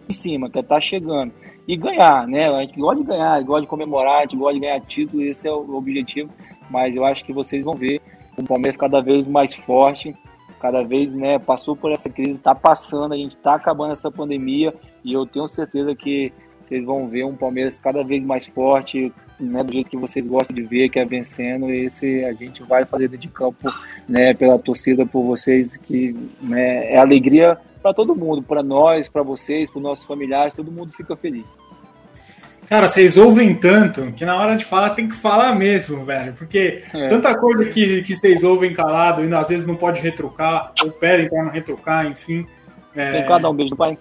em 0.07 0.13
cima, 0.13 0.47
quer 0.47 0.59
estar 0.59 0.75
tá 0.75 0.81
chegando. 0.81 1.33
E 1.67 1.75
ganhar, 1.75 2.27
né? 2.27 2.49
A 2.49 2.61
gente 2.61 2.79
gosta 2.79 3.01
de 3.01 3.07
ganhar, 3.07 3.43
gosta 3.43 3.61
de 3.61 3.67
comemorar, 3.67 4.19
a 4.19 4.21
gente 4.21 4.37
gosta 4.37 4.53
de 4.53 4.59
ganhar 4.59 4.79
título, 4.81 5.23
esse 5.23 5.47
é 5.47 5.51
o 5.51 5.75
objetivo. 5.75 6.29
Mas 6.69 6.95
eu 6.95 7.03
acho 7.03 7.25
que 7.25 7.33
vocês 7.33 7.65
vão 7.65 7.73
ver 7.73 7.99
o 8.37 8.43
Palmeiras 8.43 8.77
cada 8.77 9.01
vez 9.01 9.25
mais 9.25 9.55
forte, 9.55 10.15
cada 10.59 10.83
vez, 10.83 11.13
né, 11.13 11.39
passou 11.39 11.75
por 11.75 11.91
essa 11.91 12.09
crise, 12.09 12.37
está 12.37 12.53
passando, 12.53 13.13
a 13.13 13.17
gente 13.17 13.35
está 13.35 13.55
acabando 13.55 13.93
essa 13.93 14.11
pandemia 14.11 14.73
e 15.03 15.13
eu 15.13 15.25
tenho 15.25 15.47
certeza 15.47 15.95
que 15.95 16.31
vocês 16.63 16.85
vão 16.85 17.07
ver 17.07 17.25
um 17.25 17.35
Palmeiras 17.35 17.79
cada 17.79 18.03
vez 18.03 18.23
mais 18.23 18.47
forte, 18.47 19.11
né, 19.39 19.63
do 19.63 19.73
jeito 19.73 19.89
que 19.89 19.97
vocês 19.97 20.27
gostam 20.27 20.55
de 20.55 20.63
ver, 20.63 20.89
que 20.89 20.99
é 20.99 21.05
vencendo. 21.05 21.69
Esse 21.69 22.23
a 22.23 22.33
gente 22.33 22.63
vai 22.63 22.85
fazer 22.85 23.09
de 23.09 23.27
campo, 23.27 23.73
né, 24.07 24.33
pela 24.33 24.57
torcida, 24.59 25.05
por 25.05 25.23
vocês, 25.23 25.75
que 25.75 26.15
né, 26.41 26.93
é 26.93 26.97
alegria 26.97 27.57
para 27.81 27.93
todo 27.93 28.15
mundo, 28.15 28.43
para 28.43 28.61
nós, 28.61 29.09
para 29.09 29.23
vocês, 29.23 29.69
para 29.69 29.81
nossos 29.81 30.05
familiares, 30.05 30.53
todo 30.53 30.71
mundo 30.71 30.91
fica 30.95 31.15
feliz. 31.15 31.47
Cara, 32.69 32.87
vocês 32.87 33.17
ouvem 33.17 33.53
tanto 33.53 34.13
que 34.13 34.23
na 34.23 34.37
hora 34.37 34.55
de 34.55 34.63
falar 34.63 34.91
tem 34.91 35.09
que 35.09 35.15
falar 35.15 35.53
mesmo, 35.53 36.05
velho. 36.05 36.31
Porque 36.31 36.81
é. 36.93 37.07
tanta 37.07 37.37
coisa 37.37 37.65
que, 37.65 38.01
que 38.01 38.15
vocês 38.15 38.45
ouvem 38.45 38.73
calado 38.73 39.25
e 39.25 39.33
às 39.33 39.49
vezes 39.49 39.67
não 39.67 39.75
pode 39.75 39.99
retrucar, 39.99 40.71
ou 40.81 40.89
pedem 40.89 41.27
para 41.27 41.43
não 41.43 41.51
retrucar, 41.51 42.05
enfim. 42.05 42.47
É... 42.95 43.11
Vem 43.11 43.25
cá 43.25 43.39
dar 43.39 43.49
um 43.49 43.53
beijo 43.53 43.71
do 43.71 43.75
pai. 43.75 43.97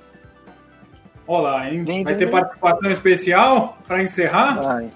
Olá, 1.26 1.68
hein? 1.70 1.84
Vem, 1.84 2.02
Vai 2.02 2.14
vem, 2.14 2.18
ter 2.18 2.30
vem. 2.30 2.40
participação 2.40 2.90
especial 2.90 3.78
para 3.86 4.02
encerrar? 4.02 4.60
Vai. 4.60 4.90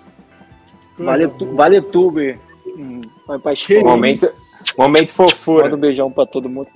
Vale, 0.99 1.29
tu, 1.29 1.55
vale 1.55 1.81
tuber. 1.81 2.39
Hum, 2.77 3.03
vai 3.27 3.39
pra 3.39 3.53
momento, 3.83 4.31
momento 4.77 5.13
fofura. 5.13 5.65
Manda 5.65 5.77
um 5.77 5.81
beijão 5.81 6.11
pra 6.11 6.27
todo 6.27 6.49
mundo. 6.49 6.69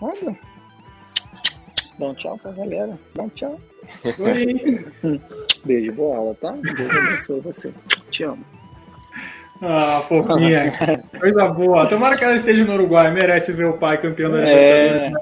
Olha. 0.00 0.36
Dá 1.98 2.06
um 2.06 2.14
tchau 2.14 2.38
pra 2.38 2.52
galera. 2.52 2.98
Dá 3.14 3.22
um 3.22 3.28
tchau. 3.30 3.56
Beijo, 5.64 5.92
boa 5.92 6.16
aula, 6.16 6.34
tá? 6.34 6.52
Deus 6.52 6.90
abençoe 6.90 7.40
você. 7.40 7.72
Te 8.10 8.24
amo. 8.24 8.44
Ah, 9.66 10.02
fofinha. 10.06 10.72
Coisa 11.18 11.48
boa. 11.48 11.86
Tomara 11.86 12.16
que 12.16 12.24
ela 12.24 12.34
esteja 12.34 12.64
no 12.64 12.74
Uruguai. 12.74 13.10
Merece 13.10 13.52
ver 13.52 13.64
o 13.64 13.78
pai 13.78 13.96
campeão 13.98 14.30
da 14.30 14.38
é, 14.46 15.12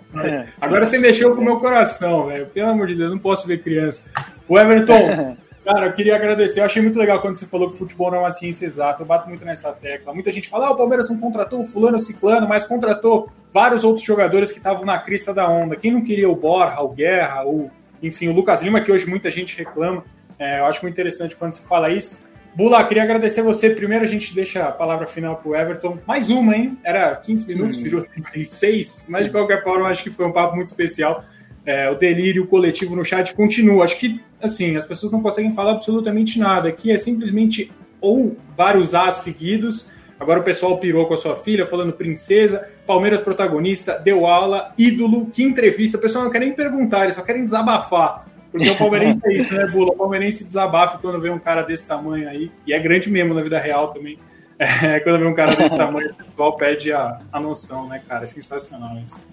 Agora 0.61 0.84
você 0.84 0.99
mexeu 0.99 1.34
com 1.34 1.40
o 1.40 1.45
meu 1.45 1.61
coração, 1.61 2.26
velho. 2.26 2.47
Pelo 2.47 2.70
amor 2.70 2.88
de 2.88 2.97
Deus, 2.97 3.11
não 3.11 3.18
posso 3.18 3.47
ver 3.47 3.62
criança. 3.62 4.11
O 4.49 4.59
Everton, 4.59 5.36
cara, 5.64 5.86
eu 5.86 5.93
queria 5.93 6.16
agradecer. 6.16 6.61
Eu 6.61 6.64
achei 6.64 6.82
muito 6.82 6.99
legal 6.99 7.20
quando 7.20 7.36
você 7.36 7.47
falou 7.47 7.68
que 7.68 7.76
o 7.76 7.78
futebol 7.78 8.11
não 8.11 8.18
é 8.18 8.20
uma 8.22 8.32
ciência 8.32 8.66
exata. 8.66 9.03
Eu 9.03 9.07
bato 9.07 9.28
muito 9.28 9.45
nessa 9.45 9.72
tecla. 9.72 10.12
Muita 10.12 10.32
gente 10.32 10.49
fala, 10.49 10.66
ah, 10.66 10.70
o 10.72 10.76
Palmeiras 10.76 11.09
não 11.09 11.18
contratou 11.18 11.61
o 11.61 11.64
fulano, 11.64 11.97
o 11.97 12.01
ciclano, 12.01 12.49
mas 12.49 12.64
contratou 12.64 13.30
vários 13.53 13.84
outros 13.84 14.05
jogadores 14.05 14.51
que 14.51 14.59
estavam 14.59 14.84
na 14.84 14.99
crista 14.99 15.32
da 15.32 15.49
onda. 15.49 15.76
Quem 15.76 15.93
não 15.93 16.03
queria 16.03 16.28
o 16.28 16.34
Borja, 16.34 16.80
o 16.80 16.88
Guerra, 16.88 17.47
o 17.47 17.70
enfim, 18.03 18.28
o 18.28 18.32
Lucas 18.32 18.61
Lima, 18.62 18.80
que 18.80 18.90
hoje 18.90 19.09
muita 19.09 19.30
gente 19.30 19.57
reclama. 19.57 20.05
É, 20.36 20.59
eu 20.59 20.66
acho 20.66 20.82
muito 20.82 20.95
interessante 20.95 21.36
quando 21.36 21.53
você 21.53 21.62
fala 21.62 21.88
isso. 21.88 22.18
Bula, 22.55 22.85
queria 22.85 23.03
agradecer 23.03 23.43
você. 23.43 23.71
Primeiro 23.71 24.05
a 24.05 24.07
gente 24.07 24.35
deixa 24.35 24.65
a 24.65 24.73
palavra 24.73 25.07
final 25.07 25.37
para 25.37 25.49
o 25.49 25.57
Everton. 25.57 25.99
Mais 26.07 26.29
uma, 26.29 26.55
hein? 26.55 26.79
Era 26.85 27.17
15 27.17 27.49
minutos, 27.49 27.79
hum. 27.79 27.83
virou 27.83 28.03
36, 28.03 29.07
mas 29.09 29.27
de 29.27 29.33
qualquer 29.33 29.63
forma 29.63 29.89
acho 29.89 30.03
que 30.03 30.11
foi 30.11 30.27
um 30.27 30.33
papo 30.33 30.55
muito 30.55 30.69
especial. 30.69 31.25
É, 31.65 31.89
o 31.89 31.95
delírio 31.95 32.47
coletivo 32.47 32.95
no 32.97 33.05
chat 33.05 33.35
continua. 33.35 33.85
Acho 33.85 33.99
que, 33.99 34.21
assim, 34.41 34.77
as 34.77 34.87
pessoas 34.87 35.13
não 35.13 35.23
conseguem 35.23 35.53
falar 35.53 35.73
absolutamente 35.73 36.39
nada. 36.39 36.69
Aqui 36.69 36.91
é 36.91 36.99
simplesmente 36.99 37.71
ou 38.01 38.37
vários 38.57 38.95
As 38.95 39.17
seguidos 39.17 39.93
Agora 40.23 40.39
o 40.39 40.45
pessoal 40.45 40.79
pirou 40.79 41.07
com 41.07 41.15
a 41.15 41.17
sua 41.17 41.35
filha, 41.35 41.67
falando 41.67 41.93
princesa, 41.93 42.69
Palmeiras 42.87 43.21
protagonista, 43.21 43.99
deu 43.99 44.25
aula, 44.25 44.73
ídolo, 44.79 45.27
que 45.27 45.43
entrevista. 45.43 45.99
O 45.99 46.01
pessoal 46.01 46.23
não 46.23 46.31
quer 46.31 46.39
nem 46.39 46.53
perguntar, 46.53 47.03
eles 47.03 47.17
só 47.17 47.23
querem 47.23 47.45
desabafar. 47.45 48.25
Porque 48.53 48.69
o 48.69 48.77
palmeirense 48.77 49.19
é 49.25 49.33
isso, 49.33 49.55
né, 49.55 49.67
Bula? 49.67 49.93
O 49.93 49.97
palmeirense 49.97 50.45
desabafa 50.45 50.99
quando 50.99 51.19
vê 51.19 51.31
um 51.31 51.39
cara 51.39 51.63
desse 51.63 51.89
tamanho 51.89 52.29
aí. 52.29 52.53
E 52.67 52.75
é 52.75 52.79
grande 52.79 53.11
mesmo 53.11 53.33
na 53.33 53.43
vida 53.43 53.59
real 53.59 53.89
também. 53.89 54.19
É, 54.59 55.01
quando 55.01 55.19
vê 55.19 55.27
um 55.27 55.35
cara 55.35 55.57
desse 55.57 55.77
tamanho, 55.77 56.11
o 56.13 56.15
pessoal 56.15 56.57
perde 56.57 56.93
a, 56.93 57.19
a 57.33 57.41
noção, 57.41 57.89
né, 57.89 58.01
cara? 58.07 58.25
É 58.25 58.27
sensacional 58.27 58.97
isso. 59.05 59.27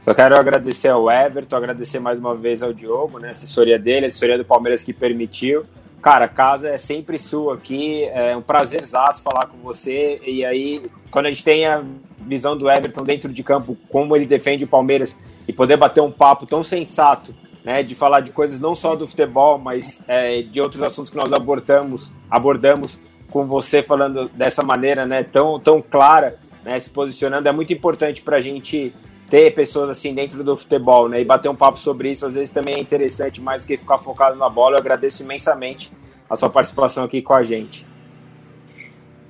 Só 0.00 0.12
quero 0.12 0.36
agradecer 0.36 0.88
ao 0.88 1.08
Everton, 1.08 1.54
agradecer 1.54 2.00
mais 2.00 2.18
uma 2.18 2.34
vez 2.34 2.62
ao 2.62 2.72
Diogo, 2.72 3.20
né? 3.20 3.30
Assessoria 3.30 3.78
dele, 3.78 4.06
assessoria 4.06 4.36
do 4.36 4.44
Palmeiras 4.44 4.82
que 4.82 4.92
permitiu. 4.92 5.64
Cara, 6.00 6.24
a 6.24 6.28
casa 6.28 6.68
é 6.70 6.78
sempre 6.78 7.16
sua 7.16 7.54
aqui, 7.54 8.04
é 8.06 8.36
um 8.36 8.42
prazerzaço 8.42 9.22
falar 9.22 9.46
com 9.46 9.58
você. 9.58 10.20
E 10.26 10.44
aí, 10.44 10.82
quando 11.12 11.26
a 11.26 11.28
gente 11.28 11.44
tem 11.44 11.64
a 11.64 11.84
visão 12.18 12.56
do 12.56 12.68
Everton 12.68 13.04
dentro 13.04 13.32
de 13.32 13.42
campo, 13.44 13.76
como 13.88 14.16
ele 14.16 14.26
defende 14.26 14.64
o 14.64 14.66
Palmeiras, 14.66 15.16
e 15.46 15.52
poder 15.52 15.76
bater 15.76 16.00
um 16.00 16.10
papo 16.10 16.46
tão 16.46 16.64
sensato, 16.64 17.32
né, 17.64 17.82
de 17.82 17.94
falar 17.94 18.20
de 18.20 18.32
coisas 18.32 18.58
não 18.58 18.74
só 18.74 18.94
do 18.94 19.06
futebol, 19.06 19.58
mas 19.58 20.00
é, 20.08 20.42
de 20.42 20.60
outros 20.60 20.82
assuntos 20.82 21.10
que 21.10 21.16
nós 21.16 21.32
abordamos, 21.32 22.12
abordamos 22.30 23.00
com 23.30 23.46
você 23.46 23.82
falando 23.82 24.28
dessa 24.28 24.62
maneira, 24.62 25.06
né, 25.06 25.22
tão, 25.22 25.58
tão 25.58 25.80
clara, 25.80 26.38
né, 26.64 26.78
se 26.78 26.90
posicionando, 26.90 27.48
é 27.48 27.52
muito 27.52 27.72
importante 27.72 28.22
para 28.22 28.36
a 28.36 28.40
gente 28.40 28.92
ter 29.32 29.50
pessoas 29.54 29.88
assim 29.88 30.14
dentro 30.14 30.44
do 30.44 30.54
futebol, 30.54 31.08
né? 31.08 31.18
E 31.22 31.24
bater 31.24 31.48
um 31.48 31.54
papo 31.54 31.78
sobre 31.78 32.10
isso, 32.10 32.26
às 32.26 32.34
vezes 32.34 32.50
também 32.50 32.74
é 32.74 32.78
interessante 32.78 33.40
mais 33.40 33.64
do 33.64 33.66
que 33.66 33.78
ficar 33.78 33.96
focado 33.96 34.36
na 34.36 34.46
bola. 34.46 34.74
Eu 34.74 34.80
agradeço 34.80 35.22
imensamente 35.22 35.90
a 36.28 36.36
sua 36.36 36.50
participação 36.50 37.02
aqui 37.02 37.22
com 37.22 37.32
a 37.32 37.42
gente. 37.42 37.86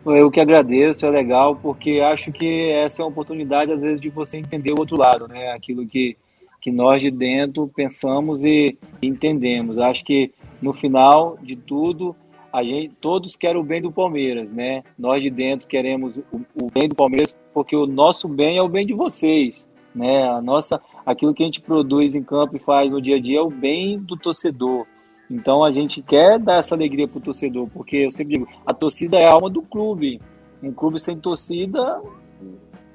Eu 0.04 0.28
que 0.28 0.40
agradeço, 0.40 1.06
é 1.06 1.10
legal, 1.10 1.54
porque 1.54 2.00
acho 2.00 2.32
que 2.32 2.70
essa 2.72 3.00
é 3.00 3.04
uma 3.04 3.12
oportunidade, 3.12 3.70
às 3.70 3.80
vezes, 3.80 4.00
de 4.00 4.08
você 4.08 4.38
entender 4.38 4.72
o 4.72 4.80
outro 4.80 4.96
lado, 4.96 5.28
né? 5.28 5.52
Aquilo 5.52 5.86
que, 5.86 6.16
que 6.62 6.70
nós 6.70 7.02
de 7.02 7.10
dentro 7.10 7.68
pensamos 7.68 8.42
e 8.42 8.78
entendemos. 9.02 9.76
Acho 9.76 10.02
que 10.04 10.32
no 10.62 10.72
final 10.72 11.36
de 11.42 11.56
tudo, 11.56 12.16
a 12.50 12.62
gente, 12.62 12.94
todos 13.00 13.36
querem 13.36 13.60
o 13.60 13.64
bem 13.64 13.82
do 13.82 13.92
Palmeiras, 13.92 14.50
né? 14.50 14.82
Nós 14.98 15.22
de 15.22 15.28
dentro 15.28 15.68
queremos 15.68 16.16
o, 16.16 16.40
o 16.54 16.70
bem 16.72 16.88
do 16.88 16.94
Palmeiras 16.94 17.34
porque 17.52 17.76
o 17.76 17.86
nosso 17.86 18.26
bem 18.28 18.56
é 18.56 18.62
o 18.62 18.68
bem 18.68 18.86
de 18.86 18.94
vocês 18.94 19.66
né? 19.94 20.28
A 20.28 20.40
nossa, 20.40 20.80
aquilo 21.04 21.34
que 21.34 21.42
a 21.42 21.46
gente 21.46 21.60
produz 21.60 22.14
em 22.14 22.22
campo 22.22 22.56
e 22.56 22.60
faz 22.60 22.90
no 22.90 23.00
dia 23.00 23.16
a 23.16 23.20
dia 23.20 23.38
é 23.38 23.42
o 23.42 23.50
bem 23.50 23.98
do 23.98 24.16
torcedor. 24.16 24.86
Então 25.30 25.64
a 25.64 25.72
gente 25.72 26.02
quer 26.02 26.38
dar 26.38 26.58
essa 26.58 26.74
alegria 26.74 27.08
para 27.08 27.18
o 27.18 27.22
torcedor, 27.22 27.68
porque 27.72 27.96
eu 27.96 28.10
sempre 28.10 28.34
digo, 28.34 28.48
a 28.66 28.74
torcida 28.74 29.18
é 29.18 29.26
a 29.26 29.32
alma 29.32 29.48
do 29.48 29.62
clube. 29.62 30.20
Um 30.62 30.72
clube 30.72 31.00
sem 31.00 31.16
torcida 31.16 32.00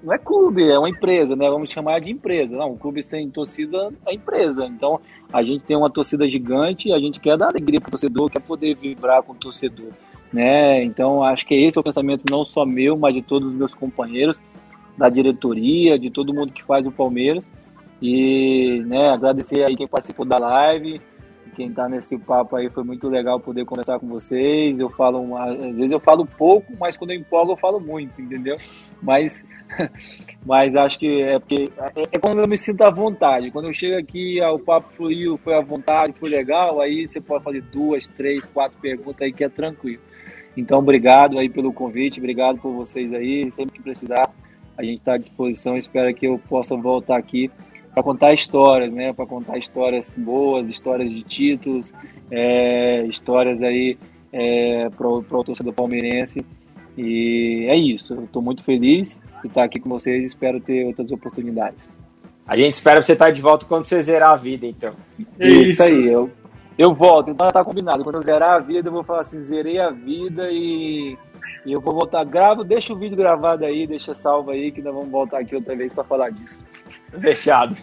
não 0.08 0.14
é 0.14 0.18
clube, 0.18 0.64
é 0.64 0.80
uma 0.80 0.89
empresa, 0.89 1.36
né? 1.36 1.49
Vamos 1.49 1.70
chamar 1.70 1.99
de 1.99 2.10
empresa. 2.10 2.55
Não, 2.55 2.72
um 2.72 2.78
clube 2.78 3.03
sem 3.03 3.30
torcida 3.30 3.91
é 4.05 4.14
empresa. 4.14 4.66
Então 4.66 5.01
a 5.34 5.43
gente 5.43 5.66
tem 5.66 5.76
uma 5.76 5.89
torcida 5.89 6.26
gigante, 6.30 6.93
a 6.93 6.99
gente 6.99 7.20
quer 7.20 7.38
dar 7.38 7.49
alegria 7.49 7.82
para 7.82 7.89
o 7.89 7.91
torcedor, 7.91 8.30
quer 8.30 8.39
poder 8.39 8.74
vibrar 8.76 9.22
com 9.22 9.34
o 9.34 9.36
torcedor, 9.36 9.91
né? 10.32 10.82
Então 10.82 11.22
acho 11.22 11.45
que 11.45 11.53
esse 11.53 11.78
é 11.78 11.82
o 11.82 11.84
pensamento 11.84 12.24
não 12.32 12.45
só 12.45 12.66
meu, 12.66 12.97
mas 12.97 13.14
de 13.14 13.22
todos 13.22 13.49
os 13.49 13.53
meus 13.53 13.76
companheiros 13.76 14.39
da 14.97 15.10
diretoria, 15.10 15.99
de 15.99 16.10
todo 16.10 16.34
mundo 16.34 16.53
que 16.53 16.64
faz 16.64 16.88
o 16.88 16.91
Palmeiras. 16.91 17.51
E 18.01 18.82
né, 18.86 19.10
agradecer 19.10 19.62
aí 19.66 19.76
quem 19.76 19.89
participou 19.89 20.26
da 20.26 20.38
live, 20.38 21.01
quem 21.58 21.70
está 21.70 21.89
nesse 21.89 22.16
papo 22.20 22.55
aí, 22.55 22.70
foi 22.70 22.84
muito 22.84 23.10
legal 23.10 23.39
poder 23.39 23.66
conversar 23.66 23.99
com 23.99 24.08
vocês. 24.08 24.80
Eu 24.80 24.91
falo, 24.91 25.36
às 25.36 25.76
vezes 25.76 25.91
eu 25.91 25.99
falo 25.99 26.24
pouco, 26.24 26.72
mas 26.80 26.95
quando 26.95 27.10
eu 27.10 27.18
empolgo 27.18 27.53
eu 27.53 27.58
falo 27.58 27.80
muito, 27.80 28.22
entendeu? 28.22 28.58
Mas, 29.01 29.43
mas 30.45 30.76
acho 30.76 30.99
que 30.99 31.24
é 31.24 31.39
porque 31.39 31.68
é, 31.95 32.03
é 32.12 32.20
quando 32.20 32.39
eu 32.39 32.47
me 32.47 32.55
sinto 32.55 32.84
à 32.84 32.91
vontade. 32.91 33.49
Quando 33.49 33.66
eu 33.66 33.74
chego 33.74 33.97
aqui, 33.97 34.39
ah, 34.39 34.51
o 34.51 34.60
papo 34.60 34.93
fluiu, 34.95 35.36
foi 35.39 35.55
à 35.55 35.62
vontade, 35.62 36.14
foi 36.20 36.30
legal, 36.30 36.80
aí 36.80 37.08
você 37.08 37.20
pode 37.20 37.43
fazer 37.43 37.62
duas, 37.64 38.08
três, 38.10 38.45
quatro 38.45 38.78
perguntas 38.80 39.24
aí 39.24 39.34
que 39.34 39.43
é 39.43 39.49
tranquilo. 39.49 40.01
Então, 40.55 40.78
obrigado 40.78 41.39
aí 41.39 41.49
pelo 41.49 41.74
convite, 41.74 42.20
obrigado 42.20 42.60
por 42.60 42.72
vocês 42.72 43.12
aí, 43.12 43.51
sempre 43.51 43.74
que 43.74 43.82
precisar 43.82 44.32
a 44.78 44.84
gente 44.84 44.99
está 44.99 45.16
à 45.16 45.18
disposição. 45.18 45.76
Espero 45.76 46.14
que 46.14 46.28
eu 46.28 46.38
possa 46.47 46.78
voltar 46.78 47.18
aqui 47.18 47.49
para 47.98 48.04
contar 48.04 48.32
histórias, 48.32 48.93
né? 48.93 49.12
Para 49.12 49.26
contar 49.26 49.58
histórias 49.58 50.14
boas, 50.16 50.70
histórias 50.70 51.10
de 51.10 51.24
títulos, 51.24 51.91
é, 52.30 53.04
histórias 53.08 53.64
aí 53.64 53.98
é, 54.32 54.88
para 54.95 55.08
o 55.08 55.24
torcedor 55.43 55.74
palmeirense. 55.74 56.45
E 56.95 57.66
é 57.68 57.76
isso. 57.76 58.14
Eu 58.14 58.26
estou 58.26 58.39
muito 58.39 58.64
feliz 58.64 59.20
de 59.41 59.48
estar 59.48 59.64
aqui 59.64 59.80
com 59.80 59.89
vocês. 59.89 60.24
Espero 60.24 60.60
ter 60.60 60.86
outras 60.86 61.12
oportunidades. 61.12 61.89
A 62.45 62.56
gente 62.56 62.74
espera 62.74 63.02
você 63.02 63.14
estar 63.14 63.32
de 63.32 63.41
volta 63.41 63.66
quando 63.66 63.86
você 63.86 64.00
zerar 64.00 64.30
a 64.30 64.36
vida, 64.36 64.68
então. 64.68 64.93
É 65.39 65.48
isso, 65.48 65.72
isso 65.72 65.84
aí. 65.84 66.08
Eu, 66.08 66.30
eu 66.78 66.93
volto. 66.93 67.32
Então 67.32 67.48
tá 67.48 67.64
combinado. 67.64 68.04
Quando 68.04 68.18
eu 68.18 68.22
zerar 68.22 68.58
a 68.58 68.60
vida, 68.60 68.89
eu 68.89 68.93
vou 68.93 69.04
falar 69.04 69.22
assim: 69.22 69.41
zerei 69.41 69.80
a 69.80 69.89
vida 69.89 70.52
e 70.52 71.18
e 71.66 71.72
eu 71.72 71.82
vou 71.82 71.93
voltar, 71.93 72.24
gravo, 72.24 72.64
deixa 72.64 72.93
o 72.93 72.98
vídeo 72.98 73.18
gravado 73.18 73.66
aí, 73.66 73.88
deixa 73.88 74.14
salvo 74.14 74.52
aí, 74.52 74.72
que 74.72 74.82
nós 74.82 74.93
vamos 74.93 75.10
voltar 75.10 75.39
aqui 75.39 75.56
outra 75.56 75.76
vez 75.76 75.93
para 75.93 76.04
falar 76.04 76.30
disso. 76.30 76.64
Fechado. 77.20 77.76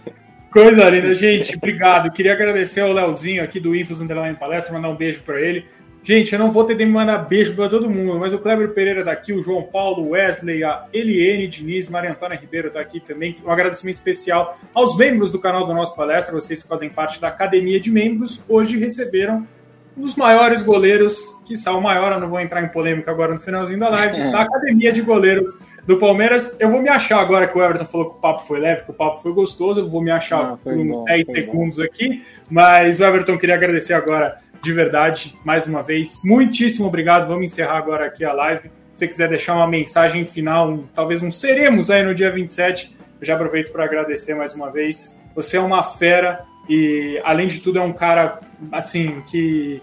Coisa 0.51 0.89
linda, 0.89 1.15
gente. 1.15 1.57
Obrigado. 1.57 2.13
Queria 2.13 2.33
agradecer 2.33 2.81
ao 2.81 2.93
Leozinho 2.93 3.43
aqui 3.43 3.59
do 3.59 3.75
Infos 3.75 4.01
Underline 4.01 4.37
Palestra, 4.37 4.73
mandar 4.73 4.89
um 4.89 4.97
beijo 4.97 5.23
para 5.23 5.41
ele. 5.41 5.67
Gente, 6.05 6.35
eu 6.35 6.39
não 6.39 6.51
vou 6.51 6.65
ter 6.65 6.77
de 6.77 6.85
mandar 6.85 7.17
beijo 7.17 7.57
para 7.57 7.67
todo 7.67 7.89
mundo, 7.89 8.19
mas 8.21 8.35
o 8.35 8.39
Kleber 8.39 8.75
Pereira 8.75 9.03
daqui, 9.03 9.33
o 9.33 9.43
João 9.43 9.63
Paulo, 9.63 10.11
Wesley, 10.11 10.63
a 10.63 10.85
Eliane 10.93 11.49
Diniz, 11.49 11.89
Maria 11.89 12.11
Antônia 12.11 12.39
Ribeiro 12.39 12.69
está 12.69 12.79
aqui 12.79 13.01
também. 13.01 13.35
Um 13.43 13.51
agradecimento 13.51 13.95
especial 13.95 14.59
aos 14.75 14.99
membros 14.99 15.31
do 15.31 15.39
canal 15.39 15.67
do 15.67 15.73
nosso 15.73 15.97
palestra, 15.97 16.35
vocês 16.35 16.63
que 16.63 16.69
fazem 16.69 16.91
parte 16.91 17.19
da 17.19 17.29
Academia 17.29 17.81
de 17.81 17.91
Membros, 17.91 18.45
hoje 18.47 18.79
receberam 18.79 19.49
um 19.97 20.03
dos 20.03 20.15
maiores 20.15 20.63
goleiros, 20.63 21.17
que 21.47 21.55
o 21.69 21.81
maior, 21.81 22.13
eu 22.13 22.21
não 22.21 22.29
vou 22.29 22.39
entrar 22.39 22.63
em 22.63 22.69
polêmica 22.69 23.11
agora 23.11 23.33
no 23.33 23.41
finalzinho 23.41 23.81
da 23.81 23.89
live, 23.89 24.19
da 24.31 24.43
academia 24.43 24.93
de 24.93 25.01
goleiros 25.01 25.53
do 25.87 25.99
Palmeiras. 25.99 26.57
Eu 26.59 26.71
vou 26.71 26.81
me 26.81 26.89
achar 26.89 27.21
agora 27.21 27.47
que 27.47 27.57
o 27.57 27.63
Everton 27.63 27.87
falou 27.87 28.11
que 28.11 28.17
o 28.17 28.21
papo 28.21 28.43
foi 28.43 28.61
leve, 28.61 28.85
que 28.85 28.91
o 28.91 28.95
papo 28.95 29.23
foi 29.23 29.33
gostoso, 29.33 29.81
eu 29.81 29.89
vou 29.89 30.03
me 30.03 30.11
achar 30.11 30.57
por 30.59 30.73
uns 30.73 31.05
10 31.05 31.29
segundos 31.29 31.77
bom. 31.77 31.85
aqui, 31.85 32.23
mas 32.51 32.99
o 33.01 33.05
Everton 33.05 33.39
queria 33.39 33.55
agradecer 33.55 33.95
agora 33.95 34.39
de 34.63 34.73
verdade, 34.73 35.37
mais 35.45 35.67
uma 35.67 35.83
vez, 35.83 36.23
muitíssimo 36.25 36.89
obrigado. 36.89 37.29
Vamos 37.29 37.45
encerrar 37.45 37.77
agora 37.77 38.07
aqui 38.07 38.25
a 38.25 38.33
live. 38.33 38.71
Se 38.95 39.01
você 39.01 39.09
quiser 39.09 39.29
deixar 39.29 39.55
uma 39.55 39.67
mensagem 39.67 40.25
final, 40.25 40.71
um, 40.71 40.87
talvez 40.95 41.23
um 41.23 41.31
seremos 41.31 41.91
aí 41.91 42.03
no 42.03 42.15
dia 42.15 42.31
27, 42.31 42.97
eu 43.21 43.27
já 43.27 43.35
aproveito 43.35 43.73
para 43.73 43.85
agradecer 43.85 44.35
mais 44.35 44.55
uma 44.55 44.71
vez. 44.71 45.19
Você 45.35 45.59
é 45.59 45.61
uma 45.61 45.83
fera 45.83 46.45
e, 46.69 47.21
além 47.25 47.47
de 47.47 47.61
tudo, 47.61 47.79
é 47.79 47.83
um 47.83 47.93
cara, 47.93 48.41
assim, 48.73 49.21
que 49.31 49.83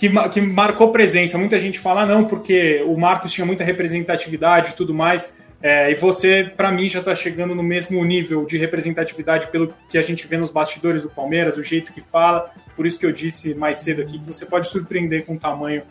que, 0.00 0.08
que, 0.30 0.40
marcou 0.40 0.90
presença. 0.90 1.36
Muita 1.36 1.58
gente 1.58 1.78
fala, 1.78 2.02
ah, 2.02 2.06
não, 2.06 2.24
porque 2.24 2.82
o 2.86 2.96
Marcos 2.96 3.30
tinha 3.30 3.44
muita 3.44 3.62
representatividade 3.62 4.70
e 4.70 4.72
tudo 4.72 4.94
mais. 4.94 5.38
É, 5.62 5.90
e 5.90 5.94
você, 5.94 6.50
para 6.56 6.72
mim, 6.72 6.88
já 6.88 7.00
está 7.00 7.14
chegando 7.14 7.54
no 7.54 7.62
mesmo 7.62 8.02
nível 8.02 8.46
de 8.46 8.56
representatividade 8.56 9.48
pelo 9.48 9.74
que 9.90 9.98
a 9.98 10.02
gente 10.02 10.26
vê 10.26 10.38
nos 10.38 10.50
bastidores 10.50 11.02
do 11.02 11.10
Palmeiras, 11.10 11.58
o 11.58 11.62
jeito 11.62 11.92
que 11.92 12.00
fala. 12.00 12.50
Por 12.74 12.86
isso 12.86 12.98
que 12.98 13.04
eu 13.04 13.12
disse 13.12 13.54
mais 13.54 13.76
cedo 13.76 14.00
aqui 14.00 14.18
que 14.18 14.26
você 14.26 14.46
pode 14.46 14.68
surpreender 14.68 15.26
com 15.26 15.34
o 15.34 15.38
tamanho 15.38 15.82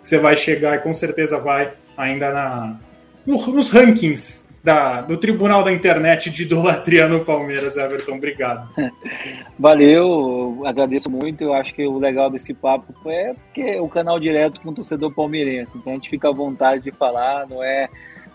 que 0.00 0.08
você 0.08 0.16
vai 0.16 0.34
chegar 0.34 0.76
e 0.76 0.78
com 0.78 0.94
certeza 0.94 1.38
vai 1.38 1.74
ainda 1.94 2.32
na, 2.32 2.80
no, 3.26 3.36
nos 3.48 3.68
rankings 3.70 4.47
da, 4.62 5.00
do 5.00 5.16
Tribunal 5.16 5.62
da 5.62 5.72
Internet 5.72 6.30
de 6.30 6.42
idolatria 6.42 7.08
no 7.08 7.24
Palmeiras, 7.24 7.76
Everton. 7.76 8.16
Obrigado. 8.16 8.68
Valeu, 9.58 10.62
agradeço 10.64 11.10
muito. 11.10 11.42
Eu 11.42 11.54
acho 11.54 11.74
que 11.74 11.86
o 11.86 11.98
legal 11.98 12.30
desse 12.30 12.52
papo 12.52 12.92
é 13.10 13.34
porque 13.34 13.60
é 13.60 13.80
o 13.80 13.88
canal 13.88 14.18
direto 14.18 14.60
com 14.60 14.70
o 14.70 14.74
torcedor 14.74 15.14
palmeirense. 15.14 15.76
Então 15.76 15.92
a 15.92 15.96
gente 15.96 16.10
fica 16.10 16.28
à 16.28 16.32
vontade 16.32 16.84
de 16.84 16.90
falar, 16.90 17.46
não 17.48 17.62
é 17.62 17.88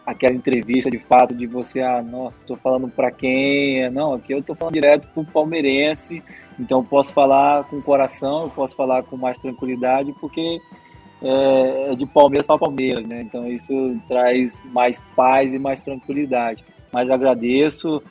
aquela 0.06 0.34
entrevista 0.34 0.90
de 0.90 1.00
fato 1.00 1.34
de 1.34 1.48
você, 1.48 1.82
ah, 1.82 2.02
nossa, 2.02 2.38
estou 2.40 2.58
falando 2.58 2.90
para 2.90 3.12
quem? 3.12 3.90
Não, 3.90 4.14
aqui 4.14 4.34
eu 4.34 4.40
estou 4.40 4.56
falando 4.56 4.74
direto 4.74 5.08
para 5.14 5.24
o 5.24 5.26
palmeirense, 5.26 6.22
então 6.60 6.84
posso 6.84 7.14
falar 7.14 7.64
com 7.66 7.78
o 7.78 7.82
coração, 7.82 8.44
eu 8.44 8.50
posso 8.50 8.76
falar 8.76 9.04
com 9.04 9.16
mais 9.16 9.38
tranquilidade, 9.38 10.14
porque 10.20 10.60
é, 11.24 11.92
é 11.92 11.96
de 11.96 12.06
Palmeiras 12.06 12.46
para 12.46 12.58
Palmeiras, 12.58 13.08
né? 13.08 13.22
Então 13.22 13.48
isso 13.48 13.98
traz 14.08 14.62
mais 14.66 15.00
paz 15.16 15.54
e 15.54 15.58
mais 15.58 15.80
tranquilidade. 15.80 16.64
Mas 16.92 17.10
agradeço, 17.10 18.04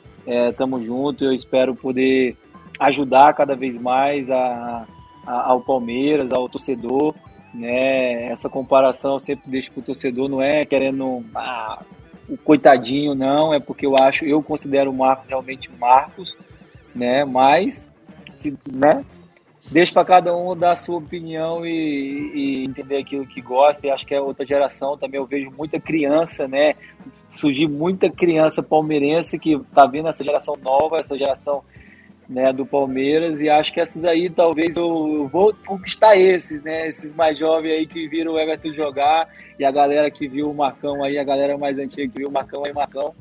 estamos 0.49 0.81
é, 0.81 0.85
juntos, 0.85 1.21
eu 1.21 1.33
espero 1.33 1.75
poder 1.75 2.35
ajudar 2.79 3.33
cada 3.33 3.55
vez 3.55 3.77
mais 3.77 4.29
a, 4.29 4.85
a, 5.25 5.51
ao 5.51 5.61
Palmeiras, 5.61 6.31
ao 6.31 6.49
torcedor, 6.49 7.13
né? 7.53 8.25
Essa 8.25 8.49
comparação 8.49 9.13
eu 9.13 9.19
sempre 9.19 9.49
deixo 9.49 9.71
para 9.71 9.81
o 9.81 9.85
torcedor, 9.85 10.27
não 10.27 10.41
é 10.41 10.65
querendo 10.65 11.23
ah, 11.35 11.83
o 12.27 12.37
coitadinho, 12.37 13.13
não, 13.13 13.53
é 13.53 13.59
porque 13.59 13.85
eu 13.85 13.95
acho, 14.01 14.25
eu 14.25 14.41
considero 14.41 14.91
o 14.91 14.97
Marcos 14.97 15.27
realmente 15.27 15.69
Marcos, 15.79 16.35
né? 16.95 17.23
Mas, 17.23 17.85
se, 18.35 18.57
né? 18.71 19.05
Deixa 19.73 19.91
para 19.91 20.05
cada 20.05 20.37
um 20.37 20.55
dar 20.55 20.73
a 20.73 20.75
sua 20.75 20.99
opinião 20.99 21.65
e, 21.65 21.71
e, 21.71 22.63
entender 22.63 22.97
aquilo 22.97 23.25
que 23.25 23.41
gosta. 23.41 23.87
E 23.87 23.89
acho 23.89 24.05
que 24.05 24.13
é 24.13 24.21
outra 24.21 24.45
geração 24.45 24.95
também. 24.95 25.19
Eu 25.19 25.25
vejo 25.25 25.49
muita 25.49 25.79
criança, 25.79 26.47
né? 26.47 26.75
Surgir 27.35 27.67
muita 27.67 28.07
criança 28.07 28.61
palmeirense 28.61 29.39
que 29.39 29.59
tá 29.73 29.87
vendo 29.87 30.09
essa 30.09 30.23
geração 30.23 30.55
nova, 30.61 30.97
essa 30.97 31.15
geração 31.15 31.63
né, 32.29 32.53
do 32.53 32.67
Palmeiras 32.67 33.41
e 33.41 33.49
acho 33.49 33.73
que 33.73 33.79
essas 33.79 34.05
aí 34.05 34.29
talvez 34.29 34.77
eu, 34.77 35.27
vou 35.27 35.53
conquistar 35.65 36.15
esses, 36.15 36.63
né, 36.63 36.87
esses 36.87 37.11
mais 37.11 37.37
jovens 37.37 37.71
aí 37.71 37.87
que 37.87 38.07
viram 38.07 38.33
o 38.33 38.39
Everton 38.39 38.71
jogar 38.73 39.27
e 39.59 39.65
a 39.65 39.71
galera 39.71 40.09
que 40.09 40.27
viu 40.27 40.49
o 40.49 40.53
Marcão 40.53 41.03
aí, 41.03 41.17
a 41.17 41.23
galera 41.23 41.57
mais 41.57 41.77
antiga 41.77 42.07
que 42.07 42.19
viu 42.19 42.29
o 42.29 42.31
Marcão 42.31 42.63
aí, 42.63 42.71
Marcão. 42.71 43.13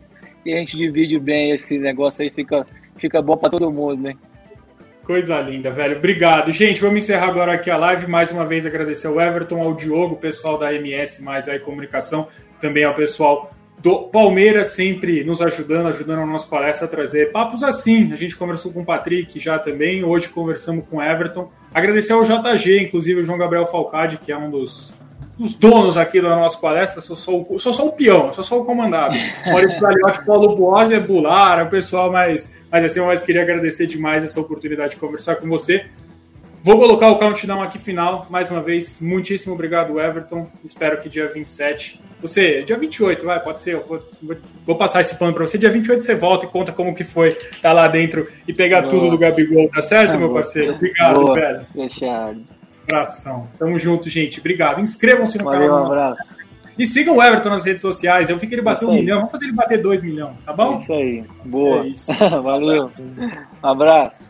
E 0.45 0.53
a 0.53 0.59
gente 0.59 0.77
divide 0.77 1.19
bem 1.19 1.51
esse 1.51 1.79
negócio 1.79 2.23
aí, 2.23 2.31
fica, 2.31 2.67
fica 2.97 3.23
bom 3.23 3.37
para 3.37 3.51
todo 3.51 3.73
mundo, 3.73 4.03
né? 4.03 4.15
Coisa 5.05 5.41
linda, 5.41 5.71
velho. 5.71 5.97
Obrigado. 5.97 6.53
Gente, 6.53 6.81
vamos 6.81 6.99
encerrar 6.99 7.27
agora 7.27 7.55
aqui 7.55 7.69
a 7.69 7.77
live. 7.77 8.07
Mais 8.07 8.31
uma 8.31 8.47
vez 8.47 8.65
agradecer 8.65 9.09
ao 9.09 9.21
Everton, 9.21 9.61
ao 9.61 9.75
Diogo, 9.75 10.17
pessoal 10.17 10.57
da 10.57 10.73
MS 10.73 11.23
Mais 11.23 11.49
aí 11.49 11.59
Comunicação, 11.59 12.29
também 12.61 12.85
ao 12.85 12.95
pessoal 12.95 13.53
do 13.83 14.05
Palmeiras 14.05 14.69
sempre 14.69 15.25
nos 15.25 15.43
ajudando, 15.43 15.89
ajudando 15.89 16.21
a 16.21 16.27
nossa 16.27 16.47
palestra 16.47 16.87
a 16.87 16.89
trazer 16.91 17.33
papos 17.33 17.65
assim. 17.65 18.13
A 18.13 18.17
gente 18.17 18.37
conversou 18.37 18.73
com 18.73 18.83
o 18.83 18.85
Patrick 18.85 19.41
já 19.41 19.59
também, 19.59 20.05
hoje 20.05 20.29
conversamos 20.29 20.85
com 20.89 20.99
o 20.99 21.03
Everton. 21.03 21.51
Agradecer 21.75 22.13
ao 22.13 22.23
JG, 22.23 22.83
inclusive 22.83 23.21
o 23.21 23.25
João 23.25 23.39
Gabriel 23.39 23.67
Falcade, 23.67 24.19
que 24.19 24.31
é 24.31 24.37
um 24.37 24.49
dos, 24.49 24.95
dos 25.43 25.55
donos 25.57 25.97
aqui 25.97 26.21
da 26.21 26.37
nossa 26.37 26.57
palestra. 26.57 27.01
Sou 27.01 27.17
só 27.17 27.37
o, 27.37 27.59
sou 27.59 27.73
só 27.73 27.87
o 27.89 27.93
peão, 27.93 28.33
sou 28.33 28.45
só 28.45 28.61
o 28.61 28.65
comandado. 28.65 29.17
Maurício 29.45 29.81
Galiotti, 29.81 30.25
Paulo 30.25 30.55
Boas, 30.55 30.91
é 30.93 31.01
Bular, 31.01 31.67
o 31.67 31.69
pessoal 31.69 32.13
mais, 32.13 32.57
mais 32.71 32.85
assim, 32.85 33.01
mas 33.01 33.23
queria 33.23 33.43
agradecer 33.43 33.89
demais 33.89 34.23
essa 34.23 34.41
oportunidade 34.41 34.95
de 34.95 35.01
conversar 35.01 35.37
com 35.37 35.49
você. 35.49 35.87
Vou 36.63 36.79
colocar 36.79 37.09
o 37.09 37.19
countdown 37.19 37.61
aqui 37.61 37.77
final. 37.77 38.29
Mais 38.31 38.49
uma 38.49 38.63
vez, 38.63 39.01
muitíssimo 39.01 39.53
obrigado, 39.53 40.01
Everton. 40.01 40.47
Espero 40.65 41.01
que 41.01 41.09
dia 41.09 41.27
27. 41.27 42.01
Você, 42.21 42.63
dia 42.63 42.79
28, 42.79 43.27
vai, 43.27 43.41
pode 43.41 43.63
ser. 43.63 43.75
Eu 43.75 43.85
vou, 43.85 44.01
vou 44.65 44.77
passar 44.77 45.01
esse 45.01 45.19
plano 45.19 45.35
para 45.35 45.45
você. 45.45 45.59
Dia 45.59 45.71
28 45.71 46.05
você 46.05 46.15
volta 46.15 46.47
e 46.47 46.49
conta 46.49 46.71
como 46.71 46.95
que 46.95 47.03
foi 47.03 47.31
estar 47.31 47.61
tá 47.63 47.73
lá 47.73 47.89
dentro 47.89 48.29
e 48.47 48.53
pegar 48.53 48.83
Boa. 48.83 48.91
tudo 48.91 49.11
do 49.11 49.19
Gabigol, 49.19 49.69
tá 49.71 49.83
certo, 49.83 50.13
tá 50.13 50.19
meu 50.19 50.33
parceiro? 50.33 50.75
Obrigado, 50.75 51.21
Boa. 51.21 51.35
velho. 51.35 51.67
Fechado. 51.75 52.62
Abração. 52.85 53.49
Tamo 53.59 53.79
junto, 53.79 54.09
gente. 54.09 54.41
Obrigado. 54.41 54.81
Inscrevam-se 54.81 55.39
no 55.39 55.45
Valeu, 55.45 55.69
canal. 55.69 55.83
Um 55.83 55.87
abraço. 55.87 56.37
E 56.79 56.87
sigam 56.87 57.17
o 57.17 57.23
Everton 57.23 57.51
nas 57.51 57.65
redes 57.65 57.83
sociais. 57.83 58.31
Eu 58.31 58.39
vi 58.39 58.47
que 58.47 58.55
ele 58.55 58.63
bateu 58.63 58.89
um 58.89 58.95
milhão. 58.95 59.19
Vamos 59.19 59.33
fazer 59.33 59.45
ele 59.45 59.55
bater 59.55 59.81
dois 59.81 60.03
milhões, 60.03 60.37
tá 60.45 60.53
bom? 60.53 60.73
É 60.73 60.77
isso 60.77 60.93
aí. 60.93 61.25
Boa. 61.45 61.85
É 61.85 61.89
isso. 61.89 62.13
Valeu. 62.43 62.91
Um 63.63 63.67
abraço. 63.67 64.25